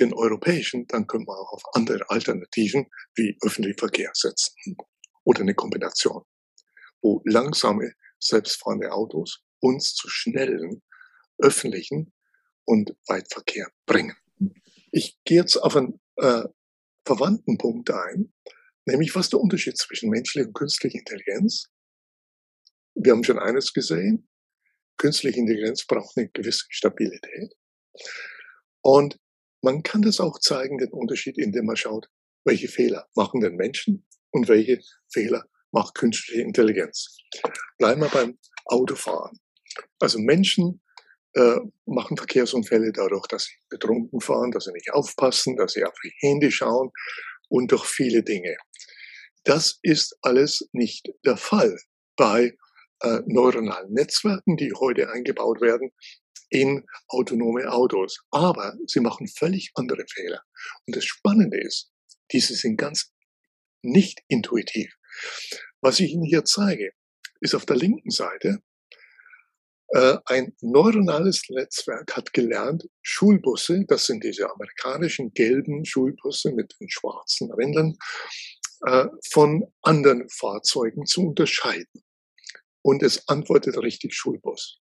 den 0.00 0.12
europäischen, 0.12 0.86
dann 0.88 1.06
können 1.06 1.26
wir 1.26 1.38
auch 1.38 1.52
auf 1.52 1.62
andere 1.72 2.10
Alternativen 2.10 2.86
wie 3.14 3.36
öffentlichen 3.42 3.78
Verkehr 3.78 4.10
setzen 4.12 4.76
oder 5.22 5.40
eine 5.40 5.54
Kombination, 5.54 6.22
wo 7.00 7.22
langsame, 7.24 7.92
selbstfahrende 8.18 8.92
Autos 8.92 9.44
uns 9.60 9.94
zu 9.94 10.08
schnellen 10.08 10.82
öffentlichen 11.38 12.12
und 12.64 12.96
Weitverkehr 13.06 13.68
bringen. 13.86 14.16
Ich 14.90 15.18
gehe 15.24 15.40
jetzt 15.40 15.56
auf 15.56 15.76
einen 15.76 16.00
äh, 16.16 16.44
verwandten 17.06 17.58
Punkt 17.58 17.90
ein, 17.90 18.32
nämlich 18.86 19.14
was 19.14 19.30
der 19.30 19.40
Unterschied 19.40 19.76
zwischen 19.76 20.10
menschlicher 20.10 20.48
und 20.48 20.54
künstlicher 20.54 20.98
Intelligenz. 20.98 21.70
Wir 22.94 23.12
haben 23.12 23.24
schon 23.24 23.38
eines 23.38 23.72
gesehen, 23.72 24.28
künstliche 24.96 25.40
Intelligenz 25.40 25.86
braucht 25.86 26.16
eine 26.16 26.28
gewisse 26.28 26.64
Stabilität. 26.70 27.54
Und 28.82 29.18
man 29.62 29.82
kann 29.82 30.02
das 30.02 30.20
auch 30.20 30.38
zeigen, 30.38 30.78
den 30.78 30.90
Unterschied, 30.90 31.38
indem 31.38 31.66
man 31.66 31.76
schaut, 31.76 32.08
welche 32.44 32.68
Fehler 32.68 33.08
machen 33.14 33.40
denn 33.40 33.56
Menschen 33.56 34.06
und 34.30 34.48
welche 34.48 34.80
Fehler 35.10 35.44
macht 35.72 35.94
künstliche 35.94 36.42
Intelligenz. 36.42 37.16
Bleiben 37.78 38.02
wir 38.02 38.08
beim 38.08 38.38
Autofahren. 38.66 39.38
Also 39.98 40.18
Menschen 40.18 40.82
äh, 41.34 41.58
machen 41.86 42.16
Verkehrsunfälle 42.16 42.92
dadurch, 42.92 43.26
dass 43.26 43.44
sie 43.44 43.56
betrunken 43.68 44.20
fahren, 44.20 44.50
dass 44.50 44.64
sie 44.64 44.72
nicht 44.72 44.92
aufpassen, 44.92 45.56
dass 45.56 45.72
sie 45.72 45.84
auf 45.84 45.94
ihr 46.04 46.12
Handy 46.20 46.50
schauen 46.50 46.90
und 47.48 47.72
durch 47.72 47.84
viele 47.84 48.22
Dinge. 48.22 48.56
Das 49.44 49.78
ist 49.82 50.16
alles 50.22 50.68
nicht 50.72 51.08
der 51.24 51.36
Fall 51.36 51.76
bei 52.16 52.56
äh, 53.02 53.20
neuronalen 53.26 53.92
Netzwerken, 53.92 54.56
die 54.56 54.72
heute 54.72 55.10
eingebaut 55.10 55.60
werden 55.60 55.90
in 56.48 56.84
autonome 57.08 57.70
Autos. 57.70 58.24
Aber 58.30 58.74
sie 58.86 59.00
machen 59.00 59.28
völlig 59.28 59.72
andere 59.74 60.04
Fehler. 60.08 60.42
Und 60.86 60.96
das 60.96 61.04
Spannende 61.04 61.60
ist, 61.60 61.90
diese 62.32 62.54
sind 62.54 62.76
ganz 62.76 63.12
nicht 63.82 64.22
intuitiv. 64.28 64.94
Was 65.80 66.00
ich 66.00 66.12
Ihnen 66.12 66.24
hier 66.24 66.44
zeige, 66.44 66.92
ist 67.40 67.54
auf 67.54 67.66
der 67.66 67.76
linken 67.76 68.10
Seite 68.10 68.62
ein 70.26 70.54
neuronales 70.60 71.42
Netzwerk 71.50 72.16
hat 72.16 72.32
gelernt, 72.32 72.88
Schulbusse, 73.02 73.84
das 73.86 74.06
sind 74.06 74.24
diese 74.24 74.50
amerikanischen 74.50 75.32
gelben 75.32 75.84
Schulbusse 75.84 76.52
mit 76.52 76.74
den 76.80 76.90
schwarzen 76.90 77.52
Rändern, 77.52 77.96
äh, 78.86 79.06
von 79.30 79.64
anderen 79.82 80.28
Fahrzeugen 80.28 81.06
zu 81.06 81.28
unterscheiden. 81.28 82.02
Und 82.82 83.02
es 83.02 83.28
antwortet 83.28 83.78
richtig 83.78 84.14
Schulbus. 84.14 84.80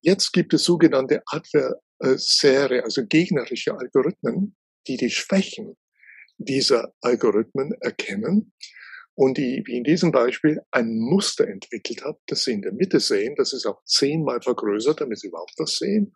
Jetzt 0.00 0.32
gibt 0.32 0.52
es 0.52 0.64
sogenannte 0.64 1.22
Adversäre, 1.26 2.82
also 2.82 3.06
gegnerische 3.06 3.76
Algorithmen, 3.76 4.56
die 4.88 4.96
die 4.96 5.10
Schwächen 5.10 5.76
dieser 6.38 6.92
Algorithmen 7.00 7.72
erkennen 7.80 8.52
und 9.18 9.36
die, 9.36 9.64
wie 9.66 9.76
in 9.76 9.82
diesem 9.82 10.12
Beispiel, 10.12 10.62
ein 10.70 10.96
Muster 10.96 11.48
entwickelt 11.48 12.04
hat, 12.04 12.20
das 12.28 12.44
Sie 12.44 12.52
in 12.52 12.62
der 12.62 12.70
Mitte 12.70 13.00
sehen. 13.00 13.34
Das 13.34 13.52
ist 13.52 13.66
auch 13.66 13.82
zehnmal 13.84 14.40
vergrößert, 14.40 15.00
damit 15.00 15.18
Sie 15.18 15.26
überhaupt 15.26 15.54
was 15.58 15.72
sehen. 15.72 16.14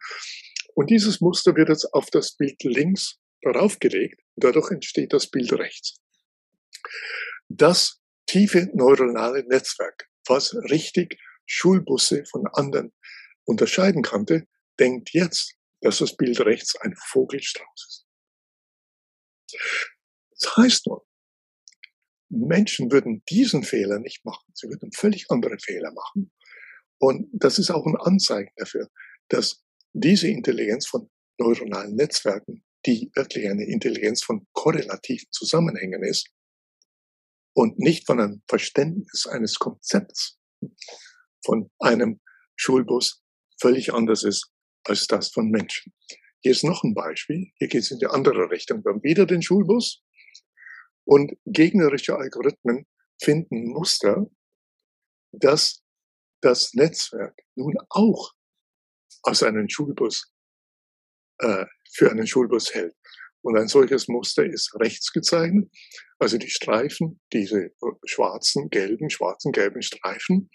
Und 0.76 0.88
dieses 0.88 1.20
Muster 1.20 1.56
wird 1.56 1.68
jetzt 1.68 1.92
auf 1.94 2.10
das 2.10 2.36
Bild 2.36 2.62
links 2.62 3.18
daraufgelegt. 3.40 4.20
Und 4.36 4.44
dadurch 4.44 4.70
entsteht 4.70 5.12
das 5.12 5.26
Bild 5.26 5.52
rechts. 5.52 5.96
Das 7.48 8.00
tiefe 8.26 8.70
neuronale 8.72 9.42
Netzwerk, 9.48 10.08
was 10.28 10.54
richtig 10.70 11.18
Schulbusse 11.44 12.22
von 12.30 12.46
anderen 12.52 12.92
unterscheiden 13.42 14.02
konnte, 14.02 14.46
denkt 14.78 15.10
jetzt, 15.12 15.56
dass 15.80 15.98
das 15.98 16.16
Bild 16.16 16.38
rechts 16.42 16.76
ein 16.76 16.94
Vogelstrauß 17.08 17.66
ist. 17.74 18.06
Das 20.38 20.56
heißt 20.56 20.86
nun, 20.86 21.00
Menschen 22.32 22.90
würden 22.90 23.22
diesen 23.28 23.62
Fehler 23.62 23.98
nicht 23.98 24.24
machen. 24.24 24.50
Sie 24.54 24.68
würden 24.68 24.90
völlig 24.92 25.30
andere 25.30 25.58
Fehler 25.58 25.92
machen. 25.92 26.32
Und 26.98 27.28
das 27.32 27.58
ist 27.58 27.70
auch 27.70 27.84
ein 27.86 27.96
Anzeichen 27.96 28.52
dafür, 28.56 28.88
dass 29.28 29.62
diese 29.92 30.28
Intelligenz 30.28 30.86
von 30.86 31.10
neuronalen 31.38 31.94
Netzwerken, 31.94 32.64
die 32.86 33.10
wirklich 33.14 33.48
eine 33.48 33.64
Intelligenz 33.64 34.22
von 34.22 34.46
korrelativen 34.52 35.28
Zusammenhängen 35.30 36.02
ist 36.02 36.30
und 37.54 37.78
nicht 37.78 38.06
von 38.06 38.18
einem 38.18 38.42
Verständnis 38.48 39.26
eines 39.26 39.56
Konzepts 39.56 40.38
von 41.44 41.70
einem 41.80 42.20
Schulbus 42.56 43.22
völlig 43.60 43.92
anders 43.92 44.22
ist 44.22 44.50
als 44.84 45.06
das 45.06 45.30
von 45.30 45.50
Menschen. 45.50 45.92
Hier 46.40 46.52
ist 46.52 46.64
noch 46.64 46.82
ein 46.82 46.94
Beispiel. 46.94 47.52
Hier 47.56 47.68
geht 47.68 47.82
es 47.82 47.90
in 47.90 47.98
die 47.98 48.06
andere 48.06 48.50
Richtung. 48.50 48.84
Wir 48.84 48.92
haben 48.92 49.02
wieder 49.02 49.26
den 49.26 49.42
Schulbus 49.42 50.02
und 51.04 51.32
gegnerische 51.46 52.16
Algorithmen 52.16 52.86
finden 53.20 53.68
Muster, 53.68 54.26
dass 55.32 55.82
das 56.40 56.74
Netzwerk 56.74 57.38
nun 57.54 57.76
auch 57.88 58.32
aus 59.22 59.42
einem 59.42 59.68
Schulbus 59.68 60.32
äh, 61.38 61.66
für 61.92 62.10
einen 62.10 62.26
Schulbus 62.26 62.74
hält. 62.74 62.94
Und 63.42 63.58
ein 63.58 63.68
solches 63.68 64.06
Muster 64.06 64.44
ist 64.44 64.72
rechts 64.78 65.12
gezeichnet, 65.12 65.68
also 66.18 66.38
die 66.38 66.50
Streifen, 66.50 67.20
diese 67.32 67.72
schwarzen, 68.04 68.70
gelben, 68.70 69.10
schwarzen, 69.10 69.50
gelben 69.50 69.82
Streifen. 69.82 70.48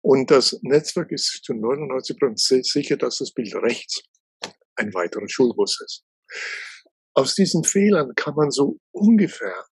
Und 0.00 0.30
das 0.30 0.58
Netzwerk 0.62 1.12
ist 1.12 1.44
zu 1.44 1.54
99 1.54 2.18
Prozent 2.18 2.66
sicher, 2.66 2.96
dass 2.96 3.18
das 3.18 3.32
Bild 3.32 3.54
rechts 3.54 4.02
ein 4.74 4.92
weiterer 4.92 5.28
Schulbus 5.28 5.80
ist. 5.84 6.04
Aus 7.14 7.34
diesen 7.34 7.62
Fehlern 7.62 8.12
kann 8.16 8.34
man 8.34 8.50
so 8.50 8.78
ungefähr 8.90 9.64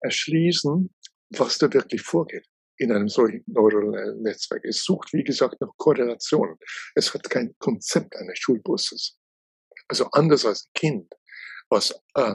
erschließen, 0.00 0.94
was 1.30 1.58
da 1.58 1.72
wirklich 1.72 2.02
vorgeht 2.02 2.46
in 2.78 2.92
einem 2.92 3.08
solchen 3.08 3.42
neuronalen 3.46 4.22
Netzwerk. 4.22 4.64
Es 4.64 4.84
sucht, 4.84 5.12
wie 5.12 5.24
gesagt, 5.24 5.60
nach 5.60 5.70
Korrelationen. 5.76 6.56
Es 6.94 7.12
hat 7.14 7.28
kein 7.30 7.54
Konzept 7.58 8.14
eines 8.16 8.38
Schulbusses. 8.38 9.18
Also 9.88 10.06
anders 10.12 10.44
als 10.44 10.66
ein 10.66 10.72
Kind, 10.74 11.14
was 11.68 11.94
äh, 12.14 12.34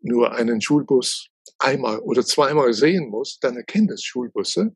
nur 0.00 0.32
einen 0.32 0.60
Schulbus 0.60 1.28
einmal 1.58 1.98
oder 2.00 2.24
zweimal 2.24 2.72
sehen 2.72 3.08
muss, 3.08 3.38
dann 3.40 3.56
erkennt 3.56 3.90
es 3.90 4.02
Schulbusse. 4.02 4.74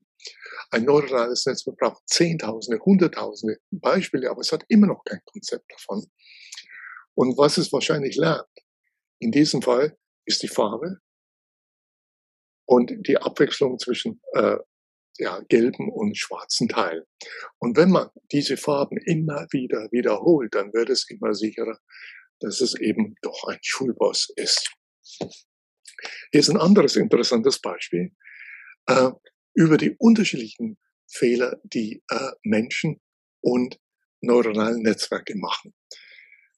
Ein 0.71 0.85
neuronales 0.85 1.47
Netzwerk 1.47 1.77
braucht 1.79 2.03
Zehntausende, 2.09 2.81
Hunderttausende 2.83 3.59
Beispiele, 3.71 4.31
aber 4.31 4.41
es 4.41 4.53
hat 4.53 4.65
immer 4.69 4.87
noch 4.87 5.03
kein 5.05 5.21
Konzept 5.25 5.71
davon. 5.71 6.07
Und 7.15 7.37
was 7.37 7.59
es 7.59 7.73
wahrscheinlich 7.73 8.17
lernt, 8.17 8.47
in 9.19 9.33
diesem 9.33 9.63
Fall 9.63 9.97
ist 10.25 10.43
die 10.43 10.49
Farbe, 10.49 10.99
und 12.69 12.93
die 13.07 13.17
Abwechslung 13.17 13.79
zwischen 13.79 14.21
äh, 14.35 14.59
ja, 15.17 15.41
gelben 15.49 15.91
und 15.91 16.17
schwarzen 16.17 16.69
Teilen. 16.69 17.05
Und 17.59 17.77
wenn 17.77 17.91
man 17.91 18.11
diese 18.31 18.57
Farben 18.57 18.99
immer 18.99 19.47
wieder 19.51 19.89
wiederholt, 19.91 20.55
dann 20.55 20.73
wird 20.75 20.91
es 20.91 21.09
immer 21.09 21.35
sicherer, 21.35 21.79
dass 22.41 22.61
es 22.61 22.79
eben 22.79 23.15
doch 23.23 23.45
ein 23.49 23.59
Schulboss 23.63 24.31
ist. 24.37 24.71
Hier 26.31 26.41
ist 26.41 26.51
ein 26.51 26.59
anderes 26.59 26.97
interessantes 26.97 27.59
Beispiel 27.59 28.13
äh, 28.87 29.11
über 29.55 29.79
die 29.79 29.97
unterschiedlichen 29.99 30.79
Fehler, 31.11 31.59
die 31.65 32.05
äh, 32.11 32.31
Menschen 32.43 33.01
und 33.41 33.81
neuronalen 34.21 34.83
Netzwerke 34.83 35.37
machen. 35.37 35.75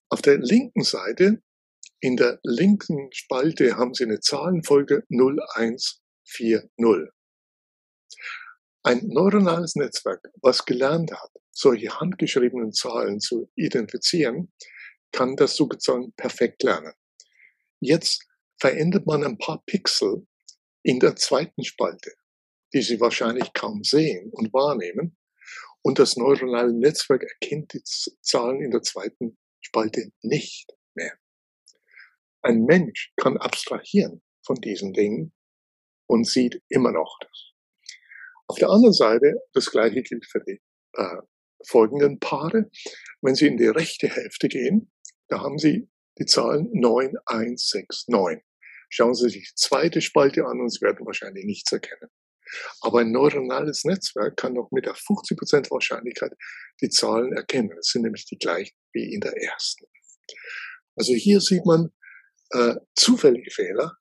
Auf 0.09 0.23
der 0.23 0.39
linken 0.39 0.83
Seite, 0.83 1.41
in 2.01 2.17
der 2.17 2.41
linken 2.43 3.13
Spalte, 3.13 3.77
haben 3.77 3.95
Sie 3.95 4.05
eine 4.05 4.21
Zahlenfolge 4.21 5.05
0, 5.09 5.39
1, 5.55 6.03
4.0. 6.27 7.09
Ein 8.83 9.07
neuronales 9.09 9.77
Netzwerk, 9.77 10.23
was 10.41 10.65
gelernt 10.65 11.13
hat, 11.13 11.31
solche 11.51 12.01
handgeschriebenen 12.01 12.73
Zahlen 12.73 13.21
zu 13.21 13.51
identifizieren, 13.55 14.53
kann 15.13 15.37
das 15.37 15.57
sozusagen 15.57 16.13
perfekt 16.15 16.63
lernen. 16.63 16.95
Jetzt 17.81 18.27
verändert 18.59 19.07
man 19.07 19.25
ein 19.25 19.39
paar 19.39 19.63
Pixel 19.67 20.27
in 20.83 21.01
der 21.01 21.17
zweiten 21.17 21.65
Spalte, 21.65 22.13
die 22.73 22.83
Sie 22.83 23.01
wahrscheinlich 23.01 23.53
kaum 23.53 23.85
sehen 23.85 24.31
und 24.33 24.53
wahrnehmen. 24.55 25.19
Und 25.83 25.99
das 25.99 26.17
neuronale 26.17 26.73
Netzwerk 26.73 27.23
erkennt 27.23 27.73
die 27.75 27.83
Zahlen 27.83 28.63
in 28.63 28.71
der 28.71 28.83
zweiten 28.83 29.39
Spalte 29.61 30.13
nicht 30.23 30.71
mehr. 30.95 31.19
Ein 32.43 32.65
Mensch 32.65 33.13
kann 33.17 33.37
abstrahieren 33.37 34.23
von 34.45 34.57
diesen 34.57 34.93
Dingen 34.93 35.33
und 36.07 36.27
sieht 36.27 36.63
immer 36.69 36.93
noch 36.93 37.19
das. 37.21 37.53
Auf 38.47 38.59
der 38.59 38.71
anderen 38.71 38.95
Seite, 38.95 39.35
das 39.53 39.71
gleiche 39.71 40.03
gilt 40.03 40.27
für 40.27 40.41
die 40.41 40.61
äh, 40.95 41.17
folgenden 41.67 42.19
Paare. 42.19 42.71
Wenn 43.21 43.35
Sie 43.35 43.47
in 43.47 43.57
die 43.57 43.67
rechte 43.67 44.09
Hälfte 44.09 44.49
gehen, 44.49 44.91
da 45.29 45.41
haben 45.41 45.59
Sie 45.59 45.89
die 46.19 46.27
Zahlen 46.27 46.69
9169. 46.73 48.45
Schauen 48.89 49.15
Sie 49.15 49.29
sich 49.29 49.51
die 49.51 49.55
zweite 49.55 50.01
Spalte 50.01 50.47
an 50.47 50.61
und 50.61 50.71
Sie 50.71 50.81
werden 50.81 51.07
wahrscheinlich 51.07 51.45
nichts 51.45 51.71
erkennen. 51.71 52.11
Aber 52.81 53.01
ein 53.01 53.13
neuronales 53.13 53.85
Netzwerk 53.85 54.37
kann 54.37 54.55
noch 54.55 54.71
mit 54.73 54.87
der 54.87 54.95
50% 54.95 55.71
Wahrscheinlichkeit 55.71 56.33
die 56.81 56.89
Zahlen 56.89 57.33
erkennen. 57.33 57.71
Das 57.77 57.87
sind 57.87 58.03
nämlich 58.03 58.27
die 58.27 58.39
gleichen 58.39 58.77
wie 58.93 59.15
in 59.15 59.21
der 59.21 59.37
ersten. 59.37 59.85
Also 60.97 61.15
hier 61.15 61.41
sieht 61.41 61.65
man 61.65 61.93
äh, 62.51 62.77
zufällige 62.95 63.51
Fehler. 63.51 63.97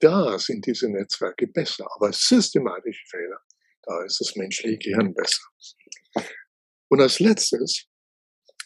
Da 0.00 0.38
sind 0.38 0.66
diese 0.66 0.88
Netzwerke 0.88 1.46
besser. 1.48 1.86
Aber 1.96 2.12
systematische 2.12 3.04
Fehler, 3.08 3.40
da 3.82 4.04
ist 4.04 4.20
das 4.20 4.36
menschliche 4.36 4.78
Gehirn 4.78 5.14
besser. 5.14 5.42
Und 6.88 7.00
als 7.00 7.20
letztes 7.20 7.86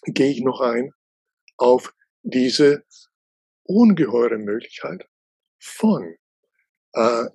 gehe 0.05 0.31
ich 0.31 0.43
noch 0.43 0.61
ein 0.61 0.93
auf 1.57 1.95
diese 2.23 2.85
ungeheure 3.65 4.39
Möglichkeit 4.39 5.09
von 5.61 6.17
äh, 6.93 7.27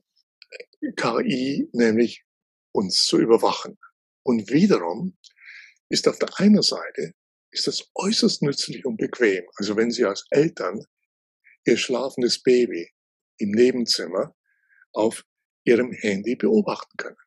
KI, 0.96 1.70
nämlich 1.74 2.26
uns 2.72 3.06
zu 3.06 3.20
überwachen. 3.20 3.78
Und 4.24 4.50
wiederum 4.50 5.18
ist 5.90 6.08
auf 6.08 6.20
der 6.20 6.30
einen 6.40 6.62
Seite 6.62 7.14
ist 7.52 7.68
das 7.68 7.90
äußerst 7.96 8.42
nützlich 8.42 8.86
und 8.86 8.98
bequem. 8.98 9.46
Also 9.56 9.76
wenn 9.78 9.90
Sie 9.90 10.06
als 10.06 10.26
Eltern 10.30 10.86
Ihr 11.68 11.76
schlafendes 11.76 12.42
Baby 12.42 12.90
im 13.40 13.52
Nebenzimmer 13.52 14.34
auf 14.94 15.26
Ihrem 15.66 15.92
Handy 15.92 16.38
beobachten 16.38 16.96
können. 16.96 17.18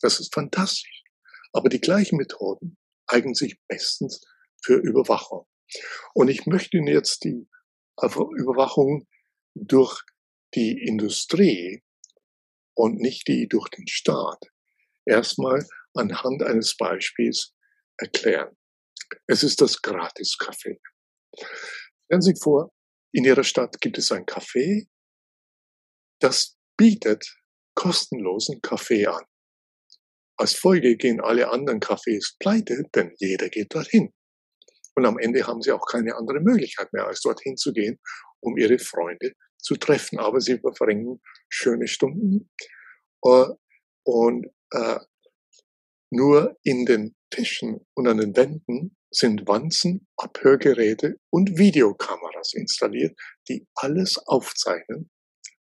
Das 0.00 0.18
ist 0.18 0.34
fantastisch. 0.34 1.04
Aber 1.52 1.68
die 1.68 1.80
gleichen 1.80 2.16
Methoden 2.16 2.76
eignen 3.06 3.34
sich 3.34 3.60
bestens 3.68 4.26
für 4.60 4.74
Überwachung. 4.74 5.46
Und 6.14 6.28
ich 6.28 6.46
möchte 6.46 6.78
Ihnen 6.78 6.88
jetzt 6.88 7.22
die 7.22 7.48
Überwachung 7.96 9.06
durch 9.54 10.02
die 10.54 10.82
Industrie 10.82 11.84
und 12.74 12.96
nicht 12.96 13.28
die 13.28 13.46
durch 13.46 13.68
den 13.68 13.86
Staat 13.86 14.46
erstmal 15.04 15.64
anhand 15.94 16.42
eines 16.42 16.76
Beispiels 16.76 17.54
erklären. 17.98 18.56
Es 19.28 19.44
ist 19.44 19.60
das 19.60 19.80
Gratis-Café. 19.80 20.80
Stellen 21.36 22.22
Sie 22.22 22.32
sich 22.32 22.42
vor, 22.42 22.72
in 23.12 23.24
Ihrer 23.24 23.44
Stadt 23.44 23.80
gibt 23.80 23.98
es 23.98 24.12
ein 24.12 24.24
Café, 24.24 24.86
das 26.20 26.56
bietet 26.76 27.24
kostenlosen 27.74 28.60
Kaffee 28.60 29.06
an. 29.06 29.24
Als 30.36 30.54
Folge 30.54 30.96
gehen 30.96 31.20
alle 31.20 31.50
anderen 31.50 31.80
Cafés 31.80 32.36
pleite, 32.38 32.84
denn 32.94 33.12
jeder 33.18 33.48
geht 33.48 33.74
dorthin. 33.74 34.12
Und 34.94 35.06
am 35.06 35.18
Ende 35.18 35.46
haben 35.46 35.62
sie 35.62 35.72
auch 35.72 35.86
keine 35.86 36.16
andere 36.16 36.40
Möglichkeit 36.40 36.92
mehr, 36.92 37.06
als 37.06 37.20
dorthin 37.20 37.56
zu 37.56 37.72
gehen, 37.72 37.98
um 38.40 38.56
ihre 38.56 38.78
Freunde 38.78 39.32
zu 39.58 39.76
treffen. 39.76 40.18
Aber 40.18 40.40
sie 40.40 40.58
verbringen 40.58 41.20
schöne 41.48 41.86
Stunden. 41.86 42.50
Äh, 43.24 43.46
und 44.04 44.46
äh, 44.72 44.98
nur 46.10 46.58
in 46.62 46.86
den 46.86 47.14
Tischen 47.30 47.86
und 47.94 48.08
an 48.08 48.18
den 48.18 48.36
Wänden 48.36 48.96
sind 49.10 49.46
Wanzen, 49.46 50.06
Abhörgeräte 50.16 51.16
und 51.30 51.58
Videokameras 51.58 52.19
installiert, 52.54 53.18
die 53.48 53.66
alles 53.74 54.18
aufzeichnen, 54.26 55.10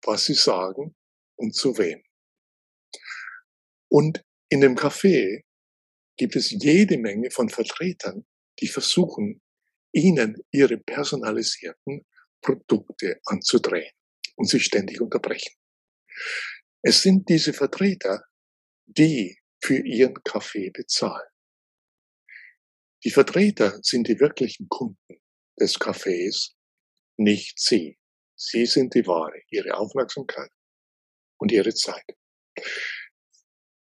was 0.04 0.26
sie 0.26 0.34
sagen 0.34 0.96
und 1.36 1.56
zu 1.56 1.78
wem. 1.78 2.02
Und 3.90 4.24
in 4.50 4.62
dem 4.62 4.76
Café 4.76 5.44
gibt 6.18 6.36
es 6.36 6.52
jede 6.52 6.98
Menge 6.98 7.32
von 7.32 7.50
Vertretern, 7.50 8.26
die 8.60 8.68
versuchen, 8.68 9.42
ihnen 9.92 10.38
ihre 10.52 10.78
personalisierten 10.78 12.06
Produkte 12.42 13.20
anzudrehen 13.26 13.92
und 14.36 14.50
sie 14.50 14.60
ständig 14.60 15.02
unterbrechen. 15.02 15.54
Es 16.82 17.02
sind 17.02 17.28
diese 17.30 17.54
Vertreter, 17.54 18.24
die 18.86 19.40
für 19.64 19.78
ihren 19.78 20.16
Kaffee 20.24 20.70
bezahlen. 20.70 21.28
Die 23.04 23.12
Vertreter 23.12 23.80
sind 23.82 24.08
die 24.08 24.20
wirklichen 24.20 24.68
Kunden 24.68 25.22
des 25.60 25.76
Cafés, 25.80 26.55
nicht 27.18 27.60
Sie. 27.60 27.98
Sie 28.36 28.66
sind 28.66 28.94
die 28.94 29.06
Ware, 29.08 29.42
Ihre 29.50 29.76
Aufmerksamkeit 29.76 30.52
und 31.38 31.52
Ihre 31.52 31.74
Zeit. 31.74 32.06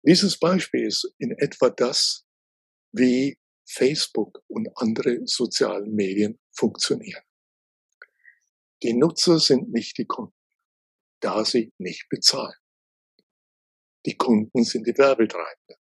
Dieses 0.03 0.39
Beispiel 0.39 0.85
ist 0.85 1.13
in 1.17 1.31
etwa 1.31 1.69
das, 1.69 2.25
wie 2.91 3.37
Facebook 3.65 4.41
und 4.47 4.69
andere 4.75 5.19
sozialen 5.25 5.93
Medien 5.93 6.39
funktionieren. 6.51 7.23
Die 8.83 8.93
Nutzer 8.93 9.39
sind 9.39 9.71
nicht 9.71 9.97
die 9.97 10.05
Kunden, 10.05 10.35
da 11.19 11.43
sie 11.43 11.73
nicht 11.77 12.07
bezahlen. 12.09 12.55
Die 14.05 14.15
Kunden 14.15 14.63
sind 14.63 14.87
die 14.87 14.97
Werbetreibenden. 14.97 15.77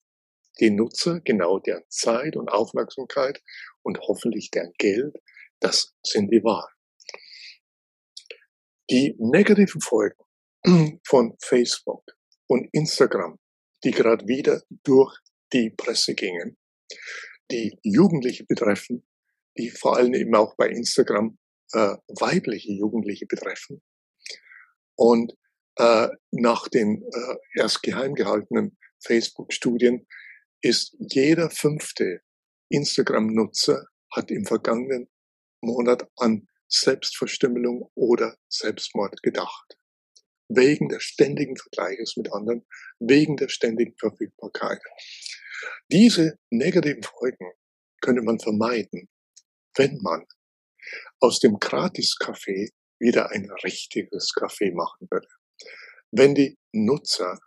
Die 0.60 0.70
Nutzer, 0.70 1.20
genau 1.22 1.60
deren 1.60 1.84
Zeit 1.90 2.38
und 2.38 2.50
Aufmerksamkeit 2.50 3.42
und 3.82 4.00
hoffentlich 4.00 4.52
deren 4.52 4.74
Geld, 4.78 5.16
das 5.60 5.96
sind 6.04 6.32
die 6.32 6.44
Waren. 6.44 6.72
Die 8.90 9.16
negativen 9.18 9.82
Folgen 9.82 10.24
von 11.06 11.36
Facebook 11.42 12.04
und 12.48 12.68
Instagram, 12.74 13.40
die 13.84 13.92
gerade 13.92 14.28
wieder 14.28 14.62
durch 14.84 15.18
die 15.54 15.70
Presse 15.70 16.16
gingen, 16.16 16.58
die 17.52 17.78
Jugendliche 17.84 18.46
betreffen, 18.46 19.06
die 19.58 19.70
vor 19.70 19.98
allem 19.98 20.14
eben 20.14 20.36
auch 20.36 20.56
bei 20.56 20.68
Instagram 20.68 21.38
äh, 21.74 21.96
weibliche 22.20 22.74
Jugendliche 22.74 23.26
betreffen. 23.26 23.82
Und 24.96 25.34
äh, 25.78 26.10
nach 26.32 26.68
den 26.68 27.04
äh, 27.04 27.60
erst 27.60 27.84
geheim 27.84 28.16
gehaltenen 28.16 28.78
Facebook-Studien 29.06 30.08
ist 30.62 30.96
jeder 31.00 31.50
fünfte 31.50 32.22
Instagram-Nutzer 32.70 33.86
hat 34.12 34.32
im 34.32 34.46
vergangenen 34.46 35.10
Monat 35.62 36.10
an 36.18 36.48
Selbstverstümmelung 36.74 37.92
oder 37.94 38.36
Selbstmord 38.50 39.22
gedacht. 39.22 39.78
Wegen 40.50 40.90
des 40.90 41.04
ständigen 41.04 41.56
Vergleiches 41.56 42.18
mit 42.18 42.32
anderen, 42.34 42.66
wegen 43.00 43.38
der 43.38 43.50
ständigen 43.50 43.96
Verfügbarkeit. 43.98 44.82
Diese 45.92 46.38
negativen 46.50 47.04
Folgen 47.04 47.52
könnte 48.02 48.22
man 48.22 48.40
vermeiden, 48.40 49.08
wenn 49.76 50.00
man 50.02 50.26
aus 51.20 51.40
dem 51.40 51.60
Gratis-Café 51.60 52.72
wieder 53.00 53.32
ein 53.32 53.50
richtiges 53.64 54.32
Café 54.34 54.74
machen 54.74 55.08
würde. 55.10 55.28
Wenn 56.12 56.36
die 56.36 56.58
Nutzer 56.72 57.40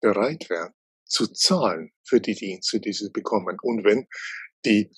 bereit 0.00 0.48
wären, 0.48 0.72
zu 1.04 1.26
zahlen 1.26 1.92
für 2.04 2.20
die 2.20 2.34
Dienste, 2.34 2.80
die 2.80 2.92
sie 2.92 3.10
bekommen 3.10 3.58
und 3.62 3.84
wenn 3.84 4.06
die 4.64 4.90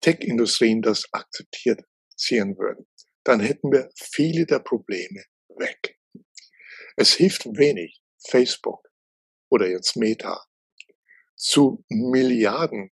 Tech-Industrien 0.00 0.82
das 0.82 1.04
akzeptiert 1.12 1.82
ziehen 2.16 2.58
würden, 2.58 2.86
dann 3.24 3.40
hätten 3.40 3.70
wir 3.72 3.90
viele 3.94 4.46
der 4.46 4.60
Probleme 4.60 5.24
weg. 5.48 5.98
Es 6.96 7.14
hilft 7.14 7.46
wenig, 7.56 8.02
Facebook 8.28 8.88
oder 9.50 9.68
jetzt 9.68 9.96
Meta 9.96 10.44
zu 11.36 11.84
Milliarden 11.88 12.90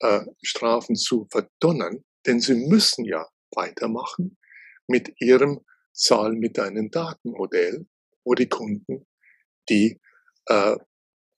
äh, 0.00 0.24
Strafen 0.42 0.96
zu 0.96 1.26
verdonnern, 1.30 2.04
denn 2.26 2.40
sie 2.40 2.54
müssen 2.54 3.04
ja 3.04 3.26
weitermachen 3.54 4.38
mit 4.86 5.12
ihrem 5.20 5.64
Zahl 5.92 6.32
mit 6.32 6.58
einem 6.58 6.90
Datenmodell, 6.90 7.86
wo 8.24 8.34
die 8.34 8.48
Kunden 8.48 9.06
die, 9.68 10.00
äh, 10.46 10.76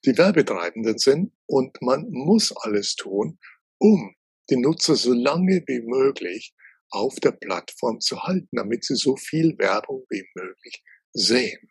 die 0.05 0.17
Werbetreibenden 0.17 0.99
sind 0.99 1.33
und 1.47 1.81
man 1.83 2.09
muss 2.11 2.53
alles 2.57 2.97
tun, 2.97 3.39
um 3.79 4.15
die 4.51 4.57
Nutzer 4.57 4.97
so 4.97 5.13
lange 5.13 5.63
wie 5.67 5.81
möglich 5.81 6.55
auf 6.95 7.17
der 7.17 7.33
Plattform 7.33 8.01
zu 8.01 8.23
halten, 8.23 8.57
damit 8.57 8.85
sie 8.85 8.95
so 8.95 9.17
viel 9.17 9.59
Werbung 9.59 10.05
wie 10.09 10.25
möglich 10.35 10.83
sehen. 11.13 11.71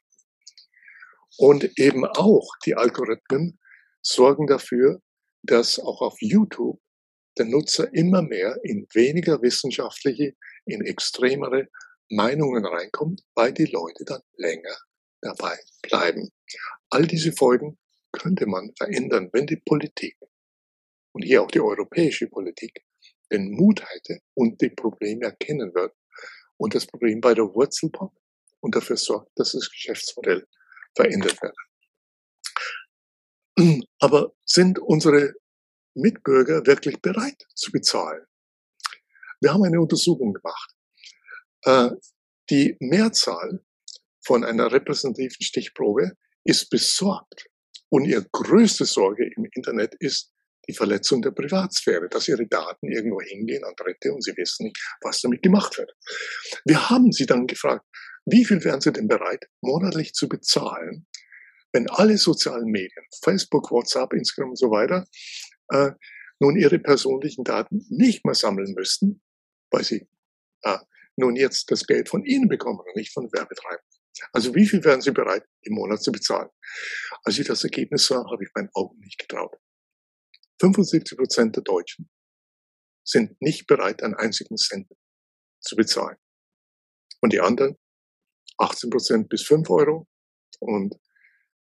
Und 1.37 1.79
eben 1.79 2.05
auch 2.05 2.47
die 2.65 2.75
Algorithmen 2.75 3.59
sorgen 4.01 4.47
dafür, 4.47 5.01
dass 5.41 5.79
auch 5.79 6.01
auf 6.01 6.15
YouTube 6.19 6.79
der 7.37 7.45
Nutzer 7.45 7.91
immer 7.93 8.21
mehr 8.21 8.57
in 8.63 8.85
weniger 8.93 9.41
wissenschaftliche, 9.41 10.35
in 10.65 10.85
extremere 10.85 11.67
Meinungen 12.09 12.65
reinkommt, 12.65 13.23
weil 13.33 13.53
die 13.53 13.65
Leute 13.65 14.05
dann 14.05 14.21
länger 14.35 14.77
dabei 15.21 15.57
bleiben. 15.81 16.29
All 16.89 17.07
diese 17.07 17.31
Folgen 17.31 17.79
könnte 18.11 18.45
man 18.45 18.71
verändern, 18.77 19.29
wenn 19.33 19.47
die 19.47 19.61
Politik 19.65 20.17
und 21.13 21.23
hier 21.23 21.41
auch 21.41 21.49
die 21.49 21.61
europäische 21.61 22.27
Politik 22.27 22.83
den 23.33 23.51
Mut 23.51 23.83
hätte 23.83 24.19
und 24.35 24.61
die 24.61 24.69
Probleme 24.69 25.25
erkennen 25.25 25.73
wird 25.73 25.93
und 26.57 26.75
das 26.75 26.85
Problem 26.85 27.19
bei 27.19 27.33
der 27.33 27.53
Wurzel 27.53 27.89
packt 27.89 28.17
und 28.61 28.75
dafür 28.75 28.97
sorgt, 28.97 29.31
dass 29.37 29.51
das 29.51 29.69
Geschäftsmodell 29.69 30.47
verändert 30.95 31.37
wird. 31.41 31.55
Aber 33.99 34.33
sind 34.45 34.79
unsere 34.79 35.33
Mitbürger 35.95 36.65
wirklich 36.65 37.01
bereit 37.01 37.45
zu 37.55 37.71
bezahlen? 37.71 38.25
Wir 39.41 39.53
haben 39.53 39.63
eine 39.63 39.81
Untersuchung 39.81 40.33
gemacht. 40.33 40.75
Äh, 41.63 41.91
die 42.49 42.77
Mehrzahl 42.79 43.63
von 44.21 44.43
einer 44.43 44.71
repräsentativen 44.71 45.41
Stichprobe 45.41 46.13
ist 46.43 46.69
besorgt. 46.69 47.49
Und 47.89 48.05
ihre 48.05 48.25
größte 48.31 48.85
Sorge 48.85 49.29
im 49.35 49.45
Internet 49.51 49.95
ist 49.95 50.32
die 50.67 50.73
Verletzung 50.73 51.21
der 51.21 51.31
Privatsphäre, 51.31 52.09
dass 52.09 52.27
ihre 52.27 52.47
Daten 52.47 52.89
irgendwo 52.91 53.21
hingehen 53.21 53.63
an 53.63 53.73
Dritte 53.75 54.13
und 54.13 54.23
sie 54.23 54.35
wissen 54.37 54.65
nicht, 54.65 54.77
was 55.01 55.21
damit 55.21 55.41
gemacht 55.41 55.77
wird. 55.77 55.93
Wir 56.65 56.89
haben 56.89 57.11
sie 57.11 57.25
dann 57.25 57.47
gefragt, 57.47 57.85
wie 58.25 58.45
viel 58.45 58.63
wären 58.63 58.81
sie 58.81 58.93
denn 58.93 59.07
bereit, 59.07 59.45
monatlich 59.61 60.13
zu 60.13 60.29
bezahlen, 60.29 61.05
wenn 61.73 61.89
alle 61.89 62.17
sozialen 62.17 62.69
Medien, 62.69 63.05
Facebook, 63.23 63.71
WhatsApp, 63.71 64.13
Instagram 64.13 64.51
und 64.51 64.59
so 64.59 64.71
weiter, 64.71 65.05
äh, 65.69 65.91
nun 66.39 66.55
ihre 66.55 66.79
persönlichen 66.79 67.43
Daten 67.43 67.85
nicht 67.89 68.25
mehr 68.25 68.35
sammeln 68.35 68.73
müssten, 68.73 69.21
weil 69.71 69.83
sie 69.83 70.07
äh, 70.63 70.77
nun 71.15 71.35
jetzt 71.35 71.71
das 71.71 71.85
Geld 71.85 72.09
von 72.09 72.23
ihnen 72.23 72.47
bekommen 72.47 72.79
und 72.79 72.95
nicht 72.95 73.13
von 73.13 73.31
Werbetreibenden. 73.31 73.99
Also 74.31 74.53
wie 74.55 74.67
viel 74.67 74.83
wären 74.83 75.01
sie 75.01 75.11
bereit, 75.11 75.43
im 75.61 75.73
Monat 75.73 76.03
zu 76.03 76.11
bezahlen? 76.11 76.49
Als 77.23 77.39
ich 77.39 77.47
das 77.47 77.63
Ergebnis 77.63 78.05
sah, 78.05 78.23
habe 78.29 78.43
ich 78.43 78.49
meinen 78.55 78.69
Augen 78.73 78.99
nicht 78.99 79.19
getraut. 79.19 79.57
75 80.63 81.17
Prozent 81.17 81.55
der 81.57 81.63
Deutschen 81.63 82.09
sind 83.05 83.41
nicht 83.41 83.67
bereit, 83.67 84.01
einen 84.01 84.13
einzigen 84.13 84.55
Cent 84.55 84.87
zu 85.59 85.75
bezahlen. 85.75 86.15
Und 87.19 87.33
die 87.33 87.41
anderen, 87.41 87.77
18 88.59 88.89
Prozent 88.89 89.27
bis 89.27 89.43
5 89.43 89.69
Euro 89.69 90.07
und 90.59 90.95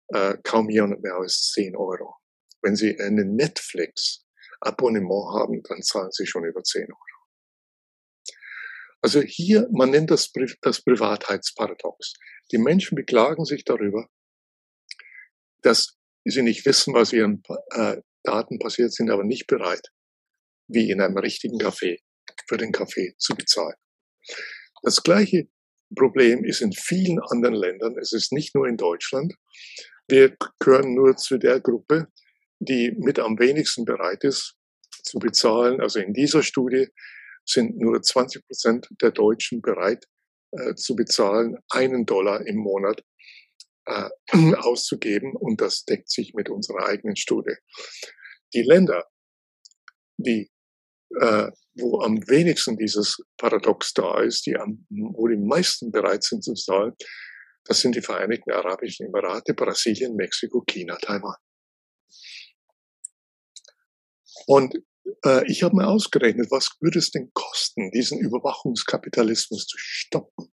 äh, 0.09 0.37
kaum 0.43 0.69
jemand 0.69 1.01
mehr 1.01 1.15
als 1.15 1.49
10 1.53 1.75
Euro. 1.75 2.17
Wenn 2.61 2.75
Sie 2.75 2.99
einen 2.99 3.35
Netflix-Abonnement 3.35 5.33
haben, 5.33 5.63
dann 5.63 5.81
zahlen 5.81 6.11
Sie 6.11 6.27
schon 6.27 6.45
über 6.45 6.63
10 6.63 6.83
Euro. 6.83 6.97
Also 9.01 9.21
hier, 9.21 9.67
man 9.71 9.89
nennt 9.89 10.11
das, 10.11 10.31
das 10.61 10.83
Privatheitsparadox. 10.83 12.13
Die 12.51 12.59
Menschen 12.59 12.95
beklagen 12.95 13.45
sich 13.45 13.63
darüber, 13.63 14.07
dass 15.63 15.97
sie 16.23 16.43
nicht 16.43 16.67
wissen, 16.67 16.93
was 16.93 17.13
ihren 17.13 17.41
äh, 17.71 17.99
Daten 18.23 18.59
passiert, 18.59 18.93
sind 18.93 19.09
aber 19.09 19.23
nicht 19.23 19.47
bereit, 19.47 19.87
wie 20.67 20.89
in 20.89 21.01
einem 21.01 21.17
richtigen 21.17 21.59
Café, 21.59 21.97
für 22.47 22.57
den 22.57 22.71
Kaffee 22.71 23.13
zu 23.17 23.35
bezahlen. 23.35 23.75
Das 24.83 25.03
gleiche 25.03 25.47
Problem 25.95 26.43
ist 26.43 26.61
in 26.61 26.71
vielen 26.71 27.19
anderen 27.19 27.55
Ländern. 27.55 27.97
Es 27.99 28.13
ist 28.13 28.31
nicht 28.31 28.55
nur 28.55 28.67
in 28.67 28.77
Deutschland. 28.77 29.33
Wir 30.07 30.35
gehören 30.59 30.93
nur 30.93 31.15
zu 31.17 31.37
der 31.37 31.59
Gruppe, 31.59 32.07
die 32.59 32.91
mit 32.97 33.19
am 33.19 33.39
wenigsten 33.39 33.85
bereit 33.85 34.23
ist 34.23 34.55
zu 35.03 35.19
bezahlen. 35.19 35.81
Also 35.81 35.99
in 35.99 36.13
dieser 36.13 36.43
Studie 36.43 36.87
sind 37.45 37.77
nur 37.77 38.01
20 38.01 38.45
Prozent 38.45 38.87
der 39.01 39.11
Deutschen 39.11 39.61
bereit 39.61 40.05
äh, 40.51 40.75
zu 40.75 40.95
bezahlen, 40.95 41.57
einen 41.69 42.05
Dollar 42.05 42.45
im 42.45 42.57
Monat 42.57 43.03
äh, 43.85 44.09
auszugeben. 44.57 45.35
Und 45.35 45.61
das 45.61 45.85
deckt 45.85 46.09
sich 46.09 46.33
mit 46.33 46.49
unserer 46.49 46.87
eigenen 46.87 47.15
Studie. 47.15 47.55
Die 48.53 48.63
Länder, 48.63 49.05
die, 50.17 50.51
äh, 51.19 51.51
wo 51.75 52.01
am 52.01 52.17
wenigsten 52.27 52.77
dieses 52.77 53.17
Paradox 53.37 53.93
da 53.93 54.21
ist, 54.21 54.45
die 54.45 54.57
am, 54.57 54.85
wo 54.89 55.27
die 55.27 55.37
meisten 55.37 55.91
bereit 55.91 56.23
sind 56.23 56.43
zu 56.43 56.53
zahlen, 56.53 56.93
das 57.65 57.79
sind 57.79 57.95
die 57.95 58.01
Vereinigten 58.01 58.51
Arabischen 58.51 59.07
Emirate, 59.07 59.53
Brasilien, 59.53 60.15
Mexiko, 60.15 60.61
China, 60.61 60.97
Taiwan. 60.97 61.35
Und 64.47 64.75
äh, 65.25 65.45
ich 65.49 65.63
habe 65.63 65.75
mir 65.75 65.87
ausgerechnet, 65.87 66.49
was 66.49 66.71
würde 66.79 66.99
es 66.99 67.11
denn 67.11 67.31
kosten, 67.33 67.91
diesen 67.91 68.19
Überwachungskapitalismus 68.19 69.67
zu 69.67 69.77
stoppen? 69.77 70.51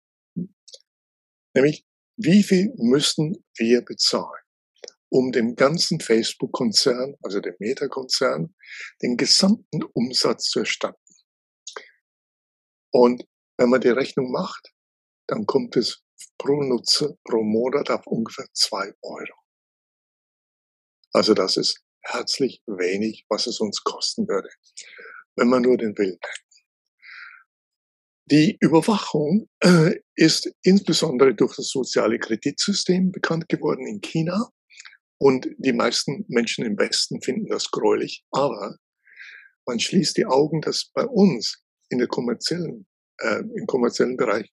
Nämlich, 1.54 1.84
wie 2.16 2.42
viel 2.42 2.72
müssten 2.76 3.44
wir 3.56 3.82
bezahlen, 3.82 4.42
um 5.08 5.32
dem 5.32 5.54
ganzen 5.56 6.00
Facebook-Konzern, 6.00 7.16
also 7.22 7.40
dem 7.40 7.54
Meta-Konzern, 7.58 8.54
den 9.02 9.16
gesamten 9.16 9.82
Umsatz 9.94 10.50
zu 10.50 10.60
erstatten? 10.60 11.00
Und 12.90 13.26
wenn 13.56 13.70
man 13.70 13.80
die 13.80 13.88
Rechnung 13.88 14.30
macht, 14.30 14.72
dann 15.26 15.46
kommt 15.46 15.76
es 15.76 16.02
pro 16.38 16.62
Nutzer 16.62 17.14
pro 17.24 17.42
Monat 17.42 17.90
auf 17.90 18.06
ungefähr 18.06 18.46
zwei 18.52 18.92
Euro. 19.02 19.42
Also 21.12 21.34
das 21.34 21.56
ist 21.56 21.82
herzlich 22.00 22.62
wenig, 22.66 23.24
was 23.28 23.46
es 23.46 23.60
uns 23.60 23.82
kosten 23.82 24.26
würde, 24.28 24.48
wenn 25.36 25.48
man 25.48 25.62
nur 25.62 25.76
den 25.76 25.96
Willen 25.96 26.18
hätte. 26.20 26.51
Die 28.32 28.56
Überwachung 28.60 29.46
äh, 29.62 29.96
ist 30.14 30.50
insbesondere 30.62 31.34
durch 31.34 31.54
das 31.56 31.68
soziale 31.68 32.18
Kreditsystem 32.18 33.12
bekannt 33.12 33.46
geworden 33.50 33.86
in 33.86 34.00
China. 34.00 34.48
Und 35.18 35.50
die 35.58 35.74
meisten 35.74 36.24
Menschen 36.28 36.64
im 36.64 36.78
Westen 36.78 37.20
finden 37.20 37.48
das 37.50 37.70
gräulich. 37.70 38.24
Aber 38.30 38.78
man 39.66 39.78
schließt 39.78 40.16
die 40.16 40.24
Augen, 40.24 40.62
dass 40.62 40.90
bei 40.94 41.04
uns 41.04 41.62
in 41.90 41.98
der 41.98 42.08
kommerziellen, 42.08 42.86
äh, 43.18 43.40
im 43.54 43.66
kommerziellen 43.66 44.16
Bereich 44.16 44.50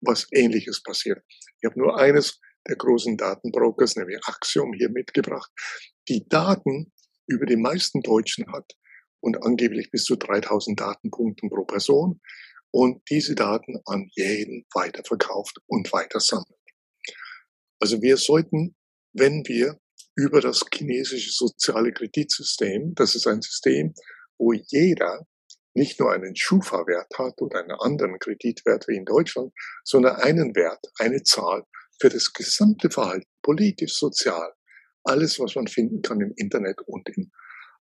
was 0.00 0.28
Ähnliches 0.30 0.80
passiert. 0.80 1.20
Ich 1.60 1.68
habe 1.68 1.80
nur 1.80 1.98
eines 1.98 2.38
der 2.68 2.76
großen 2.76 3.16
Datenbrokers, 3.16 3.96
nämlich 3.96 4.20
Axiom, 4.24 4.72
hier 4.72 4.88
mitgebracht, 4.88 5.50
die 6.08 6.28
Daten 6.28 6.92
über 7.26 7.46
die 7.46 7.56
meisten 7.56 8.02
Deutschen 8.02 8.46
hat 8.52 8.70
und 9.18 9.42
angeblich 9.42 9.90
bis 9.90 10.04
zu 10.04 10.14
3000 10.14 10.78
Datenpunkten 10.78 11.50
pro 11.50 11.64
Person 11.64 12.20
und 12.70 13.02
diese 13.10 13.34
Daten 13.34 13.80
an 13.84 14.08
jeden 14.14 14.66
weiterverkauft 14.74 15.58
und 15.66 15.92
weiter 15.92 16.20
sammelt. 16.20 16.46
Also 17.80 18.00
wir 18.02 18.16
sollten, 18.16 18.76
wenn 19.12 19.42
wir 19.46 19.80
über 20.14 20.40
das 20.40 20.64
chinesische 20.72 21.30
soziale 21.32 21.92
Kreditsystem, 21.92 22.94
das 22.94 23.14
ist 23.14 23.26
ein 23.26 23.40
System, 23.40 23.94
wo 24.38 24.52
jeder 24.52 25.26
nicht 25.74 26.00
nur 26.00 26.12
einen 26.12 26.34
Schufa-Wert 26.36 27.16
hat 27.16 27.40
oder 27.40 27.60
einen 27.60 27.70
anderen 27.72 28.18
Kreditwert 28.18 28.86
wie 28.88 28.96
in 28.96 29.04
Deutschland, 29.04 29.52
sondern 29.84 30.16
einen 30.16 30.54
Wert, 30.54 30.84
eine 30.98 31.22
Zahl 31.22 31.64
für 32.00 32.08
das 32.08 32.32
gesamte 32.32 32.90
Verhalten, 32.90 33.28
politisch, 33.42 33.94
sozial, 33.94 34.52
alles, 35.04 35.38
was 35.38 35.54
man 35.54 35.68
finden 35.68 36.02
kann 36.02 36.20
im 36.20 36.32
Internet 36.36 36.80
und 36.86 37.08
im 37.16 37.30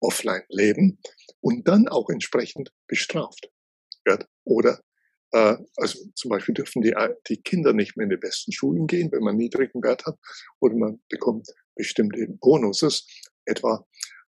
Offline-Leben 0.00 1.00
und 1.40 1.68
dann 1.68 1.88
auch 1.88 2.08
entsprechend 2.08 2.72
bestraft 2.86 3.50
wird. 4.04 4.26
Oder 4.44 4.80
äh, 5.32 5.56
also 5.76 5.98
zum 6.14 6.30
Beispiel 6.30 6.54
dürfen 6.54 6.82
die, 6.82 6.94
die 7.28 7.42
Kinder 7.42 7.72
nicht 7.72 7.96
mehr 7.96 8.04
in 8.04 8.10
die 8.10 8.16
besten 8.16 8.52
Schulen 8.52 8.86
gehen, 8.86 9.10
wenn 9.12 9.22
man 9.22 9.36
niedrigen 9.36 9.82
Wert 9.82 10.04
hat, 10.06 10.18
oder 10.60 10.76
man 10.76 11.02
bekommt 11.08 11.48
bestimmte 11.74 12.26
Bonuses, 12.40 13.06
etwa, 13.44 13.86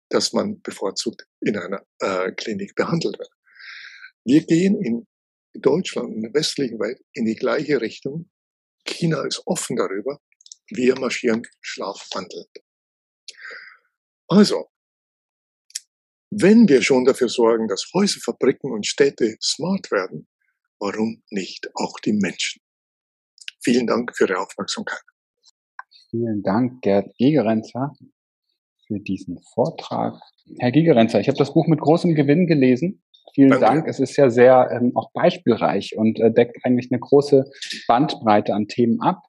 dass 0.08 0.32
man 0.32 0.60
bevorzugt 0.62 1.26
in 1.40 1.56
einer 1.56 1.84
äh, 2.00 2.32
Klinik 2.32 2.74
behandelt 2.74 3.18
wird. 3.18 3.30
Wir 4.24 4.44
gehen 4.44 4.80
in 4.82 5.06
Deutschland, 5.54 6.14
in 6.14 6.22
der 6.22 6.34
westlichen 6.34 6.80
Welt, 6.80 7.00
in 7.12 7.26
die 7.26 7.36
gleiche 7.36 7.80
Richtung. 7.80 8.30
China 8.86 9.24
ist 9.24 9.42
offen 9.46 9.76
darüber. 9.76 10.20
Wir 10.68 10.98
marschieren 10.98 11.42
schlafwandelnd. 11.60 12.48
Also, 14.28 14.70
wenn 16.40 16.68
wir 16.68 16.82
schon 16.82 17.04
dafür 17.04 17.28
sorgen, 17.28 17.68
dass 17.68 17.90
Häuser, 17.94 18.20
Fabriken 18.20 18.72
und 18.72 18.86
Städte 18.86 19.36
smart 19.40 19.90
werden, 19.90 20.26
warum 20.78 21.22
nicht 21.30 21.68
auch 21.74 21.98
die 22.00 22.12
Menschen? 22.12 22.60
Vielen 23.62 23.86
Dank 23.86 24.14
für 24.16 24.24
Ihre 24.28 24.40
Aufmerksamkeit. 24.40 25.02
Vielen 26.10 26.42
Dank, 26.42 26.82
Gerd 26.82 27.14
Gigerenzer, 27.18 27.92
für 28.86 29.00
diesen 29.00 29.40
Vortrag. 29.54 30.20
Herr 30.58 30.70
Gigerenzer, 30.72 31.20
ich 31.20 31.28
habe 31.28 31.38
das 31.38 31.54
Buch 31.54 31.66
mit 31.66 31.80
großem 31.80 32.14
Gewinn 32.14 32.46
gelesen 32.46 33.02
Vielen 33.34 33.50
Danke. 33.50 33.66
Dank. 33.66 33.88
Es 33.88 33.98
ist 33.98 34.16
ja 34.16 34.30
sehr 34.30 34.68
ähm, 34.70 34.92
auch 34.94 35.10
beispielreich 35.12 35.96
und 35.96 36.20
äh, 36.20 36.32
deckt 36.32 36.64
eigentlich 36.64 36.90
eine 36.92 37.00
große 37.00 37.50
Bandbreite 37.88 38.54
an 38.54 38.68
Themen 38.68 39.00
ab, 39.00 39.22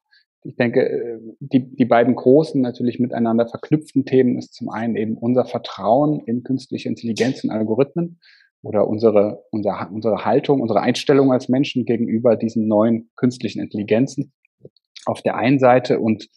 ich 0.46 0.56
denke, 0.56 0.80
äh, 0.88 1.18
die, 1.40 1.74
die 1.76 1.84
beiden 1.84 2.14
großen, 2.14 2.60
natürlich 2.60 2.98
miteinander 2.98 3.46
verknüpften 3.46 4.04
Themen 4.04 4.38
ist 4.38 4.54
zum 4.54 4.68
einen 4.68 4.96
eben 4.96 5.16
unser 5.16 5.44
Vertrauen 5.44 6.20
in 6.20 6.42
künstliche 6.42 6.88
Intelligenz 6.88 7.42
und 7.44 7.50
Algorithmen 7.50 8.20
oder 8.62 8.88
unsere, 8.88 9.44
unsere, 9.50 9.88
unsere 9.92 10.24
Haltung, 10.24 10.60
unsere 10.60 10.80
Einstellung 10.80 11.32
als 11.32 11.48
Menschen 11.48 11.84
gegenüber 11.84 12.36
diesen 12.36 12.66
neuen 12.68 13.10
künstlichen 13.16 13.60
Intelligenzen 13.60 14.32
auf 15.04 15.22
der 15.22 15.36
einen 15.36 15.58
Seite 15.58 16.00
und 16.00 16.28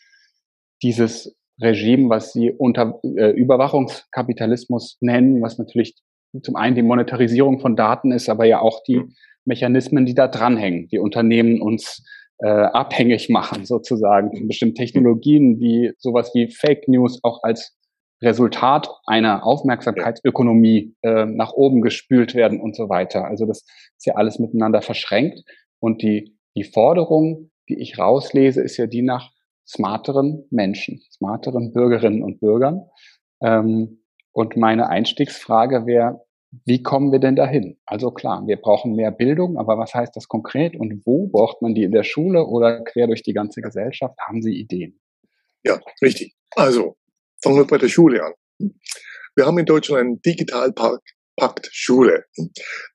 dieses 0.84 1.36
Regime, 1.62 2.10
was 2.10 2.32
sie 2.32 2.52
unter 2.52 3.00
äh, 3.04 3.32
Überwachungskapitalismus 3.32 4.98
nennen, 5.02 5.42
was 5.42 5.58
natürlich 5.58 5.96
zum 6.42 6.56
einen 6.56 6.76
die 6.76 6.84
Monetarisierung 6.84 7.60
von 7.60 7.76
Daten 7.76 8.12
ist, 8.12 8.30
aber 8.30 8.46
ja 8.46 8.62
auch 8.62 8.82
die 8.84 9.02
Mechanismen, 9.46 10.06
die 10.06 10.14
da 10.14 10.28
dranhängen, 10.28 10.88
die 10.90 11.00
Unternehmen 11.00 11.62
uns 11.62 12.06
äh, 12.40 12.48
abhängig 12.48 13.30
machen, 13.30 13.66
sozusagen 13.66 14.36
von 14.36 14.48
bestimmten 14.48 14.76
Technologien, 14.76 15.60
die 15.60 15.92
sowas 15.98 16.32
wie 16.34 16.50
Fake 16.50 16.88
News 16.88 17.20
auch 17.24 17.44
als 17.44 17.76
Resultat 18.22 18.90
einer 19.06 19.46
Aufmerksamkeitsökonomie 19.46 20.96
äh, 21.02 21.26
nach 21.26 21.54
oben 21.54 21.82
gespült 21.82 22.36
werden 22.36 22.60
und 22.60 22.76
so 22.76 22.90
weiter. 22.90 23.26
Also 23.26 23.46
das 23.46 23.66
ist 23.98 24.06
ja 24.06 24.16
alles 24.16 24.40
miteinander 24.40 24.82
verschränkt. 24.82 25.42
Und 25.80 26.02
die, 26.02 26.38
die 26.56 26.66
Forderung, 26.66 27.52
die 27.70 27.80
ich 27.80 27.98
rauslese, 27.98 28.62
ist 28.62 28.78
ja 28.78 28.88
die 28.88 29.02
nach 29.02 29.32
smarteren 29.66 30.46
Menschen, 30.50 31.02
smarteren 31.12 31.72
Bürgerinnen 31.72 32.24
und 32.24 32.40
Bürgern. 32.40 32.90
Ähm, 33.42 34.04
und 34.34 34.58
meine 34.58 34.90
Einstiegsfrage 34.90 35.86
wäre, 35.86 36.22
wie 36.66 36.82
kommen 36.82 37.12
wir 37.12 37.20
denn 37.20 37.36
dahin? 37.36 37.78
Also 37.86 38.12
klar, 38.12 38.46
wir 38.48 38.58
brauchen 38.58 38.96
mehr 38.96 39.12
Bildung, 39.12 39.58
aber 39.58 39.78
was 39.78 39.94
heißt 39.94 40.16
das 40.16 40.28
konkret 40.28 40.76
und 40.76 41.06
wo 41.06 41.28
braucht 41.28 41.62
man 41.62 41.76
die 41.76 41.84
in 41.84 41.92
der 41.92 42.04
Schule 42.04 42.46
oder 42.46 42.84
quer 42.84 43.08
durch 43.08 43.22
die 43.22 43.34
ganze 43.34 43.62
Gesellschaft? 43.62 44.18
Haben 44.20 44.42
Sie 44.42 44.54
Ideen? 44.54 45.00
Ja, 45.64 45.80
richtig. 46.02 46.36
Also 46.56 46.98
fangen 47.44 47.58
wir 47.58 47.68
bei 47.68 47.78
der 47.78 47.90
Schule 47.90 48.24
an. 48.24 48.34
Wir 49.36 49.46
haben 49.46 49.60
in 49.60 49.66
Deutschland 49.66 50.02
einen 50.02 50.22
Digitalpakt 50.22 51.70
Schule. 51.72 52.26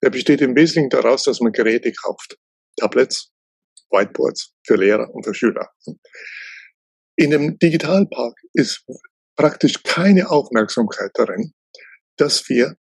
Der 0.03 0.11
besteht 0.11 0.41
im 0.41 0.57
Wesentlichen 0.57 0.91
daraus, 0.91 1.23
dass 1.23 1.41
man 1.41 1.53
Geräte 1.53 1.93
kauft. 1.93 2.37
Tablets, 2.77 3.33
Whiteboards 3.91 4.53
für 4.67 4.77
Lehrer 4.77 5.15
und 5.15 5.25
für 5.25 5.35
Schüler. 5.35 5.71
In 7.17 7.31
dem 7.31 7.59
Digitalpark 7.59 8.35
ist 8.53 8.85
praktisch 9.37 9.83
keine 9.85 10.31
Aufmerksamkeit 10.31 11.13
darin, 11.15 11.53
dass 12.17 12.49
wir 12.49 12.77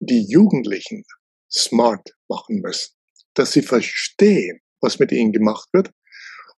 die 0.00 0.26
Jugendlichen 0.28 1.04
smart 1.50 2.10
machen 2.28 2.60
müssen, 2.60 2.94
dass 3.34 3.52
sie 3.52 3.62
verstehen, 3.62 4.60
was 4.80 4.98
mit 4.98 5.12
ihnen 5.12 5.32
gemacht 5.32 5.68
wird 5.72 5.90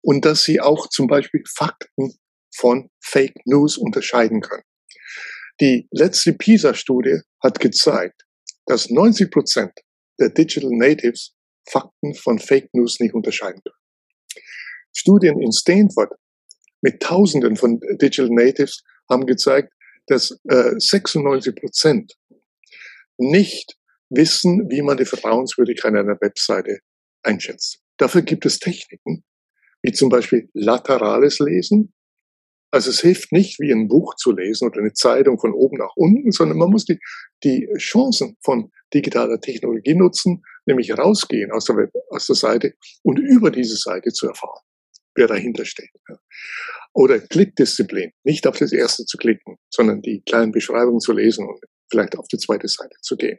und 0.03 0.25
dass 0.25 0.43
sie 0.43 0.61
auch 0.61 0.89
zum 0.89 1.07
Beispiel 1.07 1.43
Fakten 1.57 2.15
von 2.55 2.91
Fake 3.01 3.37
News 3.45 3.77
unterscheiden 3.77 4.41
können. 4.41 4.65
Die 5.61 5.89
letzte 5.91 6.33
PISA-Studie 6.33 7.21
hat 7.43 7.61
gezeigt, 7.61 8.23
dass 8.67 8.91
90 8.91 9.31
Prozent 9.31 9.73
der 10.19 10.31
Digital 10.31 10.71
Natives 10.73 11.35
Fakten 11.69 12.15
von 12.15 12.39
Fake 12.39 12.71
News 12.73 12.99
nicht 13.01 13.15
unterscheiden 13.15 13.61
können. 13.63 14.43
Studien 14.95 15.41
in 15.41 15.53
Stanford 15.53 16.13
mit 16.81 17.01
Tausenden 17.01 17.57
von 17.57 17.81
Digital 18.01 18.31
Natives 18.31 18.83
haben 19.11 19.27
gezeigt, 19.27 19.73
dass 20.07 20.39
äh, 20.49 20.73
96 20.79 21.55
Prozent 21.55 22.15
nicht 23.19 23.77
wissen, 24.11 24.71
wie 24.71 24.83
man 24.83 24.97
die 24.97 25.05
Vertrauenswürdigkeit 25.05 25.95
einer 25.95 26.21
Webseite 26.21 26.79
einschätzt. 27.23 27.81
Dafür 27.99 28.23
gibt 28.23 28.47
es 28.47 28.59
Techniken, 28.59 29.25
wie 29.83 29.93
zum 29.93 30.09
Beispiel 30.09 30.49
laterales 30.55 31.39
Lesen. 31.41 31.93
Also 32.71 32.91
es 32.91 33.01
hilft 33.01 33.33
nicht, 33.33 33.59
wie 33.61 33.73
ein 33.73 33.89
Buch 33.89 34.15
zu 34.17 34.33
lesen 34.33 34.69
oder 34.69 34.81
eine 34.81 34.93
Zeitung 34.93 35.39
von 35.39 35.53
oben 35.53 35.79
nach 35.79 35.97
unten, 35.97 36.31
sondern 36.33 36.59
man 36.59 36.71
muss 36.71 36.85
die, 36.85 36.99
die 37.43 37.67
Chancen 37.79 38.37
von 38.43 38.71
digitaler 38.95 39.41
Technologie 39.41 39.95
nutzen, 39.95 40.43
nämlich 40.67 40.97
rausgehen 40.97 41.51
aus 41.51 41.65
der, 41.65 41.77
Web, 41.77 41.93
aus 42.11 42.27
der 42.27 42.37
Seite 42.37 42.75
und 43.03 43.19
über 43.19 43.51
diese 43.51 43.77
Seite 43.77 44.13
zu 44.13 44.29
erfahren, 44.29 44.63
wer 45.15 45.27
dahinter 45.27 45.65
steht. 45.65 45.91
Oder 46.93 47.21
Klickdisziplin, 47.21 48.13
nicht 48.25 48.47
auf 48.47 48.59
das 48.59 48.73
erste 48.73 49.05
zu 49.05 49.17
klicken, 49.17 49.57
sondern 49.71 50.03
die 50.03 50.23
kleinen 50.27 50.53
Beschreibungen 50.53 51.01
zu 51.01 51.13
lesen 51.13 51.47
und 51.47 51.61
vielleicht 51.91 52.17
auf 52.17 52.29
die 52.29 52.39
zweite 52.39 52.69
Seite 52.69 52.97
zu 53.01 53.17
gehen. 53.17 53.39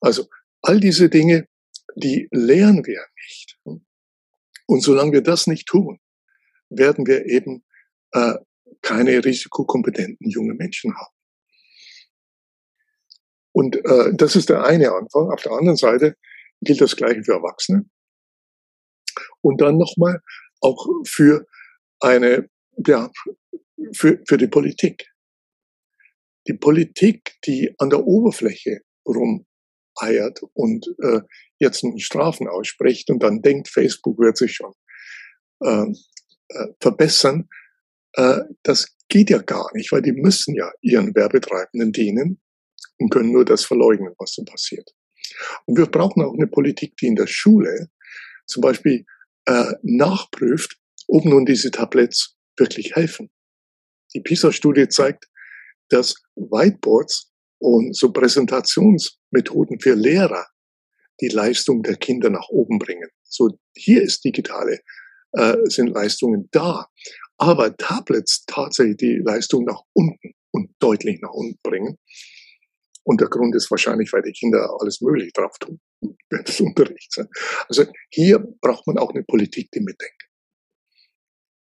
Also 0.00 0.28
all 0.62 0.80
diese 0.80 1.08
Dinge, 1.08 1.48
die 1.94 2.28
lernen 2.30 2.84
wir 2.84 3.04
nicht. 3.24 3.58
Und 4.66 4.82
solange 4.82 5.12
wir 5.12 5.22
das 5.22 5.46
nicht 5.46 5.66
tun, 5.66 6.00
werden 6.68 7.06
wir 7.06 7.26
eben 7.26 7.64
äh, 8.12 8.34
keine 8.82 9.24
risikokompetenten 9.24 10.28
jungen 10.28 10.56
Menschen 10.56 10.94
haben. 10.96 11.14
Und 13.52 13.76
äh, 13.76 14.12
das 14.14 14.36
ist 14.36 14.48
der 14.48 14.64
eine 14.64 14.92
Anfang. 14.92 15.30
Auf 15.30 15.42
der 15.42 15.52
anderen 15.52 15.76
Seite 15.76 16.16
gilt 16.60 16.80
das 16.80 16.96
Gleiche 16.96 17.24
für 17.24 17.32
Erwachsene. 17.32 17.88
Und 19.40 19.60
dann 19.60 19.78
nochmal 19.78 20.20
auch 20.60 20.86
für 21.06 21.46
eine, 22.00 22.50
ja, 22.86 23.10
für, 23.94 24.20
für 24.26 24.36
die 24.36 24.48
Politik 24.48 25.08
die 26.48 26.54
Politik, 26.54 27.34
die 27.46 27.74
an 27.78 27.90
der 27.90 28.04
Oberfläche 28.04 28.80
rumeiert 29.06 30.40
und 30.52 30.86
äh, 31.02 31.20
jetzt 31.58 31.84
nun 31.84 31.98
Strafen 31.98 32.48
ausspricht 32.48 33.10
und 33.10 33.22
dann 33.22 33.42
denkt, 33.42 33.68
Facebook 33.68 34.18
wird 34.18 34.36
sich 34.36 34.54
schon 34.54 34.72
äh, 35.62 35.86
äh, 36.48 36.66
verbessern, 36.80 37.48
äh, 38.14 38.40
das 38.62 38.96
geht 39.08 39.30
ja 39.30 39.38
gar 39.38 39.70
nicht, 39.74 39.92
weil 39.92 40.02
die 40.02 40.12
müssen 40.12 40.54
ja 40.54 40.70
ihren 40.80 41.14
Werbetreibenden 41.14 41.92
dienen 41.92 42.40
und 42.98 43.10
können 43.10 43.32
nur 43.32 43.44
das 43.44 43.64
verleugnen, 43.64 44.14
was 44.18 44.32
so 44.32 44.44
passiert. 44.44 44.90
Und 45.66 45.78
wir 45.78 45.86
brauchen 45.86 46.22
auch 46.22 46.34
eine 46.34 46.46
Politik, 46.46 46.96
die 46.96 47.06
in 47.06 47.16
der 47.16 47.26
Schule 47.26 47.88
zum 48.46 48.62
Beispiel 48.62 49.04
äh, 49.46 49.72
nachprüft, 49.82 50.78
ob 51.08 51.24
nun 51.24 51.46
diese 51.46 51.70
Tablets 51.70 52.36
wirklich 52.56 52.94
helfen. 52.96 53.30
Die 54.14 54.20
PISA-Studie 54.20 54.88
zeigt, 54.88 55.26
dass 55.88 56.14
Whiteboards 56.34 57.32
und 57.58 57.96
so 57.96 58.12
Präsentationsmethoden 58.12 59.80
für 59.80 59.94
Lehrer 59.94 60.46
die 61.20 61.28
Leistung 61.28 61.82
der 61.82 61.96
Kinder 61.96 62.30
nach 62.30 62.48
oben 62.48 62.78
bringen. 62.78 63.08
So 63.22 63.50
hier 63.74 64.02
ist 64.02 64.24
digitale 64.24 64.80
äh, 65.32 65.56
sind 65.64 65.88
Leistungen 65.88 66.48
da, 66.52 66.86
aber 67.38 67.76
Tablets 67.76 68.44
tatsächlich 68.46 68.98
die 68.98 69.22
Leistung 69.24 69.64
nach 69.64 69.82
unten 69.92 70.32
und 70.52 70.70
deutlich 70.78 71.20
nach 71.20 71.32
unten 71.32 71.58
bringen. 71.62 71.98
Und 73.04 73.20
der 73.20 73.28
Grund 73.28 73.54
ist 73.54 73.70
wahrscheinlich, 73.70 74.12
weil 74.12 74.22
die 74.22 74.32
Kinder 74.32 74.68
alles 74.80 75.00
Mögliche 75.00 75.30
drauf 75.32 75.56
tun 75.60 75.80
während 76.30 76.48
des 76.48 76.60
Unterrichts. 76.60 77.18
Also 77.68 77.84
hier 78.10 78.40
braucht 78.60 78.86
man 78.86 78.98
auch 78.98 79.10
eine 79.10 79.22
Politik, 79.22 79.70
die 79.72 79.80
mitdenkt. 79.80 80.25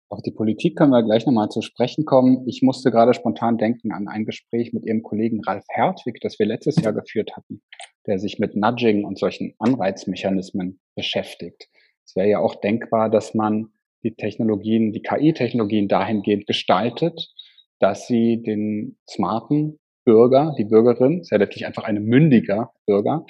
Auf 0.10 0.22
die 0.22 0.32
Politik 0.32 0.78
können 0.78 0.92
wir 0.92 1.04
gleich 1.04 1.26
nochmal 1.26 1.50
zu 1.50 1.62
sprechen 1.62 2.06
kommen. 2.06 2.48
Ich 2.48 2.62
musste 2.62 2.92
gerade 2.92 3.14
spontan 3.14 3.58
denken 3.58 3.92
an 3.92 4.08
ein 4.08 4.26
Gespräch 4.26 4.72
mit 4.72 4.86
Ihrem 4.86 5.04
Kollegen 5.04 5.42
Ralf 5.44 5.66
Hertwig, 5.70 6.22
das 6.22 6.40
wir 6.40 6.46
letztes 6.46 6.82
Jahr 6.82 6.94
geführt 6.94 7.36
hatten, 7.36 7.62
der 8.06 8.18
sich 8.18 8.40
mit 8.40 8.56
Nudging 8.56 9.04
und 9.04 9.20
solchen 9.20 9.54
Anreizmechanismen 9.60 10.80
beschäftigt. 10.96 11.68
Es 12.06 12.16
wäre 12.16 12.30
ja 12.30 12.40
auch 12.40 12.56
denkbar, 12.56 13.10
dass 13.10 13.34
man 13.34 13.74
die 14.04 14.16
Technologien, 14.16 14.94
die 14.94 15.02
KI-Technologien 15.02 15.90
dahingehend 15.90 16.48
gestaltet, 16.48 17.34
dass 17.80 18.08
sie 18.08 18.42
den 18.42 18.98
smarten 19.10 19.78
Bürger, 20.06 20.56
die 20.58 20.64
Bürgerin, 20.64 21.20
ist 21.20 21.32
ja 21.32 21.38
letztlich 21.38 21.66
einfach 21.66 21.84
ein 21.84 22.02
mündiger 22.02 22.72
Bürger, 22.86 23.26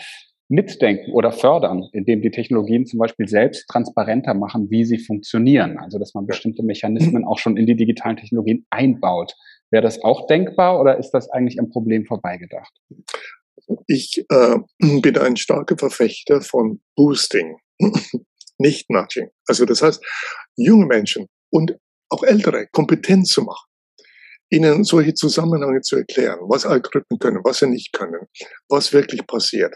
mitdenken 0.50 1.12
oder 1.12 1.32
fördern, 1.32 1.84
indem 1.92 2.22
die 2.22 2.32
Technologien 2.32 2.86
zum 2.86 3.00
Beispiel 3.00 3.28
selbst 3.28 3.68
transparenter 3.68 4.34
machen, 4.34 4.70
wie 4.70 4.86
sie 4.86 4.98
funktionieren. 4.98 5.78
Also 5.78 6.00
dass 6.00 6.14
man 6.14 6.26
bestimmte 6.26 6.64
Mechanismen 6.64 7.26
auch 7.26 7.38
schon 7.38 7.58
in 7.58 7.66
die 7.66 7.76
digitalen 7.76 8.18
Technologien 8.18 8.66
einbaut. 8.70 9.34
Wäre 9.72 9.84
das 9.84 10.02
auch 10.04 10.28
denkbar 10.28 10.80
oder 10.80 10.98
ist 10.98 11.12
das 11.12 11.30
eigentlich 11.30 11.60
am 11.60 11.70
Problem 11.70 12.06
vorbeigedacht? 12.06 12.74
Ich 13.88 14.24
äh, 14.30 14.58
bin 15.02 15.18
ein 15.18 15.36
starker 15.36 15.78
Verfechter 15.78 16.42
von 16.42 16.80
Boosting, 16.96 17.58
nicht 18.58 18.90
Nudging. 18.90 19.30
Also 19.48 19.66
das 19.66 19.82
heißt, 19.82 20.04
junge 20.56 20.86
Menschen 20.86 21.28
und 21.52 21.78
auch 22.10 22.24
ältere 22.24 22.68
kompetent 22.72 23.28
zu 23.28 23.42
machen 23.42 23.67
ihnen 24.50 24.84
solche 24.84 25.14
Zusammenhänge 25.14 25.82
zu 25.82 25.98
erklären, 25.98 26.40
was 26.48 26.66
Algorithmen 26.66 27.20
können, 27.20 27.42
was 27.44 27.60
sie 27.60 27.68
nicht 27.68 27.92
können, 27.94 28.28
was 28.70 28.94
wirklich 28.94 29.26
passiert, 29.28 29.74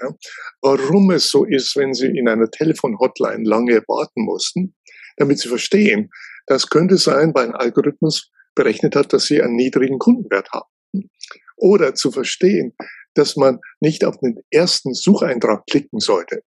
warum 0.62 1.12
es 1.12 1.30
so 1.30 1.46
ist, 1.46 1.76
wenn 1.76 1.94
sie 1.94 2.08
in 2.08 2.28
einer 2.28 2.50
Telefon-Hotline 2.50 3.44
lange 3.44 3.84
warten 3.88 4.24
mussten, 4.24 4.76
damit 5.18 5.40
sie 5.40 5.50
verstehen, 5.50 6.10
das 6.48 6.68
könnte 6.68 6.98
sein, 6.98 7.34
weil 7.34 7.48
ein 7.48 7.56
Algorithmus 7.56 8.32
berechnet 8.56 8.96
hat, 8.96 9.14
dass 9.14 9.26
sie 9.26 9.42
einen 9.42 9.56
niedrigen 9.56 10.00
Kundenwert 10.00 10.50
haben. 10.52 11.10
Oder 11.58 11.94
zu 11.94 12.12
verstehen, 12.12 12.74
dass 13.14 13.36
man 13.36 13.60
nicht 13.80 14.04
auf 14.04 14.18
den 14.20 14.40
ersten 14.50 14.94
Sucheintrag 14.94 15.66
klicken 15.68 16.00
sollte. 16.00 16.44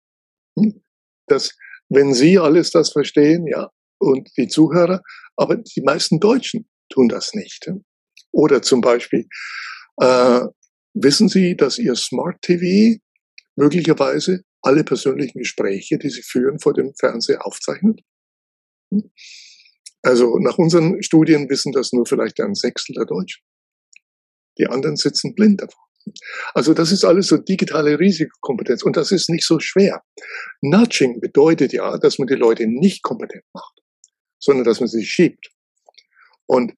Dass, 1.27 1.57
wenn 1.89 2.15
Sie 2.15 2.39
alles 2.39 2.71
das 2.71 2.93
verstehen, 2.93 3.47
ja, 3.47 3.71
und 3.99 4.29
die 4.37 4.49
Zuhörer, 4.49 5.01
Aber 5.37 5.57
die 5.57 5.83
meisten 5.83 6.21
Deutschen 6.21 6.69
tun 6.89 7.09
das 7.09 7.35
nicht. 7.35 7.71
Oder 8.33 8.63
zum 8.63 8.81
Beispiel, 8.81 9.29
äh, 9.99 10.41
wissen 10.95 11.29
Sie, 11.29 11.57
dass 11.57 11.79
Ihr 11.79 11.95
Smart 11.95 12.41
TV 12.43 12.99
möglicherweise 13.57 14.43
alle 14.63 14.85
persönlichen 14.85 15.39
Gespräche, 15.39 15.99
die 15.99 16.11
Sie 16.11 16.23
führen 16.23 16.59
vor 16.59 16.75
dem 16.75 16.95
Fernseher 16.99 17.47
aufzeichnet? 17.47 18.01
Hm? 18.91 19.11
Also 20.03 20.39
nach 20.39 20.59
unseren 20.59 21.03
Studien 21.03 21.49
wissen 21.49 21.73
das 21.73 21.93
nur 21.93 22.07
vielleicht 22.07 22.41
ein 22.41 22.55
Sechstel 22.55 22.95
der 22.95 23.05
Deutschen. 23.05 23.45
Die 24.59 24.67
anderen 24.67 24.97
sitzen 24.97 25.35
blind 25.35 25.63
davon. 25.63 25.81
Also 26.55 26.75
das 26.75 26.91
ist 26.91 27.05
alles 27.05 27.29
so 27.29 27.37
digitale 27.37 27.99
Risikokompetenz 27.99 28.83
und 28.83 28.97
das 28.97 29.13
ist 29.13 29.31
nicht 29.31 29.47
so 29.47 29.61
schwer. 29.61 30.03
Nudging 30.61 31.21
bedeutet 31.21 31.73
ja, 31.73 31.97
dass 31.99 32.19
man 32.19 32.27
die 32.27 32.35
Leute 32.35 32.67
nicht 32.67 33.03
kompetent 33.03 33.45
macht, 33.53 33.81
sondern 34.41 34.65
dass 34.65 34.81
man 34.81 34.89
sie 34.89 35.05
schiebt. 35.05 35.51
Und 36.47 36.73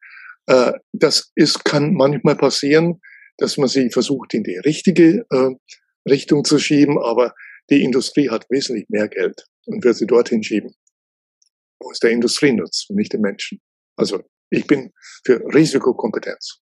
äh, 0.46 0.72
das 0.92 1.32
ist, 1.34 1.64
kann 1.64 1.94
manchmal 1.94 2.36
passieren, 2.36 3.00
dass 3.38 3.56
man 3.56 3.68
sie 3.68 3.90
versucht 3.90 4.34
in 4.34 4.44
die 4.44 4.56
richtige 4.58 5.26
äh, 5.30 5.50
Richtung 6.08 6.44
zu 6.44 6.58
schieben, 6.58 6.98
aber 6.98 7.34
die 7.70 7.82
Industrie 7.82 8.30
hat 8.30 8.46
wesentlich 8.50 8.88
mehr 8.88 9.08
Geld 9.08 9.44
und 9.66 9.82
wird 9.84 9.96
sie 9.96 10.06
dorthin 10.06 10.42
schieben, 10.42 10.74
wo 11.80 11.90
es 11.90 11.98
der 11.98 12.10
Industrie 12.10 12.52
nutzt 12.52 12.90
nicht 12.90 13.12
den 13.12 13.22
Menschen. 13.22 13.60
Also 13.96 14.22
ich 14.50 14.66
bin 14.66 14.92
für 15.24 15.40
Risikokompetenz. 15.52 16.60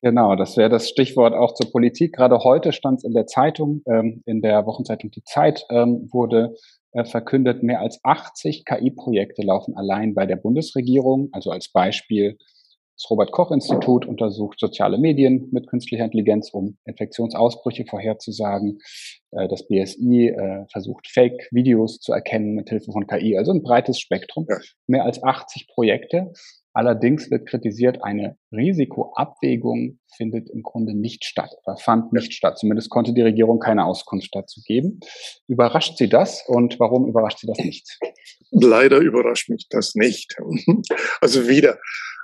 Genau, 0.00 0.36
das 0.36 0.56
wäre 0.56 0.68
das 0.68 0.88
Stichwort 0.88 1.34
auch 1.34 1.54
zur 1.54 1.72
Politik. 1.72 2.14
Gerade 2.14 2.38
heute 2.44 2.72
stand 2.72 2.98
es 2.98 3.04
in 3.04 3.14
der 3.14 3.26
Zeitung, 3.26 3.82
ähm, 3.86 4.22
in 4.26 4.42
der 4.42 4.64
Wochenzeitung 4.64 5.10
Die 5.10 5.24
Zeit 5.24 5.64
ähm, 5.70 6.08
wurde 6.12 6.54
äh, 6.92 7.04
verkündet, 7.04 7.64
mehr 7.64 7.80
als 7.80 7.98
80 8.04 8.64
KI-Projekte 8.64 9.42
laufen 9.42 9.76
allein 9.76 10.14
bei 10.14 10.24
der 10.24 10.36
Bundesregierung. 10.36 11.30
Also 11.32 11.50
als 11.50 11.72
Beispiel 11.72 12.38
das 12.98 13.10
Robert 13.10 13.30
Koch 13.30 13.52
Institut 13.52 14.06
untersucht 14.06 14.58
soziale 14.58 14.98
Medien 14.98 15.48
mit 15.52 15.68
künstlicher 15.68 16.04
Intelligenz, 16.04 16.50
um 16.50 16.78
Infektionsausbrüche 16.84 17.84
vorherzusagen. 17.84 18.78
Äh, 19.32 19.48
das 19.48 19.66
BSI 19.66 20.28
äh, 20.28 20.64
versucht 20.70 21.08
Fake-Videos 21.08 21.98
zu 21.98 22.12
erkennen 22.12 22.54
mit 22.54 22.68
Hilfe 22.68 22.90
von 22.92 23.06
KI. 23.06 23.36
Also 23.36 23.52
ein 23.52 23.62
breites 23.62 24.00
Spektrum. 24.00 24.46
Mehr 24.86 25.04
als 25.04 25.22
80 25.22 25.68
Projekte. 25.68 26.32
Allerdings 26.78 27.28
wird 27.28 27.48
kritisiert, 27.48 28.04
eine 28.04 28.38
Risikoabwägung 28.52 29.98
findet 30.16 30.48
im 30.48 30.62
Grunde 30.62 30.94
nicht 30.94 31.24
statt 31.24 31.50
oder 31.64 31.76
fand 31.76 32.12
nicht 32.12 32.32
statt. 32.32 32.56
Zumindest 32.56 32.88
konnte 32.88 33.12
die 33.12 33.22
Regierung 33.22 33.58
keine 33.58 33.84
Auskunft 33.84 34.28
dazu 34.32 34.60
geben. 34.64 35.00
Überrascht 35.48 35.98
Sie 35.98 36.08
das 36.08 36.44
und 36.46 36.78
warum 36.78 37.08
überrascht 37.08 37.40
Sie 37.40 37.48
das 37.48 37.58
nicht? 37.58 37.98
Leider 38.52 38.98
überrascht 38.98 39.48
mich 39.48 39.66
das 39.68 39.96
nicht. 39.96 40.36
Also 41.20 41.48
wieder, 41.48 41.80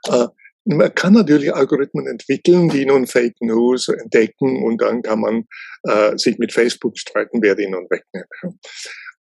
äh, 0.06 0.28
man 0.66 0.94
kann 0.94 1.14
natürlich 1.14 1.52
Algorithmen 1.52 2.06
entwickeln, 2.06 2.68
die 2.68 2.86
nun 2.86 3.08
Fake 3.08 3.40
News 3.40 3.88
entdecken 3.88 4.62
und 4.64 4.80
dann 4.80 5.02
kann 5.02 5.18
man 5.18 5.48
äh, 5.82 6.16
sich 6.16 6.38
mit 6.38 6.52
Facebook 6.52 6.96
streiten, 6.96 7.42
wer 7.42 7.56
die 7.56 7.66
nun 7.66 7.88
wegnimmt. 7.90 8.60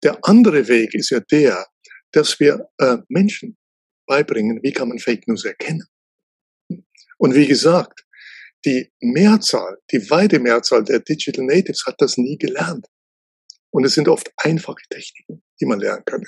Der 0.03 0.16
andere 0.22 0.68
Weg 0.68 0.95
ist 0.95 1.11
ja 1.11 1.20
der, 1.20 1.66
dass 2.12 2.41
wir 2.41 2.66
äh, 2.79 2.97
Menschen 3.09 3.57
beibringen, 4.09 4.61
wie 4.62 4.72
kann 4.72 4.88
man 4.88 4.98
Fake 4.98 5.28
News 5.28 5.44
erkennen. 5.44 5.86
Und 7.18 7.34
wie 7.34 7.46
gesagt, 7.46 8.04
die 8.64 8.90
Mehrzahl, 9.00 9.78
die 9.92 10.11
weite 10.11 10.40
Mehrzahl 10.40 10.82
der 10.82 11.00
Digital 11.00 11.44
Natives 11.44 11.84
hat 11.86 11.96
das 11.98 12.16
nie 12.16 12.36
gelernt. 12.38 12.86
Und 13.70 13.84
es 13.84 13.94
sind 13.94 14.09
oft 14.09 14.32
einfache 14.36 14.82
Techniken, 14.90 15.42
die 15.61 15.66
man 15.66 15.78
lernen 15.78 16.04
kann. 16.04 16.24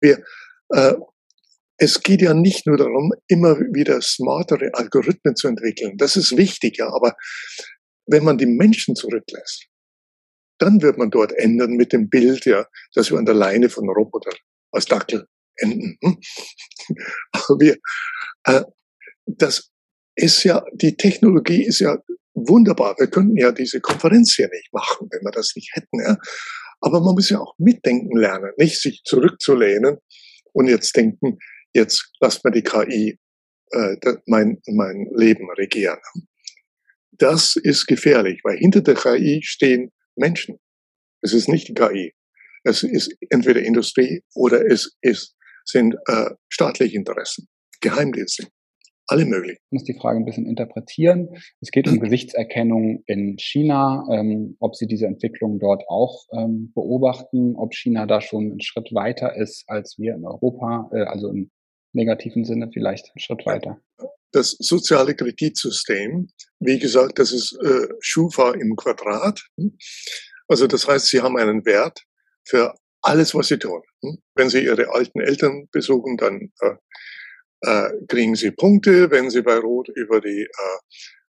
Wir, 0.00 0.22
äh, 0.70 0.94
es 1.78 2.02
geht 2.02 2.22
ja 2.22 2.34
nicht 2.34 2.66
nur 2.66 2.76
darum, 2.76 3.12
immer 3.28 3.58
wieder 3.58 4.00
smartere 4.02 4.70
Algorithmen 4.74 5.34
zu 5.36 5.48
entwickeln. 5.48 5.96
Das 5.96 6.16
ist 6.16 6.36
wichtig, 6.36 6.78
ja. 6.78 6.88
Aber 6.92 7.14
wenn 8.06 8.24
man 8.24 8.38
die 8.38 8.46
Menschen 8.46 8.94
zurücklässt, 8.94 9.66
dann 10.58 10.82
wird 10.82 10.98
man 10.98 11.10
dort 11.10 11.32
ändern 11.32 11.72
mit 11.72 11.92
dem 11.92 12.08
Bild, 12.08 12.44
ja, 12.44 12.66
dass 12.94 13.10
wir 13.10 13.18
an 13.18 13.26
der 13.26 13.34
Leine 13.34 13.68
von 13.68 13.88
Roboter 13.88 14.32
als 14.72 14.86
Dackel 14.86 15.26
enden. 15.58 15.98
Hm? 16.02 16.18
Wir, 17.58 17.76
äh, 18.44 18.62
das 19.26 19.70
ist 20.16 20.42
ja, 20.44 20.64
die 20.72 20.96
Technologie 20.96 21.64
ist 21.64 21.80
ja 21.80 21.98
wunderbar. 22.34 22.94
Wir 22.98 23.08
könnten 23.08 23.36
ja 23.36 23.52
diese 23.52 23.80
Konferenz 23.80 24.34
hier 24.34 24.48
nicht 24.48 24.72
machen, 24.72 25.08
wenn 25.10 25.22
wir 25.22 25.30
das 25.30 25.52
nicht 25.54 25.70
hätten. 25.74 26.00
Ja? 26.00 26.16
Aber 26.80 27.00
man 27.00 27.14
muss 27.14 27.30
ja 27.30 27.40
auch 27.40 27.54
mitdenken 27.58 28.16
lernen, 28.16 28.52
nicht 28.56 28.80
sich 28.80 29.02
zurückzulehnen 29.04 29.98
und 30.52 30.68
jetzt 30.68 30.96
denken, 30.96 31.38
jetzt 31.74 32.10
lasst 32.20 32.44
mir 32.44 32.52
die 32.52 32.62
KI 32.62 33.18
äh, 33.70 33.96
mein, 34.26 34.60
mein 34.66 35.08
Leben 35.14 35.50
regieren. 35.50 35.98
Das 37.12 37.56
ist 37.56 37.86
gefährlich, 37.86 38.40
weil 38.44 38.58
hinter 38.58 38.80
der 38.80 38.94
KI 38.94 39.40
stehen 39.42 39.92
Menschen. 40.16 40.58
Es 41.20 41.32
ist 41.32 41.48
nicht 41.48 41.68
die 41.68 41.74
KI. 41.74 42.14
Es 42.64 42.82
ist 42.82 43.14
entweder 43.30 43.60
Industrie 43.60 44.22
oder 44.34 44.64
es 44.64 44.96
ist 45.00 45.34
sind 45.68 45.96
äh, 46.06 46.30
staatliche 46.48 46.96
Interessen, 46.96 47.46
Geheimdienste, 47.80 48.48
alle 49.06 49.24
möglichen. 49.24 49.60
Ich 49.66 49.72
muss 49.72 49.84
die 49.84 49.98
Frage 49.98 50.18
ein 50.18 50.24
bisschen 50.24 50.46
interpretieren. 50.46 51.28
Es 51.60 51.70
geht 51.70 51.88
um 51.88 51.98
Gesichtserkennung 52.00 53.02
in 53.06 53.36
China, 53.38 54.06
ähm, 54.10 54.56
ob 54.60 54.76
Sie 54.76 54.86
diese 54.86 55.06
Entwicklung 55.06 55.58
dort 55.58 55.82
auch 55.88 56.26
ähm, 56.32 56.72
beobachten, 56.74 57.54
ob 57.56 57.74
China 57.74 58.06
da 58.06 58.20
schon 58.20 58.50
einen 58.50 58.60
Schritt 58.60 58.92
weiter 58.92 59.34
ist 59.36 59.64
als 59.66 59.96
wir 59.98 60.14
in 60.14 60.24
Europa, 60.24 60.90
äh, 60.92 61.04
also 61.04 61.30
im 61.30 61.50
negativen 61.92 62.44
Sinne 62.44 62.70
vielleicht 62.72 63.06
einen 63.06 63.20
Schritt 63.20 63.46
weiter. 63.46 63.78
Das 64.32 64.50
soziale 64.58 65.14
Kreditsystem, 65.14 66.28
wie 66.60 66.78
gesagt, 66.78 67.18
das 67.18 67.32
ist 67.32 67.58
äh, 67.64 67.88
Schufa 68.00 68.52
im 68.52 68.76
Quadrat. 68.76 69.48
Also 70.48 70.66
das 70.66 70.86
heißt, 70.86 71.06
Sie 71.06 71.20
haben 71.22 71.38
einen 71.38 71.64
Wert 71.64 72.02
für 72.44 72.74
alles, 73.02 73.34
was 73.34 73.48
sie 73.48 73.58
tun. 73.58 73.82
Hm? 74.02 74.18
Wenn 74.34 74.48
sie 74.48 74.64
ihre 74.64 74.92
alten 74.92 75.20
Eltern 75.20 75.68
besuchen, 75.70 76.16
dann 76.16 76.52
äh, 76.60 76.74
äh, 77.62 77.90
kriegen 78.08 78.34
sie 78.34 78.50
Punkte. 78.50 79.10
Wenn 79.10 79.30
sie 79.30 79.42
bei 79.42 79.58
Rot 79.58 79.88
über 79.94 80.20
die 80.20 80.42
äh, 80.42 80.78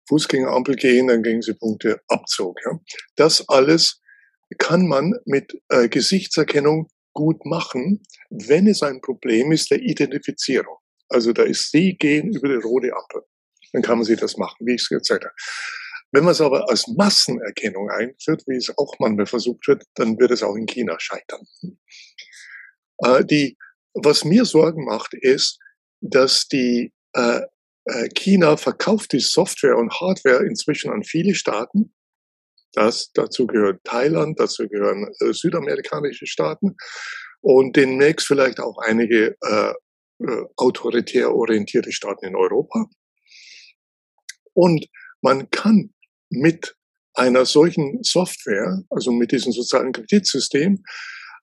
Fußgängerampel 0.09 0.77
gehen, 0.77 1.09
dann 1.09 1.23
kriegen 1.23 1.43
sie 1.43 1.55
Punkte 1.55 2.01
Abzug. 2.09 2.59
Ja? 2.65 2.79
Das 3.17 3.49
alles 3.49 4.01
kann 4.59 4.87
man 4.87 5.15
mit 5.25 5.61
äh, 5.69 5.89
Gesichtserkennung 5.89 6.89
gut 7.13 7.45
machen, 7.45 8.03
wenn 8.31 8.67
es 8.67 8.83
ein 8.83 9.01
Problem 9.01 9.51
ist 9.51 9.71
der 9.71 9.81
Identifizierung. 9.81 10.77
Also 11.09 11.33
da 11.33 11.43
ist 11.43 11.71
Sie 11.71 11.97
gehen 11.97 12.33
über 12.33 12.49
die 12.49 12.57
rote 12.57 12.93
Ampel. 12.95 13.23
Dann 13.73 13.83
kann 13.83 13.99
man 13.99 14.05
sich 14.05 14.19
das 14.19 14.37
machen, 14.37 14.67
wie 14.67 14.75
ich 14.75 14.83
es 14.83 14.89
gezeigt 14.89 15.25
habe. 15.25 15.35
Wenn 16.17 16.25
man 16.25 16.33
es 16.33 16.41
aber 16.41 16.71
als 16.71 16.89
Massenerkennung 16.89 17.91
einführt, 17.91 18.43
wie 18.47 18.57
es 18.57 18.73
auch 18.79 18.95
manchmal 18.99 19.27
versucht 19.27 19.69
wird, 19.69 19.85
dann 19.97 20.19
wird 20.19 20.31
es 20.31 20.43
auch 20.43 20.55
in 20.55 20.65
China 20.65 20.99
scheitern. 20.99 21.43
Äh, 23.05 23.23
die, 23.23 23.59
was 23.93 24.25
mir 24.25 24.47
Sorgen 24.47 24.87
macht, 24.87 25.13
ist, 25.13 25.59
dass 26.01 26.49
die 26.49 26.95
äh, 27.13 27.43
äh, 27.85 28.09
China 28.15 28.57
verkauft 28.57 29.13
die 29.13 29.21
Software 29.21 29.77
und 29.77 29.93
Hardware 30.01 30.47
inzwischen 30.47 30.91
an 30.91 31.05
viele 31.05 31.35
Staaten. 31.35 31.95
Das, 32.73 33.13
dazu 33.13 33.47
gehört 33.47 33.85
Thailand, 33.85 34.41
dazu 34.41 34.67
gehören 34.71 35.13
äh, 35.21 35.35
südamerikanische 35.35 36.27
Staaten 36.27 36.77
und 37.43 37.77
demnächst 37.77 38.27
vielleicht 38.27 38.59
auch 38.61 38.79
einige 38.79 39.37
äh, 39.43 39.75
äh, 40.21 40.45
autoritär 40.57 41.35
orientierte 41.35 41.93
Staaten 41.93 42.25
in 42.25 42.37
Europa. 42.37 42.87
Und 44.55 44.87
man 45.21 45.51
kann 45.51 45.93
mit 46.31 46.77
einer 47.15 47.47
solchen 47.47 48.03
Software, 48.03 48.83
also 48.91 49.11
mit 49.13 49.33
diesem 49.33 49.53
sozialen 49.53 49.93
Kreditsystem, 49.93 50.83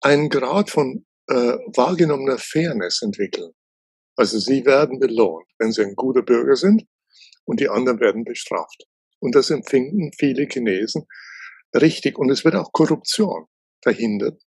einen 0.00 0.28
Grad 0.28 0.70
von 0.70 1.06
äh, 1.28 1.34
wahrgenommener 1.74 2.38
Fairness 2.38 3.00
entwickeln. 3.02 3.52
Also 4.16 4.38
sie 4.38 4.64
werden 4.64 5.00
belohnt, 5.00 5.46
wenn 5.58 5.72
sie 5.72 5.82
ein 5.82 5.94
guter 5.94 6.22
Bürger 6.22 6.56
sind 6.56 6.84
und 7.44 7.60
die 7.60 7.68
anderen 7.68 8.00
werden 8.00 8.24
bestraft. 8.24 8.84
Und 9.20 9.34
das 9.34 9.50
empfinden 9.50 10.10
viele 10.18 10.46
Chinesen 10.46 11.06
richtig. 11.74 12.18
Und 12.18 12.30
es 12.30 12.44
wird 12.44 12.54
auch 12.54 12.72
Korruption 12.72 13.46
verhindert 13.82 14.40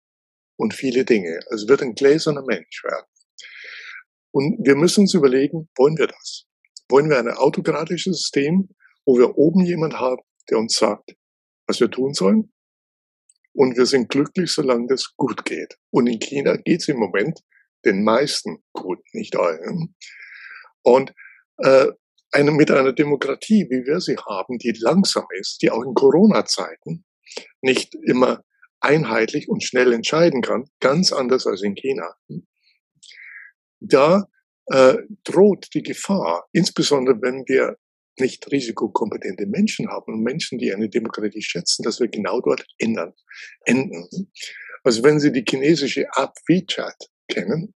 und 0.56 0.74
viele 0.74 1.04
Dinge. 1.04 1.40
Also 1.50 1.64
es 1.64 1.68
wird 1.68 1.82
ein 1.82 1.94
gläserner 1.94 2.44
Mensch 2.46 2.84
werden. 2.84 3.06
Und 4.32 4.66
wir 4.66 4.76
müssen 4.76 5.02
uns 5.02 5.14
überlegen, 5.14 5.68
wollen 5.76 5.96
wir 5.96 6.08
das? 6.08 6.44
Wollen 6.88 7.08
wir 7.08 7.18
ein 7.18 7.28
autokratisches 7.28 8.18
System, 8.18 8.68
wo 9.06 9.16
wir 9.16 9.38
oben 9.38 9.64
jemand 9.64 9.98
haben, 9.98 10.20
der 10.50 10.58
uns 10.58 10.76
sagt, 10.76 11.16
was 11.66 11.80
wir 11.80 11.90
tun 11.90 12.12
sollen. 12.12 12.52
Und 13.54 13.76
wir 13.78 13.86
sind 13.86 14.10
glücklich, 14.10 14.52
solange 14.52 14.88
das 14.88 15.14
gut 15.16 15.44
geht. 15.46 15.78
Und 15.90 16.08
in 16.08 16.18
China 16.18 16.56
geht 16.56 16.82
es 16.82 16.88
im 16.88 16.98
Moment 16.98 17.40
den 17.86 18.04
meisten 18.04 18.62
gut, 18.72 18.98
nicht 19.12 19.36
allen. 19.36 19.94
Und 20.82 21.14
äh, 21.58 21.86
eine, 22.32 22.50
mit 22.50 22.70
einer 22.70 22.92
Demokratie, 22.92 23.66
wie 23.70 23.86
wir 23.86 24.00
sie 24.00 24.16
haben, 24.16 24.58
die 24.58 24.74
langsam 24.78 25.24
ist, 25.38 25.62
die 25.62 25.70
auch 25.70 25.82
in 25.82 25.94
Corona-Zeiten 25.94 27.04
nicht 27.62 27.94
immer 27.94 28.42
einheitlich 28.80 29.48
und 29.48 29.64
schnell 29.64 29.92
entscheiden 29.92 30.42
kann, 30.42 30.68
ganz 30.80 31.12
anders 31.12 31.46
als 31.46 31.62
in 31.62 31.74
China, 31.74 32.14
da 33.80 34.28
äh, 34.66 34.98
droht 35.24 35.68
die 35.74 35.82
Gefahr, 35.82 36.46
insbesondere 36.52 37.20
wenn 37.22 37.44
wir 37.46 37.76
nicht 38.20 38.50
risikokompetente 38.50 39.46
Menschen 39.46 39.88
haben 39.88 40.14
und 40.14 40.22
Menschen, 40.22 40.58
die 40.58 40.72
eine 40.72 40.88
Demokratie 40.88 41.42
schätzen, 41.42 41.82
dass 41.82 42.00
wir 42.00 42.08
genau 42.08 42.40
dort 42.40 42.66
ändern, 42.78 43.12
enden. 43.64 44.08
Also 44.84 45.02
wenn 45.02 45.20
Sie 45.20 45.32
die 45.32 45.44
chinesische 45.48 46.06
App 46.16 46.32
WeChat 46.46 46.96
kennen, 47.28 47.74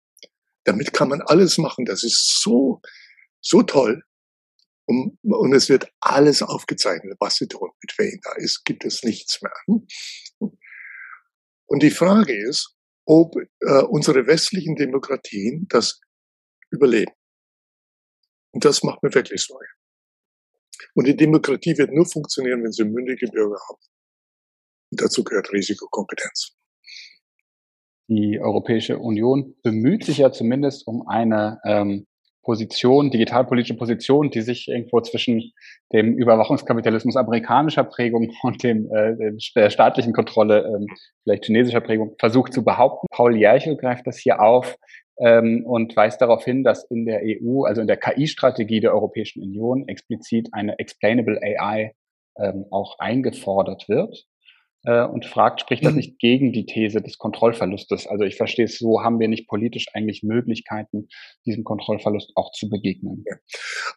damit 0.64 0.92
kann 0.92 1.08
man 1.08 1.22
alles 1.22 1.58
machen. 1.58 1.84
Das 1.84 2.04
ist 2.04 2.40
so, 2.42 2.80
so 3.40 3.62
toll. 3.62 4.02
Und, 4.86 5.18
und 5.22 5.52
es 5.54 5.68
wird 5.68 5.88
alles 6.00 6.42
aufgezeichnet, 6.42 7.16
was 7.20 7.36
Sie 7.36 7.46
tun, 7.46 7.70
mit 7.82 7.98
wem. 7.98 8.20
Da 8.22 8.32
ist, 8.36 8.64
gibt 8.64 8.84
es 8.84 9.02
nichts 9.02 9.40
mehr. 9.42 9.78
Und 11.66 11.82
die 11.82 11.90
Frage 11.90 12.36
ist, 12.36 12.74
ob 13.04 13.36
äh, 13.36 13.82
unsere 13.88 14.26
westlichen 14.26 14.76
Demokratien 14.76 15.66
das 15.68 16.00
überleben. 16.70 17.12
Und 18.52 18.64
das 18.64 18.82
macht 18.82 19.02
mir 19.02 19.14
wirklich 19.14 19.42
Sorge. 19.42 19.66
Und 20.94 21.06
die 21.06 21.16
Demokratie 21.16 21.76
wird 21.78 21.92
nur 21.92 22.06
funktionieren, 22.06 22.62
wenn 22.62 22.72
sie 22.72 22.84
mündige 22.84 23.26
Bürger 23.28 23.58
haben. 23.68 23.80
Und 24.92 25.00
dazu 25.00 25.24
gehört 25.24 25.52
Risikokompetenz. 25.52 26.56
Die 28.08 28.40
Europäische 28.40 28.98
Union 28.98 29.54
bemüht 29.62 30.04
sich 30.04 30.18
ja 30.18 30.32
zumindest 30.32 30.86
um 30.88 31.06
eine 31.06 31.60
ähm, 31.64 32.06
Position, 32.42 33.10
digitalpolitische 33.10 33.76
Position, 33.76 34.30
die 34.30 34.40
sich 34.40 34.66
irgendwo 34.66 35.00
zwischen 35.00 35.52
dem 35.92 36.14
Überwachungskapitalismus 36.14 37.16
amerikanischer 37.16 37.84
Prägung 37.84 38.32
und 38.42 38.62
dem 38.62 38.90
äh, 38.92 39.14
der 39.54 39.70
staatlichen 39.70 40.12
Kontrolle, 40.12 40.64
ähm, 40.64 40.86
vielleicht 41.22 41.44
chinesischer 41.44 41.80
Prägung, 41.80 42.16
versucht 42.18 42.52
zu 42.52 42.64
behaupten. 42.64 43.06
Paul 43.10 43.36
Jerchel 43.36 43.76
greift 43.76 44.06
das 44.06 44.18
hier 44.18 44.40
auf 44.40 44.76
ähm, 45.20 45.64
und 45.66 45.94
weist 45.96 46.20
darauf 46.20 46.44
hin, 46.44 46.64
dass 46.64 46.84
in 46.84 47.04
der 47.04 47.20
EU, 47.22 47.64
also 47.64 47.80
in 47.80 47.86
der 47.86 47.98
KI-Strategie 47.98 48.80
der 48.80 48.94
Europäischen 48.94 49.42
Union, 49.42 49.86
explizit 49.86 50.48
eine 50.52 50.78
Explainable 50.78 51.38
AI 51.42 51.94
ähm, 52.38 52.64
auch 52.70 52.98
eingefordert 52.98 53.88
wird 53.88 54.26
äh, 54.84 55.04
und 55.04 55.26
fragt, 55.26 55.60
spricht 55.60 55.84
das 55.84 55.92
mhm. 55.92 55.98
nicht 55.98 56.18
gegen 56.18 56.52
die 56.52 56.64
These 56.64 57.02
des 57.02 57.18
Kontrollverlustes? 57.18 58.06
Also 58.06 58.24
ich 58.24 58.36
verstehe 58.36 58.64
es 58.64 58.78
so, 58.78 59.02
haben 59.02 59.20
wir 59.20 59.28
nicht 59.28 59.46
politisch 59.46 59.86
eigentlich 59.92 60.22
Möglichkeiten, 60.22 61.08
diesem 61.44 61.64
Kontrollverlust 61.64 62.32
auch 62.36 62.52
zu 62.52 62.70
begegnen? 62.70 63.24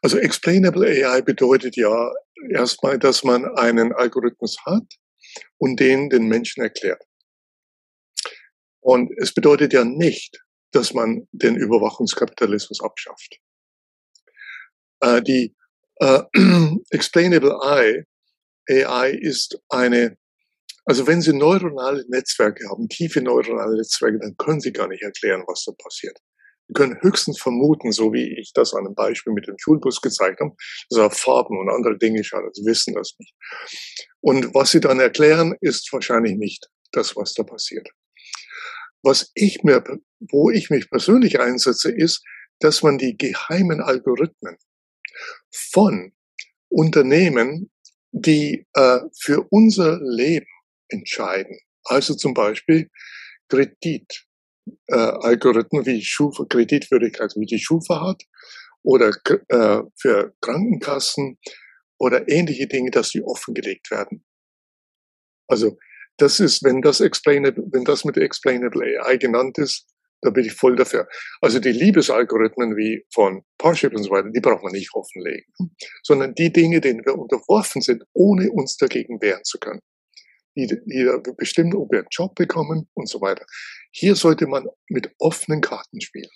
Also 0.02 0.18
Explainable 0.18 0.86
AI 0.86 1.22
bedeutet 1.22 1.78
ja 1.78 2.12
erstmal, 2.52 3.00
dass 3.00 3.24
man 3.24 3.46
einen 3.58 3.94
Algorithmus 3.94 4.58
hat 4.66 4.84
und 5.58 5.80
den 5.80 6.10
den 6.10 6.28
Menschen 6.28 6.62
erklärt. 6.62 7.02
Und 8.82 9.14
es 9.18 9.34
bedeutet 9.34 9.72
ja 9.72 9.86
nicht, 9.86 10.44
dass 10.74 10.94
man 10.94 11.28
den 11.32 11.56
Überwachungskapitalismus 11.56 12.82
abschafft. 12.82 13.38
Äh, 15.00 15.22
die 15.22 15.56
äh, 15.98 16.22
Explainable 16.90 17.62
AI, 17.62 18.06
AI 18.70 19.12
ist 19.12 19.60
eine, 19.70 20.18
also 20.86 21.08
wenn 21.08 21.22
Sie 21.22 21.34
neuronale 21.34 22.04
Netzwerke 22.10 22.68
haben, 22.70 22.90
tiefe 22.90 23.22
neuronale 23.22 23.78
Netzwerke, 23.78 24.20
dann 24.20 24.36
können 24.38 24.60
Sie 24.60 24.74
gar 24.74 24.88
nicht 24.88 25.04
erklären, 25.04 25.44
was 25.48 25.64
da 25.66 25.72
passiert. 25.82 26.18
Sie 26.68 26.74
können 26.74 26.98
höchstens 27.02 27.42
vermuten, 27.42 27.92
so 27.92 28.14
wie 28.14 28.40
ich 28.40 28.54
das 28.54 28.74
an 28.74 28.86
einem 28.86 28.96
Beispiel 28.96 29.34
mit 29.34 29.48
dem 29.48 29.58
Schulbus 29.60 30.02
gezeigt 30.02 30.40
habe, 30.40 30.56
dass 30.90 31.00
er 31.00 31.12
Farben 31.12 31.58
und 31.60 31.70
andere 31.70 31.98
Dinge 31.98 32.24
schaut. 32.24 32.56
Sie 32.56 32.66
wissen 32.66 32.94
das 32.94 33.14
nicht. 33.20 33.34
Und 34.22 34.54
was 34.56 34.72
Sie 34.72 34.80
dann 34.80 35.00
erklären, 35.00 35.56
ist 35.60 35.92
wahrscheinlich 35.92 36.38
nicht 36.38 36.70
das, 36.94 37.16
was 37.16 37.34
da 37.34 37.44
passiert. 37.44 37.90
Was 39.04 39.32
ich 39.36 39.64
mir, 39.64 39.84
wo 40.32 40.50
ich 40.50 40.70
mich 40.70 40.90
persönlich 40.90 41.40
einsetze, 41.40 41.92
ist, 41.92 42.24
dass 42.60 42.82
man 42.84 42.98
die 42.98 43.18
geheimen 43.18 43.82
Algorithmen 43.82 44.58
von 45.52 46.14
Unternehmen, 46.70 47.72
die 48.12 48.66
äh, 48.74 49.00
für 49.20 49.46
unser 49.50 50.00
Leben 50.02 50.48
entscheiden, 50.88 51.58
also 51.84 52.16
zum 52.16 52.34
Beispiel 52.34 52.90
Kredit, 53.50 54.26
äh, 54.88 54.96
Algorithmen 54.96 55.86
wie 55.86 56.02
Schufa, 56.02 56.46
Kreditwürdigkeit, 56.46 57.34
wie 57.36 57.46
die 57.46 57.60
Schufa 57.60 58.02
hat, 58.08 58.24
oder 58.84 59.12
äh, 59.50 59.82
für 59.96 60.34
Krankenkassen 60.42 61.38
oder 61.98 62.28
ähnliche 62.30 62.68
Dinge, 62.68 62.92
dass 62.92 63.10
die 63.10 63.24
offengelegt 63.24 63.92
werden. 63.92 64.26
Also 65.48 65.78
das 66.18 66.40
ist, 66.40 66.64
wenn 66.64 66.82
das 66.82 67.02
explainable, 67.02 67.64
wenn 67.72 67.84
das 67.84 68.06
mit 68.06 68.18
explainable 68.18 68.84
AI 69.02 69.18
genannt 69.18 69.58
ist, 69.58 69.88
da 70.22 70.30
bin 70.30 70.46
ich 70.46 70.54
voll 70.54 70.76
dafür. 70.76 71.08
Also 71.42 71.60
die 71.60 71.72
Liebesalgorithmen 71.72 72.78
wie 72.78 73.06
von 73.14 73.44
Parship 73.58 73.94
und 73.94 74.04
so 74.04 74.12
weiter, 74.12 74.30
die 74.30 74.40
braucht 74.40 74.64
man 74.64 74.72
nicht 74.72 74.94
offenlegen, 74.94 75.46
sondern 76.04 76.34
die 76.34 76.52
Dinge, 76.52 76.80
denen 76.80 77.06
wir 77.06 77.18
unterworfen 77.18 77.82
sind, 77.82 78.04
ohne 78.14 78.50
uns 78.52 78.78
dagegen 78.78 79.22
wehren 79.22 79.44
zu 79.44 79.60
können. 79.60 79.82
Die, 80.56 80.68
die 80.68 81.32
bestimmen, 81.36 81.76
ob 81.76 81.92
wir 81.92 82.00
einen 82.00 82.08
Job 82.12 82.36
bekommen 82.36 82.88
und 82.94 83.10
so 83.10 83.20
weiter. 83.22 83.46
Hier 83.92 84.16
sollte 84.16 84.48
man 84.48 84.68
mit 84.88 85.12
offenen 85.18 85.62
Karten 85.62 86.00
spielen 86.00 86.30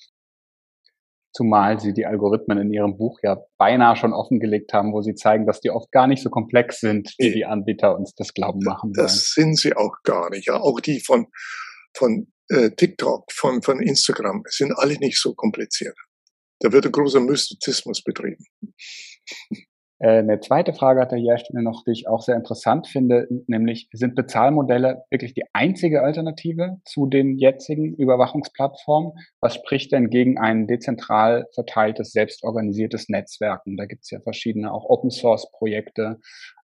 zumal 1.33 1.79
sie 1.79 1.93
die 1.93 2.05
Algorithmen 2.05 2.57
in 2.57 2.73
ihrem 2.73 2.97
Buch 2.97 3.19
ja 3.23 3.37
beinahe 3.57 3.95
schon 3.95 4.13
offengelegt 4.13 4.73
haben, 4.73 4.93
wo 4.93 5.01
sie 5.01 5.15
zeigen, 5.15 5.45
dass 5.45 5.61
die 5.61 5.69
oft 5.69 5.91
gar 5.91 6.07
nicht 6.07 6.23
so 6.23 6.29
komplex 6.29 6.79
sind, 6.79 7.13
wie 7.17 7.31
die 7.31 7.45
Anbieter 7.45 7.97
uns 7.97 8.13
das 8.15 8.33
glauben 8.33 8.59
machen. 8.63 8.93
Das 8.93 9.35
wollen. 9.37 9.47
sind 9.47 9.59
sie 9.59 9.75
auch 9.75 9.95
gar 10.03 10.29
nicht. 10.29 10.47
Ja, 10.47 10.59
auch 10.59 10.79
die 10.79 10.99
von, 10.99 11.27
von 11.95 12.27
äh, 12.49 12.71
TikTok, 12.71 13.31
von, 13.31 13.61
von 13.61 13.81
Instagram 13.81 14.43
sind 14.47 14.73
alle 14.77 14.97
nicht 14.97 15.19
so 15.21 15.33
kompliziert. 15.33 15.97
Da 16.59 16.71
wird 16.71 16.85
ein 16.85 16.91
großer 16.91 17.19
Mystizismus 17.19 18.03
betrieben. 18.03 18.43
Äh, 19.99 20.19
eine 20.19 20.39
zweite 20.39 20.73
Frage 20.73 21.01
hat 21.01 21.11
der 21.11 21.19
Hersteller 21.19 21.61
noch, 21.61 21.83
die 21.83 21.91
ich 21.91 22.07
auch 22.07 22.21
sehr 22.21 22.35
interessant 22.35 22.87
finde, 22.87 23.27
nämlich 23.47 23.89
sind 23.91 24.15
Bezahlmodelle 24.15 25.03
wirklich 25.09 25.33
die 25.33 25.43
einzige 25.53 26.03
Alternative 26.03 26.77
zu 26.85 27.07
den 27.07 27.37
jetzigen 27.37 27.95
Überwachungsplattformen? 27.95 29.13
Was 29.41 29.55
spricht 29.55 29.91
denn 29.91 30.09
gegen 30.09 30.37
ein 30.37 30.67
dezentral 30.67 31.47
verteiltes, 31.53 32.11
selbstorganisiertes 32.11 33.09
Netzwerken? 33.09 33.77
Da 33.77 33.85
gibt 33.85 34.03
es 34.03 34.11
ja 34.11 34.19
verschiedene 34.19 34.71
auch 34.71 34.85
Open-Source-Projekte. 34.85 36.19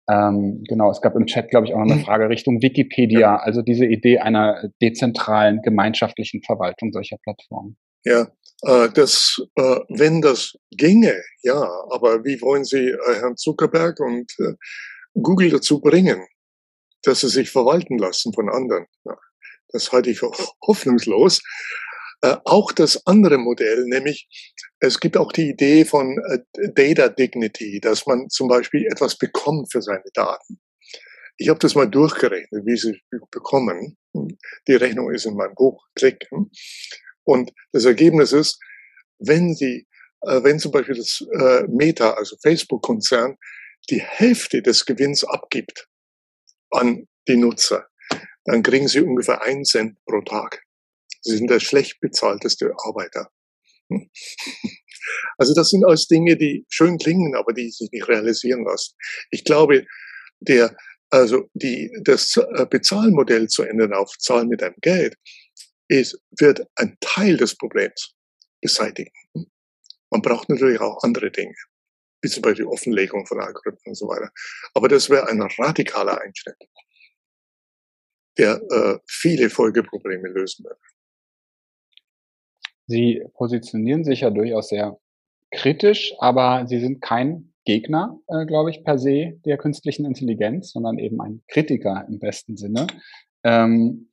Ähm, 0.09 0.63
genau, 0.67 0.91
es 0.91 1.01
gab 1.01 1.15
im 1.15 1.25
Chat, 1.25 1.49
glaube 1.49 1.67
ich, 1.67 1.73
auch 1.73 1.79
noch 1.79 1.86
eine 1.86 1.95
mhm. 1.95 2.05
Frage 2.05 2.27
Richtung 2.27 2.61
Wikipedia, 2.61 3.38
also 3.38 3.61
diese 3.61 3.86
Idee 3.86 4.19
einer 4.19 4.69
dezentralen, 4.82 5.61
gemeinschaftlichen 5.61 6.41
Verwaltung 6.41 6.91
solcher 6.91 7.17
Plattformen. 7.23 7.77
Ja, 8.03 8.27
äh, 8.64 8.89
das, 8.93 9.38
äh, 9.55 9.80
wenn 9.89 10.22
das 10.22 10.53
ginge, 10.72 11.22
ja, 11.41 11.62
aber 11.89 12.24
wie 12.24 12.41
wollen 12.41 12.64
Sie 12.64 12.89
äh, 12.89 13.16
Herrn 13.16 13.38
Zuckerberg 13.38 13.99
und 13.99 14.32
äh, 14.39 14.53
Google 15.14 15.49
dazu 15.49 15.82
bringen, 15.82 16.26
dass 17.03 17.22
sie 17.22 17.30
sich 17.30 17.49
verwalten 17.49 17.97
lassen 17.97 18.34
von 18.34 18.49
anderen? 18.49 18.86
Ja, 19.05 19.18
das 19.70 19.91
halte 19.91 20.12
ich 20.12 20.20
für 20.20 20.32
hoffnungslos. 20.68 21.41
Äh, 22.22 22.38
auch 22.45 22.72
das 22.72 23.05
andere 23.07 23.39
Modell, 23.39 23.86
nämlich 23.86 24.28
es 24.80 24.99
gibt 24.99 25.18
auch 25.18 25.32
die 25.32 25.49
Idee 25.49 25.86
von 25.86 26.18
äh, 26.30 26.70
Data 26.74 27.09
Dignity, 27.09 27.80
dass 27.80 28.05
man 28.05 28.30
zum 28.30 28.47
Beispiel 28.47 28.86
etwas 28.86 29.18
bekommt 29.18 29.72
für 29.72 29.82
seine 29.82 30.03
Daten. 30.14 30.59
Ich 31.38 31.49
habe 31.49 31.59
das 31.59 31.74
mal 31.74 31.89
durchgerechnet, 31.89 32.66
wie 32.66 32.78
sie 32.78 33.01
bekommen. 33.32 33.97
Die 34.68 34.76
Rechnung 34.76 35.12
ist 35.12 35.26
in 35.26 35.36
meinem 35.36 35.55
Buch. 35.55 35.84
Klick. 35.95 36.30
Und 37.24 37.51
das 37.72 37.86
Ergebnis 37.86 38.32
ist, 38.34 38.59
wenn 39.19 39.53
Sie, 39.53 39.88
äh, 40.22 40.43
wenn 40.43 40.59
zum 40.59 40.72
Beispiel 40.72 40.95
das 40.95 41.24
äh, 41.39 41.63
Meta, 41.67 42.11
also 42.11 42.36
Facebook-Konzern, 42.41 43.38
die 43.89 44.01
Hälfte 44.01 44.61
des 44.61 44.86
Gewinns 44.86 45.24
abgibt 45.24 45.88
an 46.72 47.07
die 47.28 47.38
Nutzer, 47.38 47.88
dann 48.45 48.63
kriegen 48.63 48.88
Sie 48.88 49.01
ungefähr 49.01 49.41
einen 49.43 49.65
Cent 49.65 49.97
pro 50.05 50.22
Tag. 50.22 50.63
Sie 51.22 51.38
sind 51.38 51.49
der 51.49 51.59
schlecht 51.59 51.99
bezahlteste 52.01 52.74
Arbeiter. 52.86 53.30
Hm? 53.89 54.09
Also 55.38 55.53
das 55.55 55.69
sind 55.69 55.84
alles 55.84 56.07
Dinge, 56.07 56.38
die 56.38 56.65
schön 56.69 56.97
klingen, 56.97 57.36
aber 57.36 57.53
die 57.53 57.69
sich 57.69 57.89
nicht 57.91 58.07
realisieren 58.07 58.63
lassen. 58.63 58.95
Ich 59.32 59.43
glaube, 59.43 59.86
der, 60.39 60.78
also 61.09 61.49
die, 61.53 61.91
das 62.03 62.38
äh, 62.38 62.65
Bezahlmodell 62.69 63.47
zu 63.47 63.63
ändern 63.63 63.93
auf 63.93 64.15
Zahlen 64.19 64.47
mit 64.47 64.61
einem 64.63 64.76
Geld, 64.82 65.15
ist, 65.91 66.19
wird 66.39 66.65
ein 66.75 66.97
Teil 67.01 67.37
des 67.37 67.57
Problems 67.57 68.15
beseitigen. 68.61 69.11
Man 70.09 70.21
braucht 70.21 70.49
natürlich 70.49 70.79
auch 70.79 71.03
andere 71.03 71.31
Dinge, 71.31 71.55
wie 72.21 72.29
zum 72.29 72.41
Beispiel 72.41 72.65
Offenlegung 72.65 73.25
von 73.25 73.39
Algorithmen 73.39 73.91
und 73.91 73.95
so 73.95 74.07
weiter. 74.07 74.31
Aber 74.73 74.87
das 74.87 75.09
wäre 75.09 75.27
ein 75.27 75.41
radikaler 75.41 76.21
Einschnitt, 76.21 76.57
der 78.37 78.61
äh, 78.71 78.99
viele 79.07 79.49
Folgeprobleme 79.49 80.29
lösen 80.29 80.65
würde. 80.65 80.79
Sie 82.87 83.23
positionieren 83.33 84.03
sich 84.03 84.21
ja 84.21 84.29
durchaus 84.29 84.69
sehr 84.69 84.97
kritisch, 85.51 86.13
aber 86.19 86.67
Sie 86.67 86.79
sind 86.79 87.01
kein 87.01 87.53
Gegner, 87.65 88.19
äh, 88.27 88.45
glaube 88.45 88.71
ich, 88.71 88.83
per 88.83 88.97
se 88.97 89.39
der 89.45 89.57
künstlichen 89.57 90.05
Intelligenz, 90.05 90.71
sondern 90.71 90.97
eben 90.99 91.21
ein 91.21 91.43
Kritiker 91.47 92.05
im 92.07 92.19
besten 92.19 92.57
Sinne. 92.57 92.87
Ähm, 93.43 94.11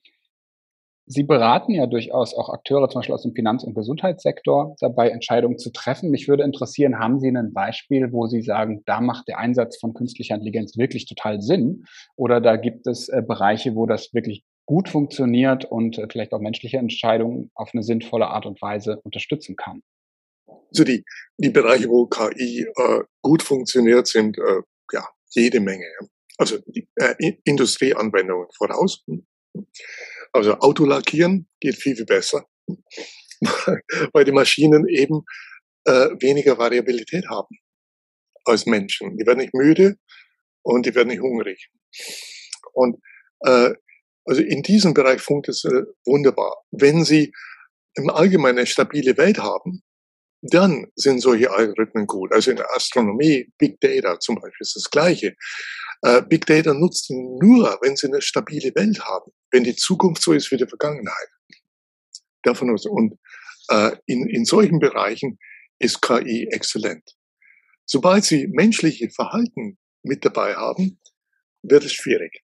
Sie 1.10 1.22
beraten 1.22 1.72
ja 1.72 1.86
durchaus 1.86 2.34
auch 2.34 2.50
Akteure, 2.50 2.90
zum 2.90 2.98
Beispiel 2.98 3.14
aus 3.14 3.22
dem 3.22 3.34
Finanz- 3.34 3.64
und 3.64 3.74
Gesundheitssektor, 3.74 4.76
dabei 4.78 5.08
Entscheidungen 5.08 5.58
zu 5.58 5.70
treffen. 5.72 6.10
Mich 6.10 6.28
würde 6.28 6.42
interessieren, 6.42 6.98
haben 6.98 7.18
Sie 7.18 7.28
ein 7.28 7.54
Beispiel, 7.54 8.12
wo 8.12 8.26
Sie 8.26 8.42
sagen, 8.42 8.82
da 8.84 9.00
macht 9.00 9.26
der 9.26 9.38
Einsatz 9.38 9.78
von 9.78 9.94
künstlicher 9.94 10.34
Intelligenz 10.34 10.76
wirklich 10.76 11.06
total 11.06 11.40
Sinn? 11.40 11.84
Oder 12.16 12.42
da 12.42 12.56
gibt 12.56 12.86
es 12.86 13.08
äh, 13.08 13.22
Bereiche, 13.26 13.74
wo 13.74 13.86
das 13.86 14.12
wirklich 14.12 14.44
gut 14.66 14.90
funktioniert 14.90 15.64
und 15.64 15.96
äh, 15.96 16.06
vielleicht 16.12 16.34
auch 16.34 16.40
menschliche 16.40 16.76
Entscheidungen 16.76 17.50
auf 17.54 17.70
eine 17.72 17.82
sinnvolle 17.82 18.26
Art 18.26 18.44
und 18.44 18.60
Weise 18.60 19.00
unterstützen 19.02 19.56
kann? 19.56 19.82
Also 20.46 20.84
die, 20.84 21.04
die 21.38 21.48
Bereiche, 21.50 21.88
wo 21.88 22.06
KI 22.06 22.66
äh, 22.76 23.00
gut 23.22 23.42
funktioniert, 23.42 24.06
sind 24.06 24.36
äh, 24.36 24.60
ja 24.92 25.08
jede 25.30 25.60
Menge. 25.60 25.86
Also 26.36 26.58
äh, 26.96 27.14
Industrieanwendungen 27.44 28.48
voraus. 28.54 29.02
Also 30.32 30.54
Autolackieren 30.58 31.48
geht 31.60 31.76
viel, 31.76 31.96
viel 31.96 32.06
besser, 32.06 32.46
weil 34.12 34.24
die 34.24 34.32
Maschinen 34.32 34.86
eben 34.88 35.22
äh, 35.84 36.08
weniger 36.20 36.58
Variabilität 36.58 37.28
haben 37.28 37.56
als 38.44 38.66
Menschen. 38.66 39.16
Die 39.16 39.26
werden 39.26 39.38
nicht 39.38 39.54
müde 39.54 39.96
und 40.62 40.86
die 40.86 40.94
werden 40.94 41.08
nicht 41.08 41.20
hungrig. 41.20 41.70
Und 42.72 42.96
äh, 43.40 43.74
also 44.24 44.42
in 44.42 44.62
diesem 44.62 44.94
Bereich 44.94 45.20
funkt 45.20 45.48
es 45.48 45.64
äh, 45.64 45.84
wunderbar. 46.04 46.62
Wenn 46.70 47.04
Sie 47.04 47.32
im 47.94 48.10
Allgemeinen 48.10 48.58
eine 48.58 48.66
stabile 48.66 49.16
Welt 49.16 49.38
haben, 49.38 49.82
dann 50.42 50.86
sind 50.94 51.20
solche 51.20 51.50
Algorithmen 51.50 52.06
gut. 52.06 52.32
Also 52.32 52.50
in 52.50 52.58
der 52.58 52.70
Astronomie, 52.74 53.50
Big 53.58 53.80
Data 53.80 54.20
zum 54.20 54.36
Beispiel 54.36 54.60
ist 54.60 54.76
das 54.76 54.90
Gleiche. 54.90 55.34
Äh, 56.02 56.22
Big 56.22 56.46
Data 56.46 56.74
nutzt 56.74 57.10
nur, 57.10 57.78
wenn 57.82 57.96
Sie 57.96 58.06
eine 58.06 58.22
stabile 58.22 58.74
Welt 58.74 59.00
haben, 59.00 59.32
wenn 59.50 59.64
die 59.64 59.76
Zukunft 59.76 60.22
so 60.22 60.32
ist 60.32 60.50
wie 60.50 60.56
die 60.56 60.66
Vergangenheit. 60.66 61.28
Davon 62.42 62.70
aus. 62.70 62.86
Und 62.86 63.18
äh, 63.68 63.96
in, 64.06 64.28
in 64.28 64.44
solchen 64.44 64.78
Bereichen 64.78 65.38
ist 65.78 66.00
KI 66.02 66.48
exzellent. 66.50 67.04
Sobald 67.84 68.24
Sie 68.24 68.46
menschliche 68.48 69.10
Verhalten 69.10 69.78
mit 70.02 70.24
dabei 70.24 70.54
haben, 70.54 71.00
wird 71.62 71.84
es 71.84 71.92
schwierig. 71.92 72.42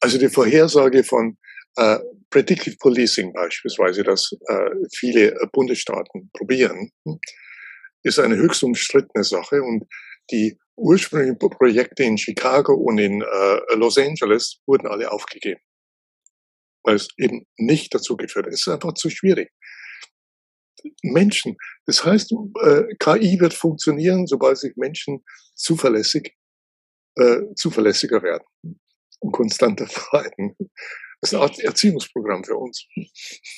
Also 0.00 0.18
die 0.18 0.28
Vorhersage 0.28 1.04
von 1.04 1.36
äh, 1.76 1.98
Predictive 2.30 2.76
Policing 2.78 3.32
beispielsweise, 3.32 4.02
das 4.02 4.32
äh, 4.48 4.70
viele 4.94 5.34
Bundesstaaten 5.52 6.30
probieren, 6.32 6.90
ist 8.02 8.18
eine 8.18 8.36
höchst 8.36 8.62
umstrittene 8.62 9.24
Sache 9.24 9.62
und 9.62 9.84
die 10.30 10.58
ursprünglichen 10.78 11.38
Projekte 11.38 12.04
in 12.04 12.18
Chicago 12.18 12.74
und 12.74 12.98
in 12.98 13.22
äh, 13.22 13.74
Los 13.74 13.98
Angeles 13.98 14.60
wurden 14.66 14.86
alle 14.86 15.10
aufgegeben, 15.10 15.60
weil 16.84 16.96
es 16.96 17.08
eben 17.18 17.46
nicht 17.56 17.94
dazu 17.94 18.16
geführt 18.16 18.46
hat. 18.46 18.52
Es 18.52 18.62
ist 18.62 18.68
einfach 18.68 18.94
zu 18.94 19.10
schwierig. 19.10 19.50
Menschen, 21.02 21.56
das 21.86 22.04
heißt, 22.04 22.32
äh, 22.32 22.84
KI 22.98 23.40
wird 23.40 23.54
funktionieren, 23.54 24.26
sobald 24.26 24.58
sich 24.58 24.76
Menschen 24.76 25.24
zuverlässig, 25.54 26.34
äh, 27.16 27.40
zuverlässiger 27.56 28.22
werden 28.22 28.44
und 29.20 29.32
konstanter 29.32 29.86
verhalten. 29.88 30.56
Das 31.20 31.32
ist 31.32 31.38
Art 31.38 31.58
Erziehungsprogramm 31.58 32.44
für 32.44 32.56
uns. 32.56 32.86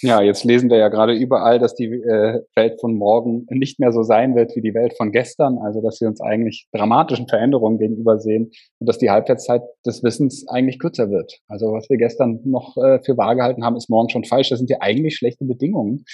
Ja, 0.00 0.22
jetzt 0.22 0.44
lesen 0.44 0.70
wir 0.70 0.78
ja 0.78 0.88
gerade 0.88 1.12
überall, 1.12 1.58
dass 1.58 1.74
die 1.74 1.86
äh, 1.86 2.40
Welt 2.54 2.80
von 2.80 2.94
morgen 2.94 3.46
nicht 3.50 3.78
mehr 3.78 3.92
so 3.92 4.02
sein 4.02 4.34
wird 4.34 4.56
wie 4.56 4.62
die 4.62 4.72
Welt 4.72 4.94
von 4.96 5.12
gestern. 5.12 5.58
Also, 5.58 5.82
dass 5.82 6.00
wir 6.00 6.08
uns 6.08 6.22
eigentlich 6.22 6.68
dramatischen 6.72 7.28
Veränderungen 7.28 7.78
gegenüber 7.78 8.18
sehen 8.18 8.50
und 8.78 8.88
dass 8.88 8.96
die 8.96 9.10
Halbwertszeit 9.10 9.62
des 9.84 10.02
Wissens 10.02 10.48
eigentlich 10.48 10.78
kürzer 10.78 11.10
wird. 11.10 11.40
Also, 11.48 11.72
was 11.72 11.90
wir 11.90 11.98
gestern 11.98 12.40
noch 12.44 12.78
äh, 12.78 13.00
für 13.04 13.18
wahr 13.18 13.36
gehalten 13.36 13.62
haben, 13.62 13.76
ist 13.76 13.90
morgen 13.90 14.08
schon 14.08 14.24
falsch. 14.24 14.48
Das 14.48 14.58
sind 14.58 14.70
ja 14.70 14.78
eigentlich 14.80 15.16
schlechte 15.16 15.44
Bedingungen 15.44 16.04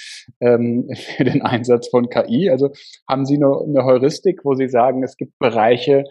ähm, 0.41 0.89
für 1.15 1.23
den 1.23 1.41
Einsatz 1.41 1.87
von 1.87 2.09
KI. 2.09 2.49
Also, 2.49 2.71
haben 3.07 3.25
Sie 3.25 3.35
eine, 3.35 3.61
eine 3.65 3.85
Heuristik, 3.85 4.41
wo 4.43 4.53
Sie 4.53 4.67
sagen, 4.67 5.01
es 5.01 5.15
gibt 5.15 5.39
Bereiche, 5.39 6.03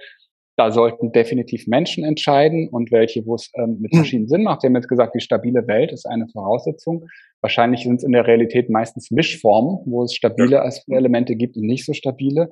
da 0.57 0.71
sollten 0.71 1.13
definitiv 1.13 1.67
Menschen 1.67 2.03
entscheiden 2.05 2.69
und 2.69 2.91
welche, 2.91 3.27
wo 3.27 3.35
es 3.35 3.51
ähm, 3.55 3.79
mit 3.81 3.93
hm. 3.93 4.01
Maschinen 4.01 4.29
Sinn 4.29 4.43
macht. 4.43 4.63
Sie 4.63 4.67
haben 4.67 4.75
jetzt 4.75 4.89
gesagt, 4.89 5.15
die 5.15 5.21
stabile 5.21 5.67
Welt 5.67 5.93
ist 5.93 6.07
eine 6.07 6.27
Voraussetzung. 6.29 7.07
Wahrscheinlich 7.43 7.83
sind 7.83 7.97
es 7.97 8.05
in 8.05 8.13
der 8.13 8.27
Realität 8.27 8.71
meistens 8.71 9.11
Mischformen, 9.11 9.79
wo 9.85 10.03
es 10.05 10.15
stabile 10.15 10.69
Elemente 10.89 11.37
gibt 11.37 11.57
und 11.57 11.67
nicht 11.67 11.85
so 11.85 11.93
stabile. 11.93 12.49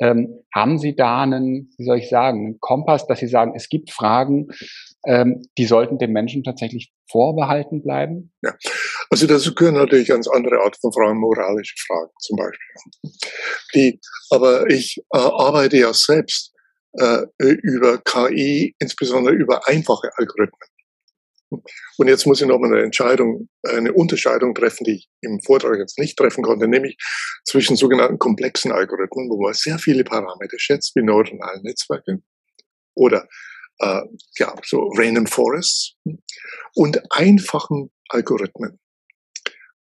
Ähm, 0.00 0.40
haben 0.54 0.78
Sie 0.78 0.96
da 0.96 1.22
einen, 1.22 1.70
wie 1.76 1.84
soll 1.84 1.98
ich 1.98 2.08
sagen, 2.08 2.46
einen 2.46 2.60
Kompass, 2.60 3.06
dass 3.06 3.20
Sie 3.20 3.28
sagen, 3.28 3.52
es 3.54 3.68
gibt 3.68 3.90
Fragen, 3.90 4.48
ähm, 5.06 5.42
die 5.58 5.66
sollten 5.66 5.98
dem 5.98 6.12
Menschen 6.12 6.42
tatsächlich 6.44 6.92
vorbehalten 7.10 7.82
bleiben? 7.82 8.32
Ja, 8.42 8.54
also 9.10 9.26
das 9.26 9.54
gehören 9.54 9.74
natürlich 9.74 10.08
ganz 10.08 10.26
andere 10.26 10.60
Art 10.60 10.76
von 10.80 10.92
Fragen, 10.92 11.18
moralische 11.18 11.74
Fragen 11.86 12.10
zum 12.18 12.36
Beispiel. 12.36 13.12
Die, 13.74 14.00
aber 14.30 14.68
ich 14.70 15.02
äh, 15.14 15.18
arbeite 15.18 15.76
ja 15.76 15.92
selbst 15.92 16.51
äh, 16.98 17.26
über 17.38 17.98
KI, 17.98 18.74
insbesondere 18.78 19.34
über 19.34 19.66
einfache 19.68 20.10
Algorithmen. 20.16 20.68
Und 21.98 22.08
jetzt 22.08 22.26
muss 22.26 22.40
ich 22.40 22.46
noch 22.46 22.58
mal 22.58 22.72
eine 22.72 22.82
Entscheidung, 22.82 23.48
eine 23.62 23.92
Unterscheidung 23.92 24.54
treffen, 24.54 24.84
die 24.84 24.92
ich 24.92 25.08
im 25.20 25.40
Vortrag 25.40 25.78
jetzt 25.78 25.98
nicht 25.98 26.16
treffen 26.16 26.42
konnte, 26.42 26.66
nämlich 26.66 26.96
zwischen 27.44 27.76
sogenannten 27.76 28.18
komplexen 28.18 28.72
Algorithmen, 28.72 29.28
wo 29.28 29.42
man 29.42 29.52
sehr 29.52 29.78
viele 29.78 30.04
Parameter 30.04 30.58
schätzt, 30.58 30.96
wie 30.96 31.02
neuronale 31.02 31.60
Netzwerke 31.62 32.22
oder 32.94 33.28
äh, 33.80 34.02
ja, 34.38 34.54
so 34.64 34.90
Random 34.96 35.26
Forests 35.26 35.94
und 36.74 37.00
einfachen 37.10 37.90
Algorithmen. 38.08 38.78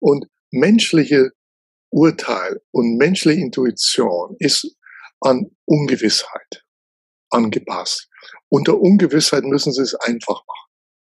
Und 0.00 0.26
menschliche 0.50 1.30
Urteil 1.90 2.60
und 2.72 2.96
menschliche 2.96 3.40
Intuition 3.40 4.36
ist 4.38 4.76
an 5.20 5.50
Ungewissheit 5.66 6.64
angepasst. 7.30 8.08
Unter 8.48 8.78
Ungewissheit 8.80 9.44
müssen 9.44 9.72
sie 9.72 9.82
es 9.82 9.94
einfach 9.94 10.42
machen, 10.46 10.70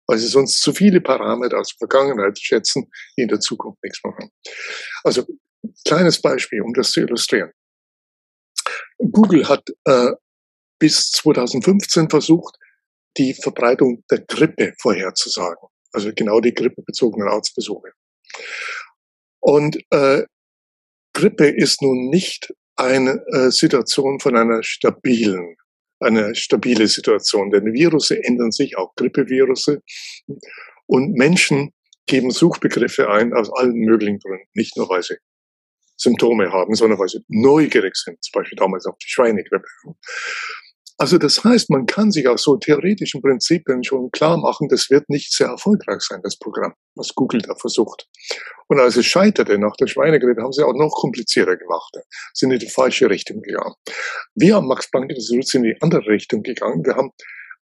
weil 0.07 0.17
sie 0.17 0.27
sonst 0.27 0.61
zu 0.61 0.73
viele 0.73 1.01
Parameter 1.01 1.59
aus 1.59 1.69
der 1.69 1.87
Vergangenheit 1.87 2.39
schätzen, 2.39 2.89
die 3.17 3.23
in 3.23 3.27
der 3.27 3.39
Zukunft 3.39 3.81
nichts 3.83 3.99
machen. 4.03 4.31
Also 5.03 5.25
kleines 5.85 6.21
Beispiel, 6.21 6.61
um 6.61 6.73
das 6.73 6.91
zu 6.91 7.01
illustrieren. 7.01 7.51
Google 8.97 9.47
hat 9.47 9.63
äh, 9.85 10.11
bis 10.79 11.11
2015 11.11 12.09
versucht, 12.09 12.55
die 13.17 13.33
Verbreitung 13.33 14.03
der 14.11 14.21
Grippe 14.21 14.73
vorherzusagen. 14.79 15.67
Also 15.91 16.11
genau 16.13 16.39
die 16.39 16.53
grippebezogenen 16.53 17.29
Arztbesuche. 17.29 17.91
Und 19.39 19.77
äh, 19.91 20.23
Grippe 21.13 21.47
ist 21.47 21.81
nun 21.81 22.09
nicht 22.09 22.53
eine 22.75 23.23
äh, 23.33 23.49
Situation 23.49 24.19
von 24.19 24.35
einer 24.35 24.61
stabilen 24.61 25.55
eine 25.99 26.35
stabile 26.35 26.87
Situation. 26.87 27.49
Denn 27.49 27.73
Virusse 27.73 28.23
ändern 28.23 28.51
sich, 28.51 28.77
auch 28.77 28.95
Grippevirusse. 28.95 29.81
Und 30.85 31.13
Menschen 31.13 31.73
geben 32.05 32.31
Suchbegriffe 32.31 33.09
ein 33.09 33.33
aus 33.33 33.51
allen 33.53 33.75
möglichen 33.75 34.19
Gründen. 34.19 34.47
Nicht 34.53 34.77
nur, 34.77 34.89
weil 34.89 35.03
sie 35.03 35.17
Symptome 35.97 36.51
haben, 36.51 36.75
sondern 36.75 36.99
weil 36.99 37.09
sie 37.09 37.23
neugierig 37.27 37.95
sind. 37.95 38.23
Zum 38.23 38.39
Beispiel 38.39 38.57
damals 38.57 38.85
auf 38.85 38.97
die 38.97 39.09
Schweinegrippe. 39.09 39.67
Also 40.99 41.19
das 41.19 41.43
heißt, 41.43 41.69
man 41.69 41.85
kann 41.85 42.11
sich 42.11 42.27
aus 42.27 42.41
so 42.41 42.57
theoretischen 42.57 43.21
Prinzipien 43.21 43.83
schon 43.83 44.09
klar 44.09 44.37
machen, 44.37 44.67
das 44.67 44.89
wird 44.89 45.09
nicht 45.09 45.31
sehr 45.31 45.47
erfolgreich 45.47 46.01
sein, 46.01 46.21
das 46.23 46.37
Programm, 46.39 46.73
was 46.95 47.13
Google 47.13 47.41
da 47.41 47.53
versucht. 47.55 48.07
Und 48.67 48.79
als 48.79 48.95
es 48.95 49.05
scheiterte 49.05 49.59
nach 49.59 49.75
der 49.75 49.85
Schweinegrippe, 49.85 50.41
haben 50.41 50.51
sie 50.51 50.65
auch 50.65 50.73
noch 50.73 50.91
komplizierter 50.91 51.55
gemacht, 51.55 51.95
sind 52.33 52.51
in 52.51 52.59
die 52.59 52.69
falsche 52.69 53.09
Richtung 53.11 53.41
gegangen. 53.41 53.75
Wir 54.33 54.57
am 54.57 54.67
Max-Planck-Institut 54.67 55.47
sind 55.47 55.65
in 55.65 55.73
die 55.75 55.81
andere 55.81 56.07
Richtung 56.07 56.41
gegangen. 56.41 56.83
Wir 56.83 56.95
haben 56.95 57.11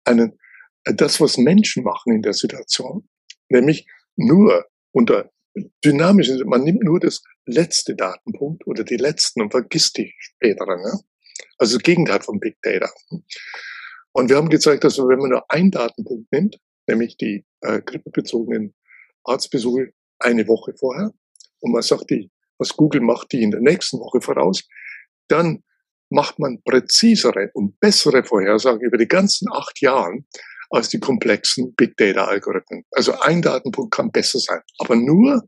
einen, 0.06 0.40
das, 0.86 1.20
was 1.20 1.38
Menschen 1.38 1.84
machen 1.84 2.14
in 2.14 2.22
der 2.22 2.34
Situation, 2.34 3.10
nämlich 3.50 3.86
nur 4.16 4.66
unter 4.94 5.30
dynamischen, 5.84 6.42
man 6.48 6.64
nimmt 6.64 6.84
nur 6.84 7.02
das 7.02 7.22
letzte 7.46 7.96
Datenpunkt 7.96 8.66
oder 8.66 8.84
die 8.86 8.98
letzten 8.98 9.42
und 9.42 9.52
vergisst 9.52 9.98
die 9.98 10.14
späteren. 10.20 10.82
Ne? 10.82 11.00
Also 11.58 11.78
das 11.78 11.84
Gegenteil 11.84 12.22
von 12.22 12.40
Big 12.40 12.58
Data. 12.62 12.90
Und 14.12 14.30
wir 14.30 14.38
haben 14.38 14.50
gezeigt, 14.50 14.84
dass 14.84 14.98
wenn 14.98 15.20
man 15.20 15.32
nur 15.32 15.52
einen 15.52 15.72
Datenpunkt 15.72 16.32
nimmt, 16.32 16.58
nämlich 16.88 17.18
die 17.18 17.46
äh, 17.62 17.82
grippebezogenen 17.82 18.74
Arztbesuche 19.24 19.92
eine 20.20 20.48
Woche 20.48 20.74
vorher, 20.78 21.12
und 21.60 21.72
man 21.72 21.82
sagt, 21.82 22.10
die, 22.10 22.32
was 22.58 22.76
Google 22.76 23.02
macht, 23.02 23.32
die 23.32 23.42
in 23.42 23.52
der 23.52 23.62
nächsten 23.62 24.00
Woche 24.00 24.22
voraus, 24.22 24.68
dann 25.28 25.64
macht 26.10 26.40
man 26.40 26.62
präzisere 26.64 27.50
und 27.54 27.80
bessere 27.80 28.24
Vorhersagen 28.24 28.82
über 28.82 28.98
die 28.98 29.08
ganzen 29.08 29.52
acht 29.52 29.82
Jahren 29.82 30.28
als 30.70 30.90
die 30.90 31.00
komplexen 31.00 31.74
Big 31.76 31.96
Data 31.98 32.26
Algorithmen. 32.26 32.84
Also 32.92 33.20
ein 33.20 33.42
Datenpunkt 33.42 33.94
kann 33.94 34.12
besser 34.12 34.40
sein, 34.40 34.62
aber 34.80 34.96
nur 34.96 35.44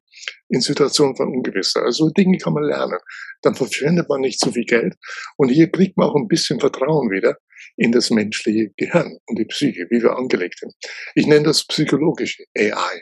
in 0.49 0.61
Situationen 0.61 1.15
von 1.15 1.29
Ungewissheit. 1.29 1.83
Also 1.83 2.09
Dinge 2.09 2.37
kann 2.37 2.53
man 2.53 2.63
lernen. 2.63 2.99
Dann 3.41 3.55
verschwendet 3.55 4.09
man 4.09 4.21
nicht 4.21 4.39
zu 4.39 4.51
viel 4.51 4.65
Geld. 4.65 4.95
Und 5.37 5.49
hier 5.49 5.69
kriegt 5.69 5.97
man 5.97 6.09
auch 6.09 6.15
ein 6.15 6.27
bisschen 6.27 6.59
Vertrauen 6.59 7.09
wieder 7.11 7.37
in 7.75 7.91
das 7.91 8.09
menschliche 8.09 8.71
Gehirn 8.77 9.17
und 9.27 9.37
die 9.37 9.45
Psyche, 9.45 9.87
wie 9.89 10.01
wir 10.01 10.15
angelegt 10.15 10.59
sind. 10.59 10.73
Ich 11.15 11.27
nenne 11.27 11.45
das 11.45 11.65
psychologische 11.65 12.43
AI. 12.57 13.01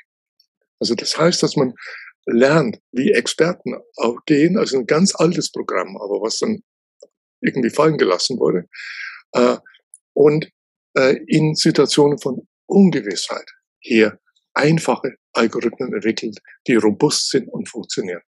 Also 0.80 0.96
das 0.96 1.18
heißt, 1.18 1.42
dass 1.42 1.56
man 1.56 1.74
lernt, 2.26 2.80
wie 2.92 3.12
Experten 3.12 3.76
auch 3.98 4.18
gehen, 4.26 4.58
also 4.58 4.78
ein 4.78 4.86
ganz 4.86 5.16
altes 5.16 5.52
Programm, 5.52 5.96
aber 5.98 6.22
was 6.22 6.40
dann 6.40 6.62
irgendwie 7.42 7.70
fallen 7.70 7.98
gelassen 7.98 8.40
wurde. 8.40 8.66
Äh, 9.34 9.58
und 10.14 10.50
äh, 10.96 11.18
in 11.28 11.56
Situationen 11.56 12.18
von 12.18 12.48
Ungewissheit 12.68 13.46
hier 13.80 14.20
einfache 14.54 15.16
Algorithmen 15.34 15.94
entwickelt, 15.94 16.40
die 16.68 16.76
robust 16.76 17.30
sind 17.30 17.50
und 17.50 17.70
funktionieren. 17.70 18.22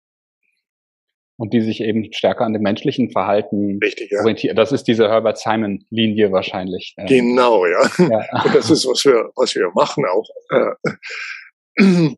Und 1.38 1.54
die 1.54 1.62
sich 1.62 1.82
eben 1.82 2.12
stärker 2.14 2.46
an 2.46 2.54
dem 2.54 2.62
menschlichen 2.62 3.12
Verhalten 3.12 3.78
Richtig, 3.84 4.10
ja. 4.10 4.22
orientieren. 4.22 4.56
Das 4.56 4.72
ist 4.72 4.86
diese 4.86 5.10
Herbert 5.10 5.38
Simon-Linie 5.38 6.32
wahrscheinlich. 6.32 6.96
Genau, 7.08 7.66
ja. 7.66 7.92
ja. 7.98 8.44
Und 8.46 8.56
das 8.56 8.70
ist, 8.70 8.88
was 8.88 9.04
wir, 9.04 9.32
was 9.36 9.54
wir 9.54 9.70
machen 9.76 10.06
auch. 10.06 10.30
Äh, 11.76 11.84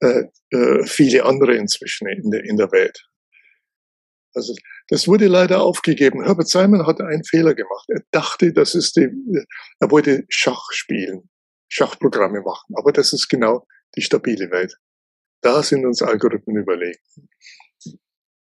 äh, 0.00 0.24
äh, 0.50 0.86
viele 0.86 1.24
andere 1.24 1.56
inzwischen 1.56 2.06
in 2.06 2.30
der, 2.30 2.44
in 2.44 2.56
der 2.56 2.70
Welt. 2.70 3.08
Also 4.32 4.54
das 4.88 5.08
wurde 5.08 5.26
leider 5.26 5.62
aufgegeben. 5.62 6.24
Herbert 6.24 6.48
Simon 6.48 6.86
hatte 6.86 7.06
einen 7.06 7.24
Fehler 7.24 7.54
gemacht. 7.54 7.86
Er 7.88 8.02
dachte, 8.10 8.52
das 8.52 8.74
ist 8.74 8.96
die, 8.96 9.08
er 9.80 9.90
wollte 9.90 10.24
Schach 10.28 10.70
spielen, 10.70 11.28
Schachprogramme 11.68 12.40
machen. 12.42 12.74
Aber 12.76 12.92
das 12.92 13.12
ist 13.12 13.28
genau 13.28 13.66
die 13.96 14.02
stabile 14.02 14.50
Welt. 14.50 14.76
Da 15.42 15.62
sind 15.62 15.84
uns 15.84 16.02
Algorithmen 16.02 16.56
überlegen. 16.56 16.98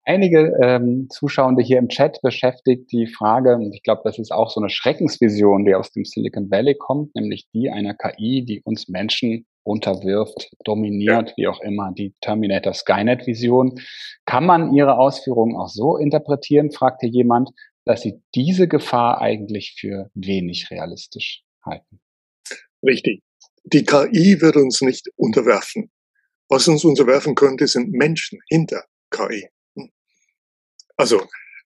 Einige 0.03 0.53
ähm, 0.63 1.09
Zuschauende 1.09 1.61
hier 1.61 1.79
im 1.79 1.89
Chat 1.89 2.21
beschäftigt 2.21 2.89
die 2.93 3.07
Frage, 3.07 3.55
und 3.55 3.73
ich 3.73 3.83
glaube, 3.83 4.03
das 4.05 4.17
ist 4.19 4.31
auch 4.31 4.49
so 4.49 4.61
eine 4.61 4.69
Schreckensvision, 4.69 5.65
die 5.65 5.75
aus 5.75 5.91
dem 5.91 6.05
Silicon 6.05 6.49
Valley 6.49 6.75
kommt, 6.77 7.13
nämlich 7.13 7.49
die 7.53 7.69
einer 7.69 7.93
KI, 7.93 8.45
die 8.45 8.61
uns 8.63 8.87
Menschen 8.87 9.45
unterwirft, 9.67 10.49
dominiert, 10.63 11.29
ja. 11.29 11.33
wie 11.37 11.47
auch 11.47 11.61
immer, 11.61 11.91
die 11.91 12.15
Terminator 12.21 12.73
Skynet-Vision. 12.73 13.79
Kann 14.25 14.45
man 14.45 14.73
Ihre 14.73 14.97
Ausführungen 14.97 15.55
auch 15.57 15.67
so 15.67 15.97
interpretieren, 15.97 16.71
fragte 16.71 17.05
jemand, 17.05 17.49
dass 17.85 18.01
Sie 18.01 18.21
diese 18.33 18.67
Gefahr 18.67 19.21
eigentlich 19.21 19.75
für 19.77 20.09
wenig 20.13 20.71
realistisch 20.71 21.43
halten? 21.63 21.99
Richtig. 22.81 23.21
Die 23.65 23.83
KI 23.83 24.39
wird 24.39 24.55
uns 24.55 24.81
nicht 24.81 25.09
unterwerfen. 25.17 25.91
Was 26.49 26.67
uns 26.69 26.85
unterwerfen 26.85 27.35
könnte, 27.35 27.67
sind 27.67 27.91
Menschen 27.91 28.39
hinter 28.49 28.85
KI. 29.11 29.49
Also, 30.95 31.21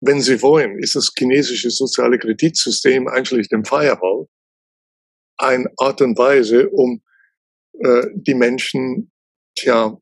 wenn 0.00 0.20
Sie 0.20 0.42
wollen, 0.42 0.78
ist 0.78 0.94
das 0.94 1.10
chinesische 1.16 1.70
soziale 1.70 2.18
Kreditsystem, 2.18 3.08
einschließlich 3.08 3.48
dem 3.48 3.64
Firewall, 3.64 4.26
eine 5.38 5.70
Art 5.78 6.02
und 6.02 6.18
Weise, 6.18 6.68
um 6.68 7.00
äh, 7.84 8.06
die 8.14 8.34
Menschen, 8.34 9.10
tja, 9.54 9.96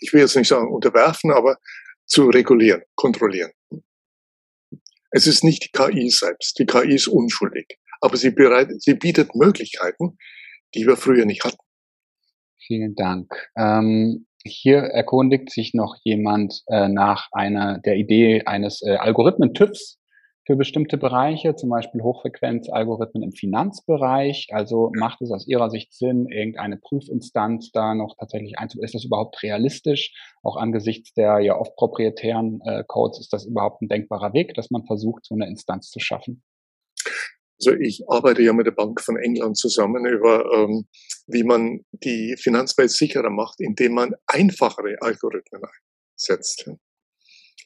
ich 0.00 0.12
will 0.12 0.20
jetzt 0.20 0.36
nicht 0.36 0.48
sagen 0.48 0.72
unterwerfen, 0.72 1.32
aber 1.32 1.58
zu 2.06 2.28
regulieren, 2.28 2.82
kontrollieren. 2.94 3.50
Es 5.10 5.26
ist 5.26 5.44
nicht 5.44 5.64
die 5.64 5.70
KI 5.70 6.10
selbst. 6.10 6.58
Die 6.58 6.66
KI 6.66 6.94
ist 6.94 7.08
unschuldig. 7.08 7.78
Aber 8.00 8.16
sie, 8.16 8.30
bereitet, 8.30 8.82
sie 8.82 8.94
bietet 8.94 9.34
Möglichkeiten, 9.34 10.18
die 10.74 10.86
wir 10.86 10.96
früher 10.96 11.24
nicht 11.24 11.44
hatten. 11.44 11.56
Vielen 12.66 12.94
Dank. 12.94 13.32
Ähm, 13.56 14.26
hier 14.44 14.78
erkundigt 14.78 15.50
sich 15.50 15.72
noch 15.74 15.96
jemand 16.04 16.62
äh, 16.66 16.88
nach 16.88 17.28
einer 17.32 17.78
der 17.78 17.96
Idee 17.96 18.42
eines 18.44 18.82
äh, 18.82 18.96
Algorithmen-TÜVs 18.96 19.98
für 20.46 20.56
bestimmte 20.56 20.96
Bereiche, 20.96 21.56
zum 21.56 21.70
Beispiel 21.70 22.02
Hochfrequenzalgorithmen 22.02 23.24
im 23.24 23.32
Finanzbereich. 23.32 24.46
Also 24.52 24.92
macht 24.96 25.20
es 25.20 25.32
aus 25.32 25.46
Ihrer 25.48 25.70
Sicht 25.70 25.92
Sinn, 25.92 26.26
irgendeine 26.30 26.76
Prüfinstanz 26.76 27.72
da 27.72 27.94
noch 27.94 28.14
tatsächlich 28.16 28.56
einzubauen? 28.56 28.84
Ist 28.84 28.94
das 28.94 29.04
überhaupt 29.04 29.42
realistisch? 29.42 30.14
Auch 30.44 30.56
angesichts 30.56 31.12
der 31.14 31.40
ja 31.40 31.58
oft 31.58 31.74
proprietären 31.74 32.60
äh, 32.64 32.84
Codes 32.86 33.18
ist 33.18 33.32
das 33.32 33.44
überhaupt 33.44 33.82
ein 33.82 33.88
denkbarer 33.88 34.32
Weg, 34.34 34.54
dass 34.54 34.70
man 34.70 34.86
versucht, 34.86 35.24
so 35.24 35.34
eine 35.34 35.48
Instanz 35.48 35.90
zu 35.90 35.98
schaffen? 35.98 36.44
Also 37.58 37.72
ich 37.80 38.04
arbeite 38.08 38.42
ja 38.42 38.52
mit 38.52 38.66
der 38.66 38.72
Bank 38.72 39.00
von 39.00 39.16
England 39.16 39.56
zusammen 39.56 40.06
über, 40.06 40.44
ähm, 40.54 40.86
wie 41.26 41.42
man 41.42 41.80
die 41.90 42.36
Finanzwelt 42.38 42.90
sicherer 42.90 43.30
macht, 43.30 43.60
indem 43.60 43.94
man 43.94 44.14
einfachere 44.26 44.96
Algorithmen 45.00 45.62
einsetzt. 46.14 46.70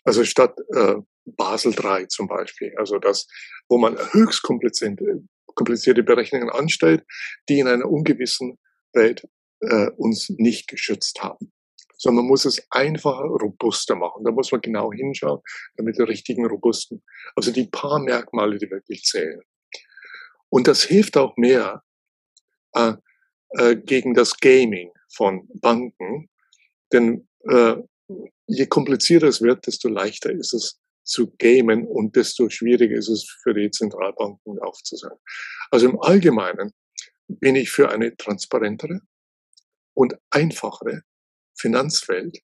Also 0.05 0.25
statt 0.25 0.57
äh, 0.75 0.95
Basel 1.25 1.73
III 1.73 2.09
zum 2.09 2.27
Beispiel, 2.27 2.75
also 2.77 2.99
das, 2.99 3.27
wo 3.69 3.79
man 3.79 3.97
höchst 4.13 4.43
komplizierte, 4.43 5.23
komplizierte 5.47 6.03
Berechnungen 6.03 6.51
anstellt, 6.51 7.05
die 7.49 7.59
in 7.59 7.69
einer 7.69 7.89
ungewissen 7.89 8.59
Welt 8.93 9.29
äh, 9.61 9.91
uns 9.97 10.31
nicht 10.31 10.69
geschützt 10.69 11.23
haben. 11.23 11.53
Sondern 11.97 12.25
man 12.25 12.31
muss 12.31 12.47
es 12.47 12.67
einfacher, 12.71 13.25
robuster 13.25 13.95
machen. 13.95 14.25
Da 14.25 14.31
muss 14.31 14.51
man 14.53 14.63
genau 14.63 14.91
hinschauen, 14.91 15.41
damit 15.77 15.99
die 15.99 16.03
richtigen 16.03 16.47
robusten, 16.47 17.03
also 17.37 17.53
die 17.53 17.67
paar 17.67 18.01
Merkmale, 18.01 18.59
die 18.59 18.71
wirklich 18.71 19.03
zählen. 19.03 19.43
Und 20.49 20.67
das 20.67 20.83
hilft 20.83 21.17
auch 21.17 21.37
mehr 21.37 21.83
äh, 22.73 22.95
äh, 23.51 23.77
gegen 23.77 24.15
das 24.15 24.39
Gaming 24.39 24.93
von 25.13 25.49
Banken, 25.55 26.31
denn 26.93 27.29
äh, 27.49 27.77
je 28.47 28.67
komplizierter 28.67 29.29
es 29.29 29.43
wird, 29.43 29.67
desto 29.67 29.89
leichter 29.89 30.31
ist 30.31 30.55
es 30.55 30.80
zu 31.11 31.35
gamen 31.39 31.87
und 31.87 32.15
desto 32.15 32.49
schwieriger 32.49 32.97
ist 32.97 33.09
es 33.09 33.29
für 33.43 33.53
die 33.53 33.71
Zentralbanken 33.71 34.61
aufzusagen. 34.61 35.19
Also 35.71 35.89
im 35.89 36.01
Allgemeinen 36.01 36.73
bin 37.27 37.57
ich 37.57 37.71
für 37.71 37.91
eine 37.91 38.17
transparentere 38.17 39.01
und 39.95 40.15
einfachere 40.31 41.03
Finanzwelt, 41.59 42.39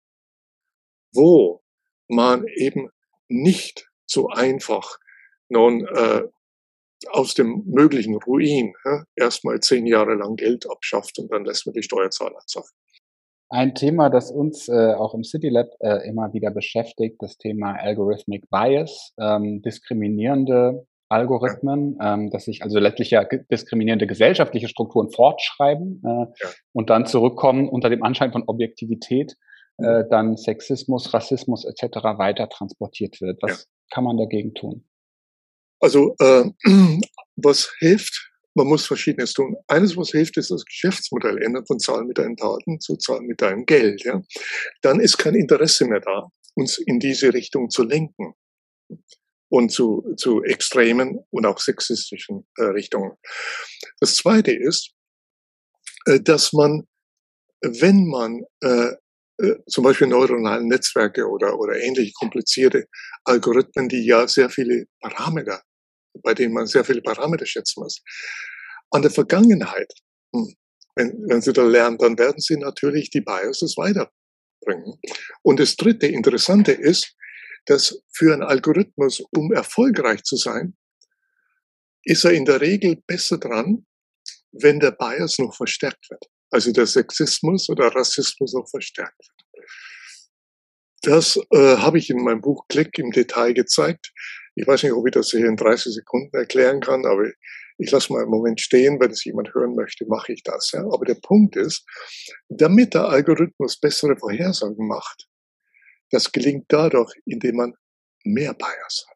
wo 1.13 1.63
man 2.09 2.47
eben 2.47 2.89
nicht 3.29 3.91
so 4.07 4.29
einfach 4.29 4.99
nun 5.49 5.87
äh, 5.87 6.23
aus 7.09 7.35
dem 7.35 7.65
möglichen 7.67 8.15
Ruin 8.15 8.75
ja, 8.85 9.05
erstmal 9.17 9.59
zehn 9.61 9.87
Jahre 9.87 10.15
lang 10.15 10.37
Geld 10.37 10.71
abschafft 10.71 11.19
und 11.19 11.33
dann 11.33 11.45
lässt 11.45 11.67
man 11.67 11.75
die 11.75 11.83
Steuerzahler 11.83 12.41
zahlen. 12.47 12.69
Ein 13.53 13.75
Thema, 13.75 14.09
das 14.09 14.31
uns 14.31 14.67
äh, 14.69 14.95
auch 14.95 15.13
im 15.13 15.25
City 15.25 15.51
Lab 15.51 15.69
äh, 15.81 16.09
immer 16.09 16.33
wieder 16.33 16.51
beschäftigt, 16.51 17.17
das 17.21 17.37
Thema 17.37 17.75
Algorithmic 17.75 18.49
Bias, 18.49 19.13
ähm, 19.21 19.61
diskriminierende 19.61 20.87
Algorithmen, 21.11 21.99
ähm, 22.01 22.31
dass 22.31 22.47
sich 22.47 22.63
also 22.63 22.79
letztlich 22.79 23.11
ja 23.11 23.25
diskriminierende 23.51 24.07
gesellschaftliche 24.07 24.69
Strukturen 24.69 25.11
fortschreiben 25.11 26.01
äh, 26.03 26.09
ja. 26.09 26.51
und 26.73 26.89
dann 26.89 27.05
zurückkommen 27.05 27.69
unter 27.69 27.91
dem 27.91 28.03
Anschein 28.03 28.33
von 28.33 28.45
Objektivität, 28.47 29.37
äh, 29.77 30.05
mhm. 30.05 30.09
dann 30.09 30.37
Sexismus, 30.39 31.13
Rassismus 31.13 31.67
etc. 31.67 31.97
weiter 32.17 32.49
transportiert 32.49 33.21
wird. 33.21 33.43
Was 33.43 33.51
ja. 33.51 33.67
kann 33.91 34.05
man 34.05 34.17
dagegen 34.17 34.55
tun? 34.55 34.87
Also 35.79 36.15
äh, 36.21 36.45
was 37.37 37.71
hilft, 37.81 38.32
man 38.55 38.67
muss 38.67 38.87
Verschiedenes 38.87 39.33
tun. 39.33 39.57
Eines, 39.67 39.97
was 39.97 40.11
hilft, 40.11 40.37
ist 40.37 40.51
das 40.51 40.65
Geschäftsmodell 40.65 41.43
ändern 41.43 41.67
von 41.67 41.79
Zahlen 41.79 42.07
mit 42.07 42.19
deinen 42.19 42.37
Daten 42.37 42.81
zu 42.81 42.97
Zahlen 42.97 43.27
mit 43.27 43.41
deinem 43.41 43.65
Geld. 43.65 44.05
Ja? 44.05 44.23
Dann 44.83 45.01
ist 45.01 45.19
kein 45.19 45.35
Interesse 45.35 45.87
mehr 45.87 46.01
da, 46.01 46.29
uns 46.55 46.79
in 46.79 46.99
diese 46.99 47.33
Richtung 47.33 47.71
zu 47.71 47.83
lenken 47.83 48.35
und 49.49 49.71
zu, 49.71 50.15
zu 50.17 50.43
extremen 50.43 51.21
und 51.31 51.47
auch 51.47 51.59
sexistischen 51.59 52.47
äh, 52.57 52.65
Richtungen. 52.65 53.13
Das 54.01 54.17
Zweite 54.17 54.53
ist, 54.53 54.93
äh, 56.07 56.21
dass 56.21 56.53
man, 56.53 56.87
wenn 57.63 58.07
man 58.07 58.43
äh, 58.61 58.93
äh, 59.39 59.57
zum 59.67 59.85
Beispiel 59.85 60.07
neuronale 60.07 60.67
Netzwerke 60.67 61.27
oder, 61.27 61.59
oder 61.59 61.81
ähnliche 61.81 62.13
komplizierte 62.13 62.87
Algorithmen, 63.25 63.89
die 63.89 64.05
ja 64.05 64.29
sehr 64.29 64.51
viele 64.51 64.87
Parameter 65.01 65.63
bei 66.23 66.35
denen 66.35 66.55
man 66.55 66.67
sehr 66.67 66.85
viele 66.85 67.03
Parameter 67.03 67.47
schätzen 67.47 67.81
muss. 67.81 68.03
An 68.91 69.03
der 69.03 69.11
Vergangenheit, 69.11 69.93
hm, 70.35 70.55
wenn, 70.97 71.25
wenn 71.29 71.41
Sie 71.41 71.53
da 71.53 71.63
lernen, 71.63 71.99
dann 71.99 72.19
werden 72.19 72.41
Sie 72.41 72.57
natürlich 72.57 73.11
die 73.11 73.23
Biases 73.23 73.77
weiterbringen. 73.77 74.99
Und 75.43 75.61
das 75.61 75.77
dritte 75.77 76.07
Interessante 76.07 76.73
ist, 76.73 77.17
dass 77.67 78.03
für 78.13 78.33
einen 78.33 78.43
Algorithmus, 78.43 79.23
um 79.31 79.53
erfolgreich 79.53 80.23
zu 80.25 80.37
sein, 80.37 80.77
ist 82.05 82.25
er 82.25 82.33
in 82.33 82.45
der 82.45 82.61
Regel 82.61 82.97
besser 83.07 83.39
dran, 83.39 83.87
wenn 84.51 84.81
der 84.81 84.91
Bias 84.91 85.39
noch 85.39 85.55
verstärkt 85.55 86.11
wird. 86.11 86.25
Also 86.51 86.73
der 86.73 86.87
Sexismus 86.87 87.71
oder 87.71 87.95
Rassismus 87.95 88.53
noch 88.53 88.69
verstärkt 88.69 89.19
wird. 89.19 89.43
Das 91.03 91.37
äh, 91.51 91.77
habe 91.79 91.99
ich 91.99 92.11
in 92.11 92.23
meinem 92.23 92.41
Buch 92.41 92.67
Klick 92.69 92.99
im 92.99 93.11
Detail 93.11 93.55
gezeigt. 93.55 94.13
Ich 94.55 94.67
weiß 94.67 94.83
nicht, 94.83 94.93
ob 94.93 95.07
ich 95.07 95.13
das 95.13 95.31
hier 95.31 95.47
in 95.47 95.57
30 95.57 95.95
Sekunden 95.95 96.37
erklären 96.37 96.81
kann, 96.81 97.07
aber 97.07 97.25
ich 97.79 97.91
lasse 97.91 98.13
mal 98.13 98.23
einen 98.23 98.31
Moment 98.31 98.61
stehen, 98.61 99.01
wenn 99.01 99.11
es 99.11 99.25
jemand 99.25 99.55
hören 99.55 99.75
möchte, 99.75 100.07
mache 100.07 100.33
ich 100.33 100.43
das. 100.43 100.73
Ja. 100.73 100.81
Aber 100.81 101.05
der 101.05 101.17
Punkt 101.17 101.57
ist, 101.57 101.87
damit 102.49 102.95
der 102.95 103.09
Algorithmus 103.09 103.79
bessere 103.81 104.17
Vorhersagen 104.17 104.87
macht, 104.87 105.27
das 106.11 106.31
gelingt 106.31 106.67
dadurch, 106.69 107.13
indem 107.25 107.57
man 107.57 107.75
mehr 108.25 108.55
Bias 108.55 109.07
hat. 109.09 109.12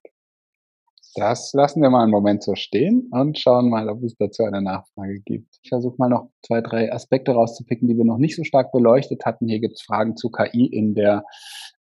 Das 1.17 1.55
lassen 1.55 1.81
wir 1.81 1.89
mal 1.89 2.03
einen 2.03 2.11
Moment 2.11 2.43
so 2.43 2.55
stehen 2.55 3.09
und 3.11 3.39
schauen 3.39 3.71
mal, 3.71 3.89
ob 3.89 4.03
es 4.03 4.15
dazu 4.19 4.45
eine 4.45 4.61
Nachfrage 4.61 5.21
gibt. 5.21 5.59
Ich 5.63 5.71
versuche 5.71 5.97
mal 5.97 6.11
noch 6.11 6.29
zwei, 6.43 6.61
drei 6.61 6.93
Aspekte 6.93 7.33
rauszupicken, 7.33 7.89
die 7.89 7.97
wir 7.97 8.05
noch 8.05 8.19
nicht 8.19 8.37
so 8.37 8.45
stark 8.45 8.71
beleuchtet 8.71 9.25
hatten. 9.25 9.49
Hier 9.49 9.61
gibt 9.61 9.77
es 9.77 9.83
Fragen 9.83 10.19
zu 10.19 10.29
KI 10.29 10.67
in 10.67 10.95
der, 10.95 11.25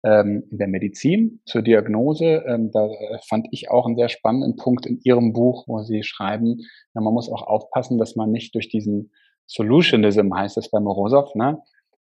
ähm, 0.03 0.43
in 0.51 0.57
der 0.57 0.67
Medizin, 0.67 1.39
zur 1.45 1.61
Diagnose. 1.61 2.43
Ähm, 2.45 2.71
da 2.73 2.87
äh, 2.87 3.19
fand 3.25 3.47
ich 3.51 3.71
auch 3.71 3.85
einen 3.85 3.95
sehr 3.95 4.09
spannenden 4.09 4.57
Punkt 4.57 4.85
in 4.85 4.99
Ihrem 5.05 5.31
Buch, 5.31 5.63
wo 5.65 5.81
Sie 5.81 6.03
schreiben, 6.03 6.59
ja, 6.93 6.99
man 6.99 7.13
muss 7.13 7.31
auch 7.31 7.43
aufpassen, 7.43 7.97
dass 7.97 8.17
man 8.17 8.31
nicht 8.31 8.53
durch 8.53 8.67
diesen 8.67 9.11
Solutionism, 9.47 10.35
heißt 10.35 10.57
es 10.57 10.69
bei 10.69 10.81
Morozov, 10.81 11.35
ne, 11.35 11.61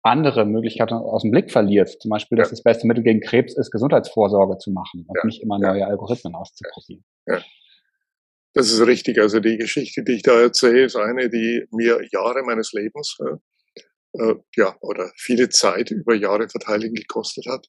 andere 0.03 0.45
Möglichkeiten 0.45 0.93
aus 0.93 1.23
dem 1.23 1.31
Blick 1.31 1.51
verliert. 1.51 1.89
Zum 2.01 2.09
Beispiel, 2.09 2.37
dass 2.37 2.47
ja. 2.47 2.51
das 2.51 2.63
beste 2.63 2.87
Mittel 2.87 3.03
gegen 3.03 3.19
Krebs 3.19 3.57
ist, 3.57 3.71
Gesundheitsvorsorge 3.71 4.57
zu 4.57 4.71
machen 4.71 5.05
und 5.07 5.17
ja. 5.17 5.25
nicht 5.25 5.41
immer 5.41 5.59
neue 5.59 5.79
ja. 5.79 5.87
Algorithmen 5.87 6.35
auszuprobieren. 6.35 7.03
Das 8.53 8.71
ist 8.71 8.85
richtig. 8.85 9.19
Also 9.19 9.39
die 9.39 9.57
Geschichte, 9.57 10.03
die 10.03 10.13
ich 10.13 10.23
da 10.23 10.39
erzähle, 10.39 10.85
ist 10.85 10.95
eine, 10.95 11.29
die 11.29 11.65
mir 11.71 11.99
Jahre 12.11 12.43
meines 12.43 12.73
Lebens, 12.73 13.17
äh, 13.19 14.23
äh 14.23 14.35
ja, 14.55 14.75
oder 14.81 15.11
viele 15.15 15.49
Zeit 15.49 15.91
über 15.91 16.15
Jahre 16.15 16.49
Verteidigung 16.49 16.95
gekostet 16.95 17.45
hat. 17.47 17.67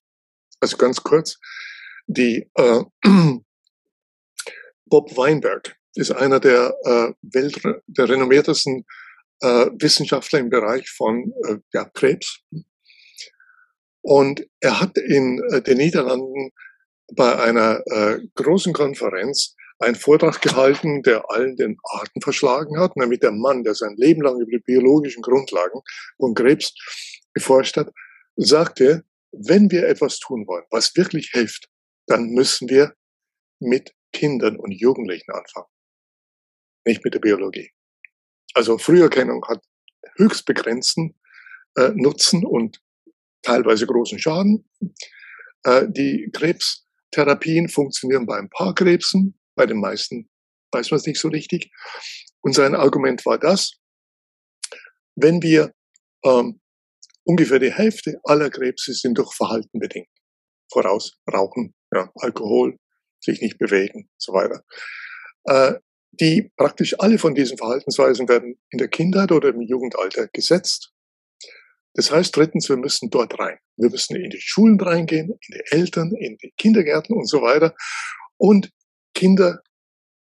Also 0.61 0.76
ganz 0.76 1.03
kurz, 1.03 1.39
die 2.07 2.51
äh, 2.55 2.83
Bob 4.87 5.16
Weinberg 5.16 5.76
ist 5.95 6.12
einer 6.12 6.41
der 6.41 6.74
äh, 6.85 7.12
Welt, 7.22 7.61
der 7.87 8.09
renommiertesten 8.09 8.87
äh, 9.41 9.66
Wissenschaftler 9.78 10.41
im 10.41 10.51
Bereich 10.51 10.89
von 10.91 11.32
äh, 11.47 11.57
ja, 11.72 11.84
Krebs. 11.84 12.41
Und 14.03 14.47
er 14.61 14.80
hat 14.80 14.97
in 14.97 15.43
äh, 15.51 15.62
den 15.62 15.78
Niederlanden 15.78 16.51
bei 17.14 17.39
einer 17.39 17.82
äh, 17.86 18.18
großen 18.34 18.72
Konferenz 18.72 19.55
einen 19.78 19.95
Vortrag 19.95 20.41
gehalten, 20.43 21.03
der 21.03 21.30
allen 21.30 21.57
den 21.57 21.78
Atem 21.84 22.20
verschlagen 22.20 22.78
hat, 22.78 22.97
nämlich 22.97 23.20
der 23.20 23.32
Mann, 23.32 23.62
der 23.62 23.74
sein 23.74 23.95
Leben 23.97 24.22
lang 24.22 24.41
über 24.41 24.51
die 24.51 24.62
biologischen 24.64 25.22
Grundlagen 25.22 25.80
von 26.16 26.34
Krebs 26.34 26.74
geforscht 27.32 27.76
hat, 27.76 27.93
sagte, 28.36 29.05
wenn 29.32 29.70
wir 29.70 29.86
etwas 29.86 30.18
tun 30.18 30.47
wollen, 30.47 30.64
was 30.70 30.97
wirklich 30.97 31.30
hilft, 31.32 31.68
dann 32.07 32.30
müssen 32.30 32.68
wir 32.68 32.95
mit 33.61 33.93
Kindern 34.12 34.57
und 34.57 34.72
Jugendlichen 34.72 35.30
anfangen, 35.30 35.68
nicht 36.84 37.05
mit 37.05 37.14
der 37.14 37.20
Biologie. 37.20 37.70
Also 38.55 38.78
Früherkennung 38.78 39.44
hat 39.46 39.62
höchst 40.16 40.46
begrenzten 40.46 41.14
äh, 41.76 41.90
Nutzen 41.94 42.44
und 42.44 42.80
teilweise 43.42 43.86
großen 43.86 44.18
Schaden. 44.18 44.68
Äh, 45.64 45.86
die 45.88 46.30
Krebstherapien 46.32 47.68
funktionieren 47.68 48.26
bei 48.26 48.38
ein 48.38 48.51
paar 48.51 48.74
Krebsen, 48.74 49.38
bei 49.55 49.66
den 49.66 49.80
meisten 49.80 50.28
weiß 50.72 50.90
man 50.90 50.99
es 50.99 51.07
nicht 51.07 51.20
so 51.20 51.28
richtig. 51.28 51.70
Und 52.40 52.55
sein 52.55 52.74
Argument 52.74 53.24
war 53.26 53.38
das, 53.38 53.72
wenn 55.16 55.42
wir 55.42 55.72
ähm, 56.24 56.61
ungefähr 57.24 57.59
die 57.59 57.72
Hälfte 57.72 58.20
aller 58.24 58.51
Krebse 58.51 58.92
sind 58.92 59.18
durch 59.18 59.34
Verhalten 59.34 59.78
bedingt. 59.78 60.09
Voraus 60.70 61.18
Rauchen, 61.32 61.74
ja, 61.92 62.11
Alkohol, 62.16 62.78
sich 63.20 63.40
nicht 63.40 63.59
bewegen, 63.59 64.09
so 64.18 64.32
weiter. 64.32 64.62
Äh, 65.44 65.80
die 66.21 66.51
praktisch 66.57 66.99
alle 66.99 67.19
von 67.19 67.35
diesen 67.35 67.59
Verhaltensweisen 67.59 68.29
werden 68.29 68.59
in 68.71 68.79
der 68.79 68.89
Kindheit 68.89 69.33
oder 69.33 69.49
im 69.51 69.61
Jugendalter 69.61 70.29
gesetzt. 70.29 70.93
Das 71.95 72.11
heißt 72.11 72.37
drittens, 72.37 72.69
wir 72.69 72.77
müssen 72.77 73.11
dort 73.11 73.39
rein. 73.39 73.59
Wir 73.77 73.91
müssen 73.91 74.16
in 74.16 74.31
die 74.31 74.41
Schulen 74.41 74.81
reingehen, 74.81 75.31
in 75.31 75.55
die 75.55 75.77
Eltern, 75.77 76.14
in 76.14 76.37
die 76.39 76.53
Kindergärten 76.57 77.16
und 77.16 77.29
so 77.29 77.43
weiter 77.43 77.75
und 78.37 78.71
Kinder 79.14 79.62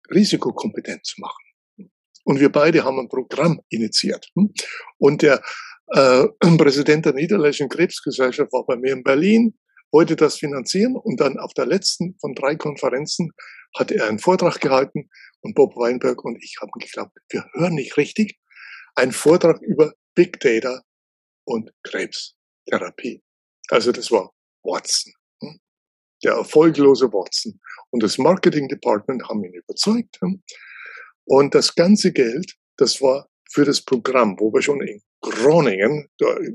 risikokompetent 0.10 1.06
zu 1.06 1.22
machen. 1.22 1.92
Und 2.24 2.40
wir 2.40 2.52
beide 2.52 2.84
haben 2.84 3.00
ein 3.00 3.10
Programm 3.10 3.62
initiiert. 3.70 4.32
Und 4.98 5.22
der 5.22 5.42
äh, 5.94 6.28
Präsident 6.58 7.06
der 7.06 7.14
Niederländischen 7.14 7.70
Krebsgesellschaft 7.70 8.52
war 8.52 8.66
bei 8.66 8.76
mir 8.76 8.94
in 8.94 9.04
Berlin, 9.04 9.58
wollte 9.92 10.16
das 10.16 10.38
finanzieren 10.38 10.96
und 10.96 11.20
dann 11.20 11.40
auf 11.40 11.54
der 11.54 11.66
letzten 11.66 12.16
von 12.20 12.36
drei 12.36 12.56
Konferenzen 12.56 13.32
hat 13.78 13.92
er 13.92 14.08
einen 14.08 14.20
Vortrag 14.20 14.60
gehalten 14.60 15.10
und 15.42 15.56
Bob 15.56 15.76
Weinberg 15.76 16.24
und 16.24 16.42
ich 16.44 16.58
haben 16.62 16.72
geglaubt, 16.72 17.18
wir 17.30 17.46
hören 17.54 17.76
nicht 17.76 17.98
richtig. 17.98 18.40
Ein 18.96 19.12
Vortrag 19.12 19.62
über 19.62 19.94
Big 20.16 20.40
Data 20.40 20.82
und 21.46 21.72
Krebstherapie. 21.84 23.24
Also 23.70 23.92
das 23.92 24.12
war 24.12 24.34
Watson, 24.64 25.14
hm? 25.42 25.60
der 26.24 26.34
erfolglose 26.34 27.12
Watson. 27.14 27.60
Und 27.92 28.04
das 28.04 28.18
Marketing 28.18 28.68
Department 28.68 29.24
haben 29.30 29.44
ihn 29.44 29.54
überzeugt. 29.54 30.18
Hm? 30.22 30.44
Und 31.26 31.56
das 31.56 31.76
ganze 31.76 32.12
Geld, 32.12 32.56
das 32.78 33.02
war 33.02 33.30
für 33.52 33.66
das 33.66 33.82
Programm, 33.82 34.36
wo 34.40 34.52
wir 34.54 34.62
schon 34.62 34.82
in 34.82 35.02
Groningen, 35.22 36.10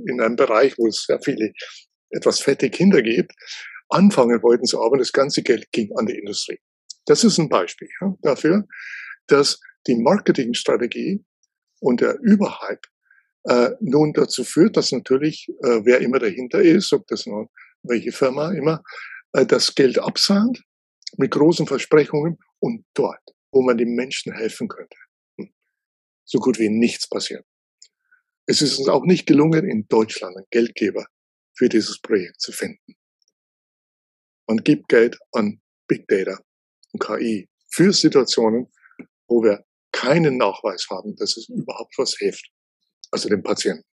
in 0.07 0.21
einem 0.21 0.37
Bereich, 0.37 0.77
wo 0.79 0.87
es 0.87 1.05
sehr 1.05 1.21
viele 1.21 1.53
etwas 2.11 2.41
fette 2.41 2.71
Kinder 2.71 3.03
gibt, 3.03 3.33
anfangen 3.89 4.43
wollten 4.43 4.65
zu 4.65 4.81
arbeiten. 4.83 5.01
Das 5.01 5.13
ganze 5.13 5.43
Geld 5.43 5.71
ging 5.73 5.91
an 5.97 6.07
die 6.07 6.19
Industrie. 6.19 6.59
Das 7.07 7.25
ist 7.25 7.39
ein 7.39 7.49
Beispiel 7.49 7.89
dafür, 8.23 8.67
dass 9.27 9.61
die 9.87 9.97
Marketingstrategie 9.97 11.25
und 11.81 12.01
der 12.01 12.19
Überhype 12.21 12.89
äh, 13.45 13.71
nun 13.81 14.13
dazu 14.13 14.45
führt, 14.45 14.77
dass 14.77 14.93
natürlich, 14.93 15.49
äh, 15.63 15.85
wer 15.85 16.01
immer 16.01 16.19
dahinter 16.19 16.63
ist, 16.63 16.93
ob 16.93 17.07
das 17.09 17.27
nun 17.27 17.49
welche 17.83 18.13
Firma 18.13 18.53
immer, 18.53 18.83
äh, 19.33 19.45
das 19.45 19.75
Geld 19.75 19.99
absahnt 19.99 20.63
mit 21.19 21.33
großen 21.33 21.67
Versprechungen 21.67 22.39
und 22.59 22.85
dort, 22.95 23.21
wo 23.53 23.63
man 23.63 23.77
den 23.77 23.95
Menschen 23.95 24.33
helfen 24.33 24.69
könnte, 24.69 24.97
hm, 25.39 25.53
so 26.25 26.39
gut 26.39 26.59
wie 26.59 26.71
nichts 26.71 27.09
passiert. 27.09 27.45
Es 28.47 28.63
ist 28.63 28.79
uns 28.79 28.89
auch 28.89 29.05
nicht 29.05 29.27
gelungen, 29.27 29.69
in 29.69 29.87
Deutschland 29.89 30.37
einen 30.37 30.47
Geldgeber 30.51 31.07
für 31.55 31.69
dieses 31.69 32.01
Projekt 32.01 32.41
zu 32.41 32.53
finden. 32.53 32.97
Man 34.47 34.59
gibt 34.59 34.89
Geld 34.89 35.19
an 35.33 35.61
Big 35.87 36.07
Data 36.09 36.39
und 36.95 37.03
KI 37.03 37.49
für 37.71 37.93
Situationen, 37.93 38.69
wo 39.29 39.43
wir 39.43 39.65
keinen 39.93 40.39
Nachweis 40.39 40.87
haben, 40.91 41.15
dass 41.17 41.37
es 41.37 41.49
überhaupt 41.49 41.95
was 41.99 42.17
hilft, 42.19 42.51
also 43.11 43.29
dem 43.29 43.43
Patienten. 43.43 43.85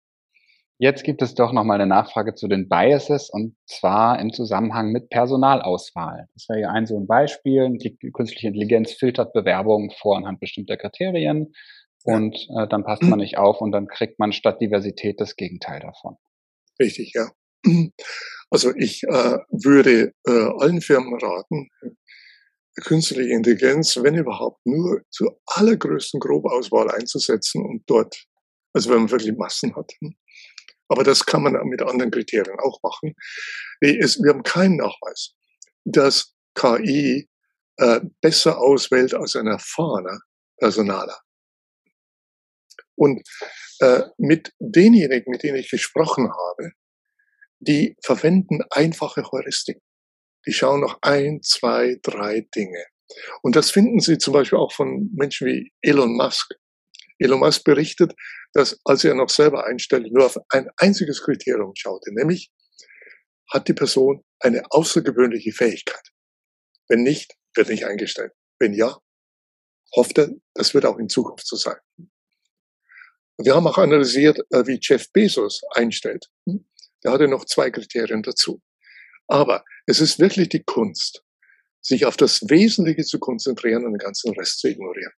Jetzt 0.79 1.03
gibt 1.03 1.21
es 1.21 1.35
doch 1.35 1.53
nochmal 1.53 1.79
eine 1.79 1.87
Nachfrage 1.87 2.33
zu 2.33 2.47
den 2.47 2.67
Biases 2.67 3.29
und 3.29 3.55
zwar 3.67 4.19
im 4.19 4.33
Zusammenhang 4.33 4.91
mit 4.91 5.09
Personalauswahl. 5.09 6.27
Das 6.33 6.49
wäre 6.49 6.61
ja 6.61 6.69
ein 6.71 6.87
so 6.87 6.97
ein 6.97 7.05
Beispiel. 7.05 7.69
Die 7.77 7.95
künstliche 8.11 8.47
Intelligenz 8.47 8.93
filtert 8.93 9.31
Bewerbungen 9.31 9.91
vor 9.91 10.17
anhand 10.17 10.39
bestimmter 10.39 10.77
Kriterien 10.77 11.53
und 12.03 12.35
äh, 12.57 12.67
dann 12.67 12.83
passt 12.83 13.03
man 13.03 13.19
nicht 13.19 13.37
auf 13.37 13.61
und 13.61 13.71
dann 13.71 13.85
kriegt 13.87 14.17
man 14.17 14.33
statt 14.33 14.59
Diversität 14.59 15.21
das 15.21 15.35
Gegenteil 15.35 15.81
davon. 15.81 16.15
Richtig, 16.79 17.13
ja. 17.13 17.29
Also 18.49 18.75
ich 18.75 19.03
äh, 19.03 19.37
würde 19.49 20.13
äh, 20.27 20.49
allen 20.59 20.81
Firmen 20.81 21.17
raten, 21.21 21.69
künstliche 22.75 23.31
Intelligenz, 23.31 23.97
wenn 23.97 24.15
überhaupt, 24.15 24.65
nur 24.65 25.01
zur 25.09 25.39
allergrößten 25.45 26.19
Grobauswahl 26.19 26.89
einzusetzen 26.91 27.65
und 27.65 27.83
dort, 27.87 28.25
also 28.73 28.89
wenn 28.89 28.99
man 28.99 29.11
wirklich 29.11 29.35
Massen 29.35 29.75
hat. 29.75 29.91
Aber 30.87 31.03
das 31.03 31.25
kann 31.25 31.43
man 31.43 31.53
mit 31.67 31.81
anderen 31.81 32.11
Kriterien 32.11 32.59
auch 32.59 32.79
machen. 32.83 33.15
wir 33.79 34.29
haben 34.29 34.43
keinen 34.43 34.77
Nachweis, 34.77 35.33
dass 35.85 36.33
KI 36.55 37.29
äh, 37.77 38.01
besser 38.21 38.59
auswählt 38.59 39.13
als 39.13 39.35
ein 39.35 39.47
erfahrener 39.47 40.19
Personaler. 40.57 41.19
Und 42.95 43.21
äh, 43.79 44.03
mit 44.17 44.53
denjenigen, 44.59 45.31
mit 45.31 45.43
denen 45.43 45.57
ich 45.57 45.69
gesprochen 45.69 46.29
habe, 46.29 46.71
die 47.59 47.95
verwenden 48.03 48.61
einfache 48.69 49.23
Heuristiken. 49.31 49.81
Die 50.45 50.53
schauen 50.53 50.81
noch 50.81 50.99
ein, 51.01 51.41
zwei, 51.43 51.97
drei 52.01 52.47
Dinge. 52.55 52.85
Und 53.41 53.55
das 53.55 53.71
finden 53.71 53.99
Sie 53.99 54.17
zum 54.17 54.33
Beispiel 54.33 54.57
auch 54.57 54.71
von 54.71 55.09
Menschen 55.13 55.47
wie 55.47 55.71
Elon 55.81 56.15
Musk. 56.15 56.53
Elon 57.19 57.39
Musk 57.39 57.63
berichtet, 57.63 58.13
dass 58.53 58.79
als 58.83 59.03
er 59.03 59.13
noch 59.15 59.29
selber 59.29 59.65
einstellte, 59.65 60.09
nur 60.11 60.25
auf 60.25 60.37
ein 60.49 60.69
einziges 60.77 61.21
Kriterium 61.21 61.73
schaute, 61.75 62.13
nämlich 62.13 62.51
hat 63.51 63.67
die 63.67 63.73
Person 63.73 64.23
eine 64.39 64.63
außergewöhnliche 64.69 65.51
Fähigkeit. 65.51 66.11
Wenn 66.87 67.03
nicht, 67.03 67.35
wird 67.55 67.69
nicht 67.69 67.85
eingestellt. 67.85 68.31
Wenn 68.59 68.73
ja, 68.73 68.97
hofft 69.95 70.17
er, 70.17 70.29
das 70.53 70.73
wird 70.73 70.85
auch 70.85 70.97
in 70.97 71.09
Zukunft 71.09 71.45
so 71.47 71.55
sein. 71.55 71.77
Wir 73.37 73.55
haben 73.55 73.67
auch 73.67 73.77
analysiert, 73.77 74.39
äh, 74.51 74.65
wie 74.67 74.79
Jeff 74.81 75.11
Bezos 75.11 75.61
einstellt. 75.71 76.27
Der 77.03 77.11
hatte 77.11 77.27
noch 77.27 77.45
zwei 77.45 77.71
Kriterien 77.71 78.21
dazu. 78.21 78.61
Aber 79.31 79.63
es 79.85 80.01
ist 80.01 80.19
wirklich 80.19 80.49
die 80.49 80.61
Kunst, 80.61 81.23
sich 81.79 82.05
auf 82.05 82.17
das 82.17 82.41
Wesentliche 82.49 83.03
zu 83.03 83.17
konzentrieren 83.17 83.85
und 83.85 83.93
den 83.93 83.99
ganzen 83.99 84.33
Rest 84.33 84.59
zu 84.59 84.67
ignorieren. 84.67 85.13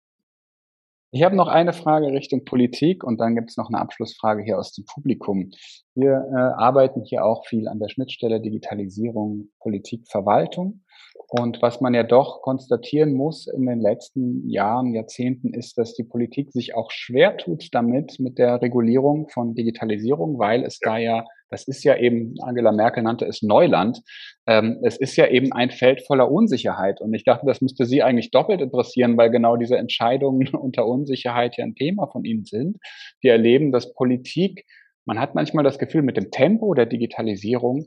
Ich 1.12 1.22
habe 1.22 1.34
noch 1.34 1.48
eine 1.48 1.72
Frage 1.72 2.12
Richtung 2.12 2.44
Politik 2.44 3.04
und 3.04 3.20
dann 3.20 3.34
gibt 3.34 3.50
es 3.50 3.56
noch 3.56 3.68
eine 3.68 3.78
Abschlussfrage 3.78 4.42
hier 4.42 4.58
aus 4.58 4.72
dem 4.72 4.84
Publikum. 4.84 5.50
Wir 5.94 6.12
äh, 6.30 6.62
arbeiten 6.62 7.02
hier 7.04 7.24
auch 7.24 7.46
viel 7.46 7.68
an 7.68 7.78
der 7.78 7.88
Schnittstelle 7.88 8.42
Digitalisierung, 8.42 9.48
Politik, 9.60 10.06
Verwaltung. 10.08 10.84
Und 11.28 11.62
was 11.62 11.80
man 11.80 11.94
ja 11.94 12.02
doch 12.02 12.42
konstatieren 12.42 13.14
muss 13.14 13.46
in 13.46 13.64
den 13.64 13.80
letzten 13.80 14.46
Jahren, 14.48 14.92
Jahrzehnten, 14.92 15.54
ist, 15.54 15.78
dass 15.78 15.94
die 15.94 16.04
Politik 16.04 16.52
sich 16.52 16.74
auch 16.74 16.90
schwer 16.90 17.38
tut 17.38 17.68
damit, 17.72 18.18
mit 18.18 18.36
der 18.36 18.60
Regulierung 18.60 19.28
von 19.30 19.54
Digitalisierung, 19.54 20.38
weil 20.38 20.64
es 20.64 20.78
da 20.80 20.98
ja, 20.98 21.24
das 21.52 21.68
ist 21.68 21.84
ja 21.84 21.96
eben, 21.96 22.34
Angela 22.40 22.72
Merkel 22.72 23.02
nannte 23.02 23.26
es 23.26 23.42
Neuland, 23.42 24.00
ähm, 24.46 24.78
es 24.82 24.96
ist 24.96 25.16
ja 25.16 25.28
eben 25.28 25.52
ein 25.52 25.70
Feld 25.70 26.02
voller 26.06 26.30
Unsicherheit. 26.30 27.00
Und 27.00 27.12
ich 27.14 27.24
dachte, 27.24 27.46
das 27.46 27.60
müsste 27.60 27.84
Sie 27.84 28.02
eigentlich 28.02 28.30
doppelt 28.30 28.62
interessieren, 28.62 29.16
weil 29.18 29.30
genau 29.30 29.56
diese 29.56 29.76
Entscheidungen 29.76 30.48
unter 30.54 30.86
Unsicherheit 30.86 31.56
ja 31.58 31.64
ein 31.64 31.74
Thema 31.74 32.08
von 32.08 32.24
Ihnen 32.24 32.44
sind. 32.44 32.78
Wir 33.20 33.32
erleben, 33.32 33.70
dass 33.70 33.92
Politik, 33.94 34.64
man 35.04 35.20
hat 35.20 35.34
manchmal 35.34 35.62
das 35.62 35.78
Gefühl, 35.78 36.02
mit 36.02 36.16
dem 36.16 36.30
Tempo 36.30 36.72
der 36.74 36.86
Digitalisierung 36.86 37.86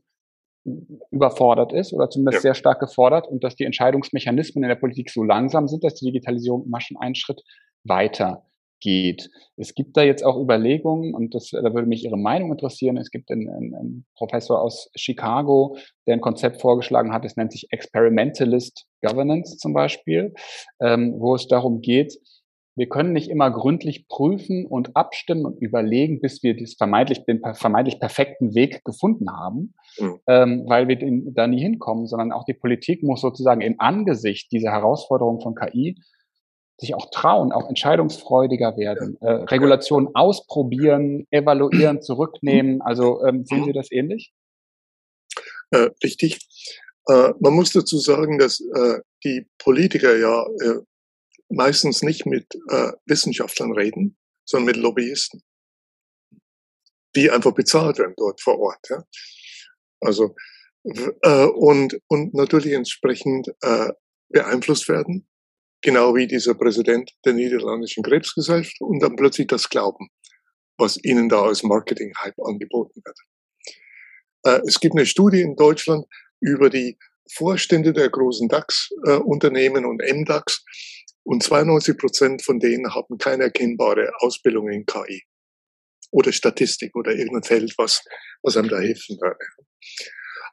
überfordert 1.11 1.73
ist 1.73 1.93
oder 1.93 2.09
zumindest 2.09 2.37
ja. 2.37 2.41
sehr 2.41 2.55
stark 2.55 2.79
gefordert 2.79 3.27
und 3.27 3.43
dass 3.43 3.55
die 3.55 3.65
Entscheidungsmechanismen 3.65 4.63
in 4.63 4.69
der 4.69 4.75
Politik 4.75 5.09
so 5.09 5.23
langsam 5.23 5.67
sind, 5.67 5.83
dass 5.83 5.95
die 5.95 6.05
Digitalisierung 6.05 6.65
immer 6.65 6.81
schon 6.81 6.97
einen 6.97 7.15
Schritt 7.15 7.41
weiter 7.83 8.43
geht. 8.85 9.31
Es 9.57 9.73
gibt 9.73 9.97
da 9.97 10.03
jetzt 10.03 10.23
auch 10.23 10.39
Überlegungen 10.39 11.15
und 11.15 11.33
das, 11.33 11.49
da 11.49 11.73
würde 11.73 11.87
mich 11.87 12.05
Ihre 12.05 12.17
Meinung 12.17 12.51
interessieren. 12.51 12.97
Es 12.97 13.09
gibt 13.09 13.31
einen, 13.31 13.49
einen 13.49 14.05
Professor 14.15 14.61
aus 14.61 14.91
Chicago, 14.95 15.75
der 16.05 16.13
ein 16.13 16.21
Konzept 16.21 16.61
vorgeschlagen 16.61 17.11
hat, 17.11 17.25
es 17.25 17.35
nennt 17.35 17.51
sich 17.51 17.67
Experimentalist 17.71 18.85
Governance 19.01 19.57
zum 19.57 19.73
Beispiel, 19.73 20.33
ähm, 20.79 21.15
wo 21.17 21.33
es 21.33 21.47
darum 21.47 21.81
geht, 21.81 22.13
wir 22.77 22.89
können 22.89 23.13
nicht 23.13 23.29
immer 23.29 23.49
gründlich 23.51 24.07
prüfen 24.09 24.65
und 24.65 24.97
abstimmen 24.97 25.45
und 25.45 25.61
überlegen, 25.61 26.19
bis 26.19 26.43
wir 26.43 26.57
das 26.57 26.73
vermeintlich, 26.73 27.23
den 27.25 27.41
vermeintlich 27.53 27.99
perfekten 27.99 28.53
Weg 28.53 28.83
gefunden 28.83 29.31
haben, 29.31 29.73
mhm. 29.97 30.19
ähm, 30.27 30.63
weil 30.67 30.89
wir 30.89 30.97
den, 30.97 31.33
da 31.33 31.47
nie 31.47 31.61
hinkommen, 31.61 32.05
sondern 32.05 32.33
auch 32.33 32.43
die 32.43 32.53
Politik 32.53 33.01
muss 33.01 33.21
sozusagen 33.21 33.61
im 33.61 33.75
Angesicht 33.77 34.51
dieser 34.51 34.71
Herausforderung 34.71 35.39
von 35.39 35.55
KI 35.55 35.95
sich 36.77 36.93
auch 36.93 37.09
trauen, 37.11 37.51
auch 37.51 37.67
entscheidungsfreudiger 37.69 38.75
werden, 38.77 39.17
äh, 39.21 39.31
Regulationen 39.31 40.13
ausprobieren, 40.13 41.25
evaluieren, 41.31 42.01
zurücknehmen. 42.01 42.81
Also 42.81 43.25
ähm, 43.25 43.45
sehen 43.45 43.65
Sie 43.65 43.73
das 43.73 43.91
ähnlich? 43.91 44.33
Äh, 45.71 45.89
richtig. 46.03 46.39
Äh, 47.07 47.33
man 47.39 47.53
muss 47.53 47.71
dazu 47.71 47.97
sagen, 47.97 48.39
dass 48.39 48.59
äh, 48.59 48.99
die 49.23 49.47
Politiker 49.57 50.17
ja 50.17 50.45
äh, 50.61 50.81
meistens 51.49 52.01
nicht 52.01 52.25
mit 52.25 52.55
äh, 52.69 52.91
Wissenschaftlern 53.05 53.71
reden, 53.71 54.17
sondern 54.43 54.67
mit 54.67 54.77
Lobbyisten, 54.77 55.43
die 57.15 57.31
einfach 57.31 57.53
bezahlt 57.53 57.99
werden 57.99 58.15
dort 58.17 58.41
vor 58.41 58.59
Ort. 58.59 58.89
Ja? 58.89 59.03
Also 60.01 60.35
äh, 61.21 61.45
und 61.45 61.99
und 62.07 62.33
natürlich 62.33 62.73
entsprechend 62.73 63.47
äh, 63.61 63.91
beeinflusst 64.29 64.89
werden, 64.89 65.27
genau 65.81 66.15
wie 66.15 66.27
dieser 66.27 66.53
Präsident 66.53 67.11
der 67.25 67.33
niederländischen 67.33 68.03
Krebsgesellschaft 68.03 68.81
und 68.81 69.01
dann 69.01 69.15
plötzlich 69.15 69.47
das 69.47 69.69
glauben, 69.69 70.09
was 70.77 71.01
ihnen 71.03 71.29
da 71.29 71.43
als 71.43 71.63
Marketing-Hype 71.63 72.39
angeboten 72.43 73.01
wird. 73.03 73.17
Äh, 74.43 74.61
es 74.67 74.79
gibt 74.79 74.95
eine 74.95 75.05
Studie 75.05 75.41
in 75.41 75.55
Deutschland 75.55 76.05
über 76.39 76.69
die 76.69 76.97
Vorstände 77.31 77.91
der 77.91 78.09
großen 78.09 78.47
DAX-Unternehmen 78.47 79.83
äh, 79.83 79.87
und 79.87 80.01
MDAX, 80.01 80.63
und 81.25 81.41
92 81.41 81.97
Prozent 81.97 82.43
von 82.43 82.59
denen 82.59 82.93
haben 82.93 83.17
keine 83.17 83.45
erkennbare 83.45 84.11
Ausbildung 84.19 84.69
in 84.69 84.85
KI 84.85 85.23
oder 86.11 86.31
Statistik 86.31 86.95
oder 86.95 87.13
irgendein 87.13 87.43
Feld, 87.43 87.73
was, 87.77 88.03
was 88.43 88.55
einem 88.55 88.69
da 88.69 88.79
helfen 88.79 89.17
würde. 89.19 89.39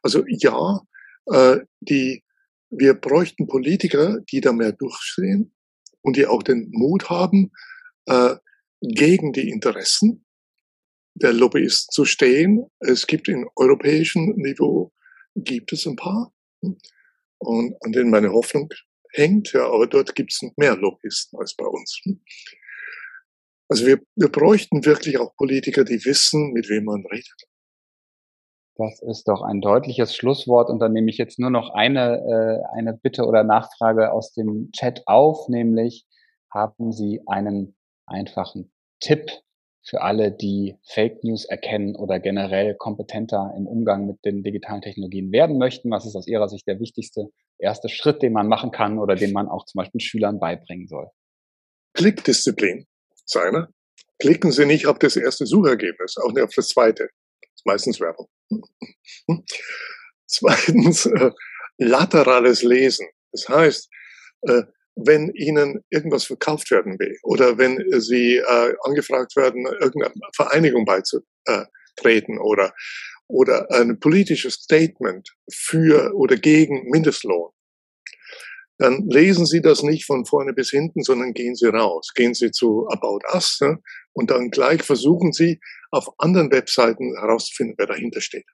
Also 0.02 0.24
ja, 0.26 0.80
äh, 1.26 1.58
die, 1.80 2.24
wir 2.72 2.94
bräuchten 2.94 3.46
Politiker, 3.46 4.18
die 4.30 4.40
da 4.40 4.52
mehr 4.52 4.72
durchstehen 4.72 5.54
und 6.00 6.16
die 6.16 6.26
auch 6.26 6.42
den 6.42 6.70
Mut 6.72 7.10
haben, 7.10 7.52
äh, 8.06 8.36
gegen 8.80 9.32
die 9.32 9.48
Interessen 9.48 10.24
der 11.14 11.32
Lobbyisten 11.32 11.92
zu 11.92 12.04
stehen. 12.04 12.66
Es 12.80 13.06
gibt 13.06 13.28
im 13.28 13.48
europäischen 13.56 14.34
Niveau, 14.36 14.92
gibt 15.36 15.72
es 15.72 15.86
ein 15.86 15.96
paar. 15.96 16.32
Und 17.38 17.76
an 17.80 17.92
denen 17.92 18.10
meine 18.10 18.32
Hoffnung 18.32 18.72
hängt, 19.10 19.52
ja, 19.52 19.66
aber 19.66 19.86
dort 19.86 20.14
gibt 20.14 20.32
es 20.32 20.40
mehr 20.56 20.76
Lobbyisten 20.76 21.38
als 21.38 21.54
bei 21.54 21.66
uns. 21.66 22.00
Also 23.68 23.86
wir, 23.86 24.00
wir 24.16 24.28
bräuchten 24.28 24.84
wirklich 24.84 25.18
auch 25.18 25.36
Politiker, 25.36 25.84
die 25.84 26.04
wissen, 26.04 26.52
mit 26.52 26.68
wem 26.68 26.84
man 26.84 27.04
redet. 27.06 27.51
Das 28.76 29.02
ist 29.02 29.28
doch 29.28 29.42
ein 29.42 29.60
deutliches 29.60 30.14
Schlusswort 30.14 30.70
und 30.70 30.78
dann 30.78 30.92
nehme 30.92 31.10
ich 31.10 31.18
jetzt 31.18 31.38
nur 31.38 31.50
noch 31.50 31.70
eine, 31.70 32.18
äh, 32.18 32.78
eine 32.78 32.94
Bitte 32.94 33.26
oder 33.26 33.44
Nachfrage 33.44 34.12
aus 34.12 34.32
dem 34.32 34.70
Chat 34.72 35.02
auf, 35.06 35.48
nämlich 35.48 36.06
haben 36.50 36.92
Sie 36.92 37.20
einen 37.26 37.76
einfachen 38.06 38.72
Tipp 39.00 39.30
für 39.84 40.00
alle, 40.00 40.30
die 40.30 40.76
Fake 40.84 41.24
News 41.24 41.44
erkennen 41.44 41.96
oder 41.96 42.20
generell 42.20 42.74
kompetenter 42.76 43.52
im 43.56 43.66
Umgang 43.66 44.06
mit 44.06 44.24
den 44.24 44.42
digitalen 44.42 44.80
Technologien 44.80 45.32
werden 45.32 45.58
möchten? 45.58 45.90
Was 45.90 46.06
ist 46.06 46.14
aus 46.14 46.28
Ihrer 46.28 46.48
Sicht 46.48 46.66
der 46.68 46.78
wichtigste 46.78 47.28
erste 47.58 47.88
Schritt, 47.88 48.22
den 48.22 48.32
man 48.32 48.46
machen 48.46 48.70
kann 48.70 48.98
oder 48.98 49.16
den 49.16 49.32
man 49.32 49.48
auch 49.48 49.64
zum 49.66 49.80
Beispiel 49.80 50.00
Schülern 50.00 50.38
beibringen 50.38 50.86
soll? 50.86 51.08
Klickdisziplin 51.94 52.86
seine. 53.24 53.68
Klicken 54.18 54.52
Sie 54.52 54.66
nicht 54.66 54.86
auf 54.86 54.98
das 54.98 55.16
erste 55.16 55.46
Suchergebnis, 55.46 56.16
auch 56.16 56.32
nicht 56.32 56.44
auf 56.44 56.54
das 56.54 56.68
zweite. 56.68 57.08
Das 57.40 57.50
ist 57.56 57.66
meistens 57.66 58.00
Werbung. 58.00 58.28
Zweitens, 60.26 61.06
äh, 61.06 61.30
laterales 61.78 62.62
Lesen. 62.62 63.06
Das 63.32 63.48
heißt, 63.48 63.90
äh, 64.42 64.62
wenn 64.94 65.30
ihnen 65.34 65.84
irgendwas 65.90 66.24
verkauft 66.24 66.70
werden 66.70 66.98
will 66.98 67.16
oder 67.22 67.58
wenn 67.58 67.82
sie 68.00 68.36
äh, 68.36 68.74
angefragt 68.84 69.36
werden, 69.36 69.66
irgendeiner 69.80 70.12
Vereinigung 70.34 70.84
beizutreten 70.84 72.38
oder, 72.38 72.74
oder 73.26 73.70
ein 73.70 73.98
politisches 74.00 74.54
Statement 74.54 75.30
für 75.50 76.14
oder 76.14 76.36
gegen 76.36 76.90
Mindestlohn, 76.90 77.50
dann 78.82 79.08
lesen 79.08 79.46
Sie 79.46 79.62
das 79.62 79.84
nicht 79.84 80.06
von 80.06 80.26
vorne 80.26 80.52
bis 80.52 80.70
hinten, 80.70 81.04
sondern 81.04 81.34
gehen 81.34 81.54
Sie 81.54 81.66
raus. 81.66 82.12
Gehen 82.16 82.34
Sie 82.34 82.50
zu 82.50 82.88
About 82.88 83.20
Us 83.32 83.60
ne? 83.60 83.78
und 84.12 84.28
dann 84.32 84.50
gleich 84.50 84.82
versuchen 84.82 85.32
Sie 85.32 85.60
auf 85.92 86.08
anderen 86.18 86.50
Webseiten 86.50 87.14
herauszufinden, 87.16 87.76
wer 87.78 87.86
dahinter 87.86 88.20
steht. 88.20 88.46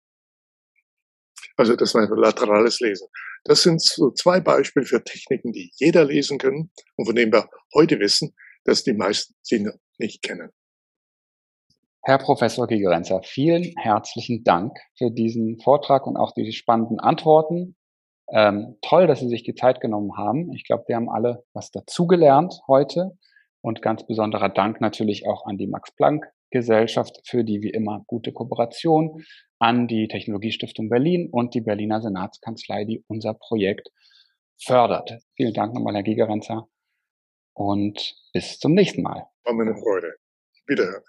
Also 1.56 1.76
das 1.76 1.94
war 1.94 2.02
ein 2.02 2.10
laterales 2.10 2.78
Lesen. 2.80 3.08
Das 3.44 3.62
sind 3.62 3.80
so 3.80 4.10
zwei 4.10 4.38
Beispiele 4.40 4.84
für 4.84 5.02
Techniken, 5.02 5.52
die 5.52 5.70
jeder 5.76 6.04
lesen 6.04 6.36
kann 6.36 6.70
und 6.96 7.06
von 7.06 7.14
denen 7.14 7.32
wir 7.32 7.48
heute 7.74 7.98
wissen, 7.98 8.34
dass 8.64 8.84
die 8.84 8.92
meisten 8.92 9.34
sie 9.40 9.66
nicht 9.96 10.22
kennen. 10.22 10.50
Herr 12.02 12.18
Professor 12.18 12.66
Gigerenzer, 12.66 13.22
vielen 13.24 13.72
herzlichen 13.78 14.44
Dank 14.44 14.76
für 14.98 15.10
diesen 15.10 15.58
Vortrag 15.58 16.06
und 16.06 16.18
auch 16.18 16.32
diese 16.32 16.52
spannenden 16.52 17.00
Antworten. 17.00 17.77
Ähm, 18.32 18.76
toll, 18.82 19.06
dass 19.06 19.20
Sie 19.20 19.28
sich 19.28 19.42
die 19.42 19.54
Zeit 19.54 19.80
genommen 19.80 20.16
haben. 20.16 20.52
Ich 20.52 20.64
glaube, 20.64 20.84
wir 20.86 20.96
haben 20.96 21.08
alle 21.08 21.44
was 21.54 21.70
dazugelernt 21.70 22.60
heute. 22.66 23.16
Und 23.60 23.82
ganz 23.82 24.06
besonderer 24.06 24.48
Dank 24.48 24.80
natürlich 24.80 25.26
auch 25.26 25.46
an 25.46 25.58
die 25.58 25.66
Max 25.66 25.94
Planck 25.94 26.26
Gesellschaft 26.50 27.20
für 27.24 27.44
die 27.44 27.62
wie 27.62 27.70
immer 27.70 28.04
gute 28.06 28.32
Kooperation, 28.32 29.24
an 29.58 29.86
die 29.86 30.08
Technologiestiftung 30.08 30.88
Berlin 30.88 31.28
und 31.30 31.54
die 31.54 31.60
Berliner 31.60 32.00
Senatskanzlei, 32.00 32.84
die 32.84 33.04
unser 33.08 33.34
Projekt 33.34 33.90
fördert. 34.60 35.18
Vielen 35.36 35.52
Dank 35.52 35.74
nochmal, 35.74 35.94
Herr 35.94 36.02
Gigerenzer. 36.02 36.68
Und 37.54 38.16
bis 38.32 38.58
zum 38.58 38.72
nächsten 38.72 39.02
Mal. 39.02 39.26
War 39.44 39.52
mir 39.52 39.64
eine 39.64 39.76
Freude. 39.76 40.14
Wiederhören. 40.66 41.02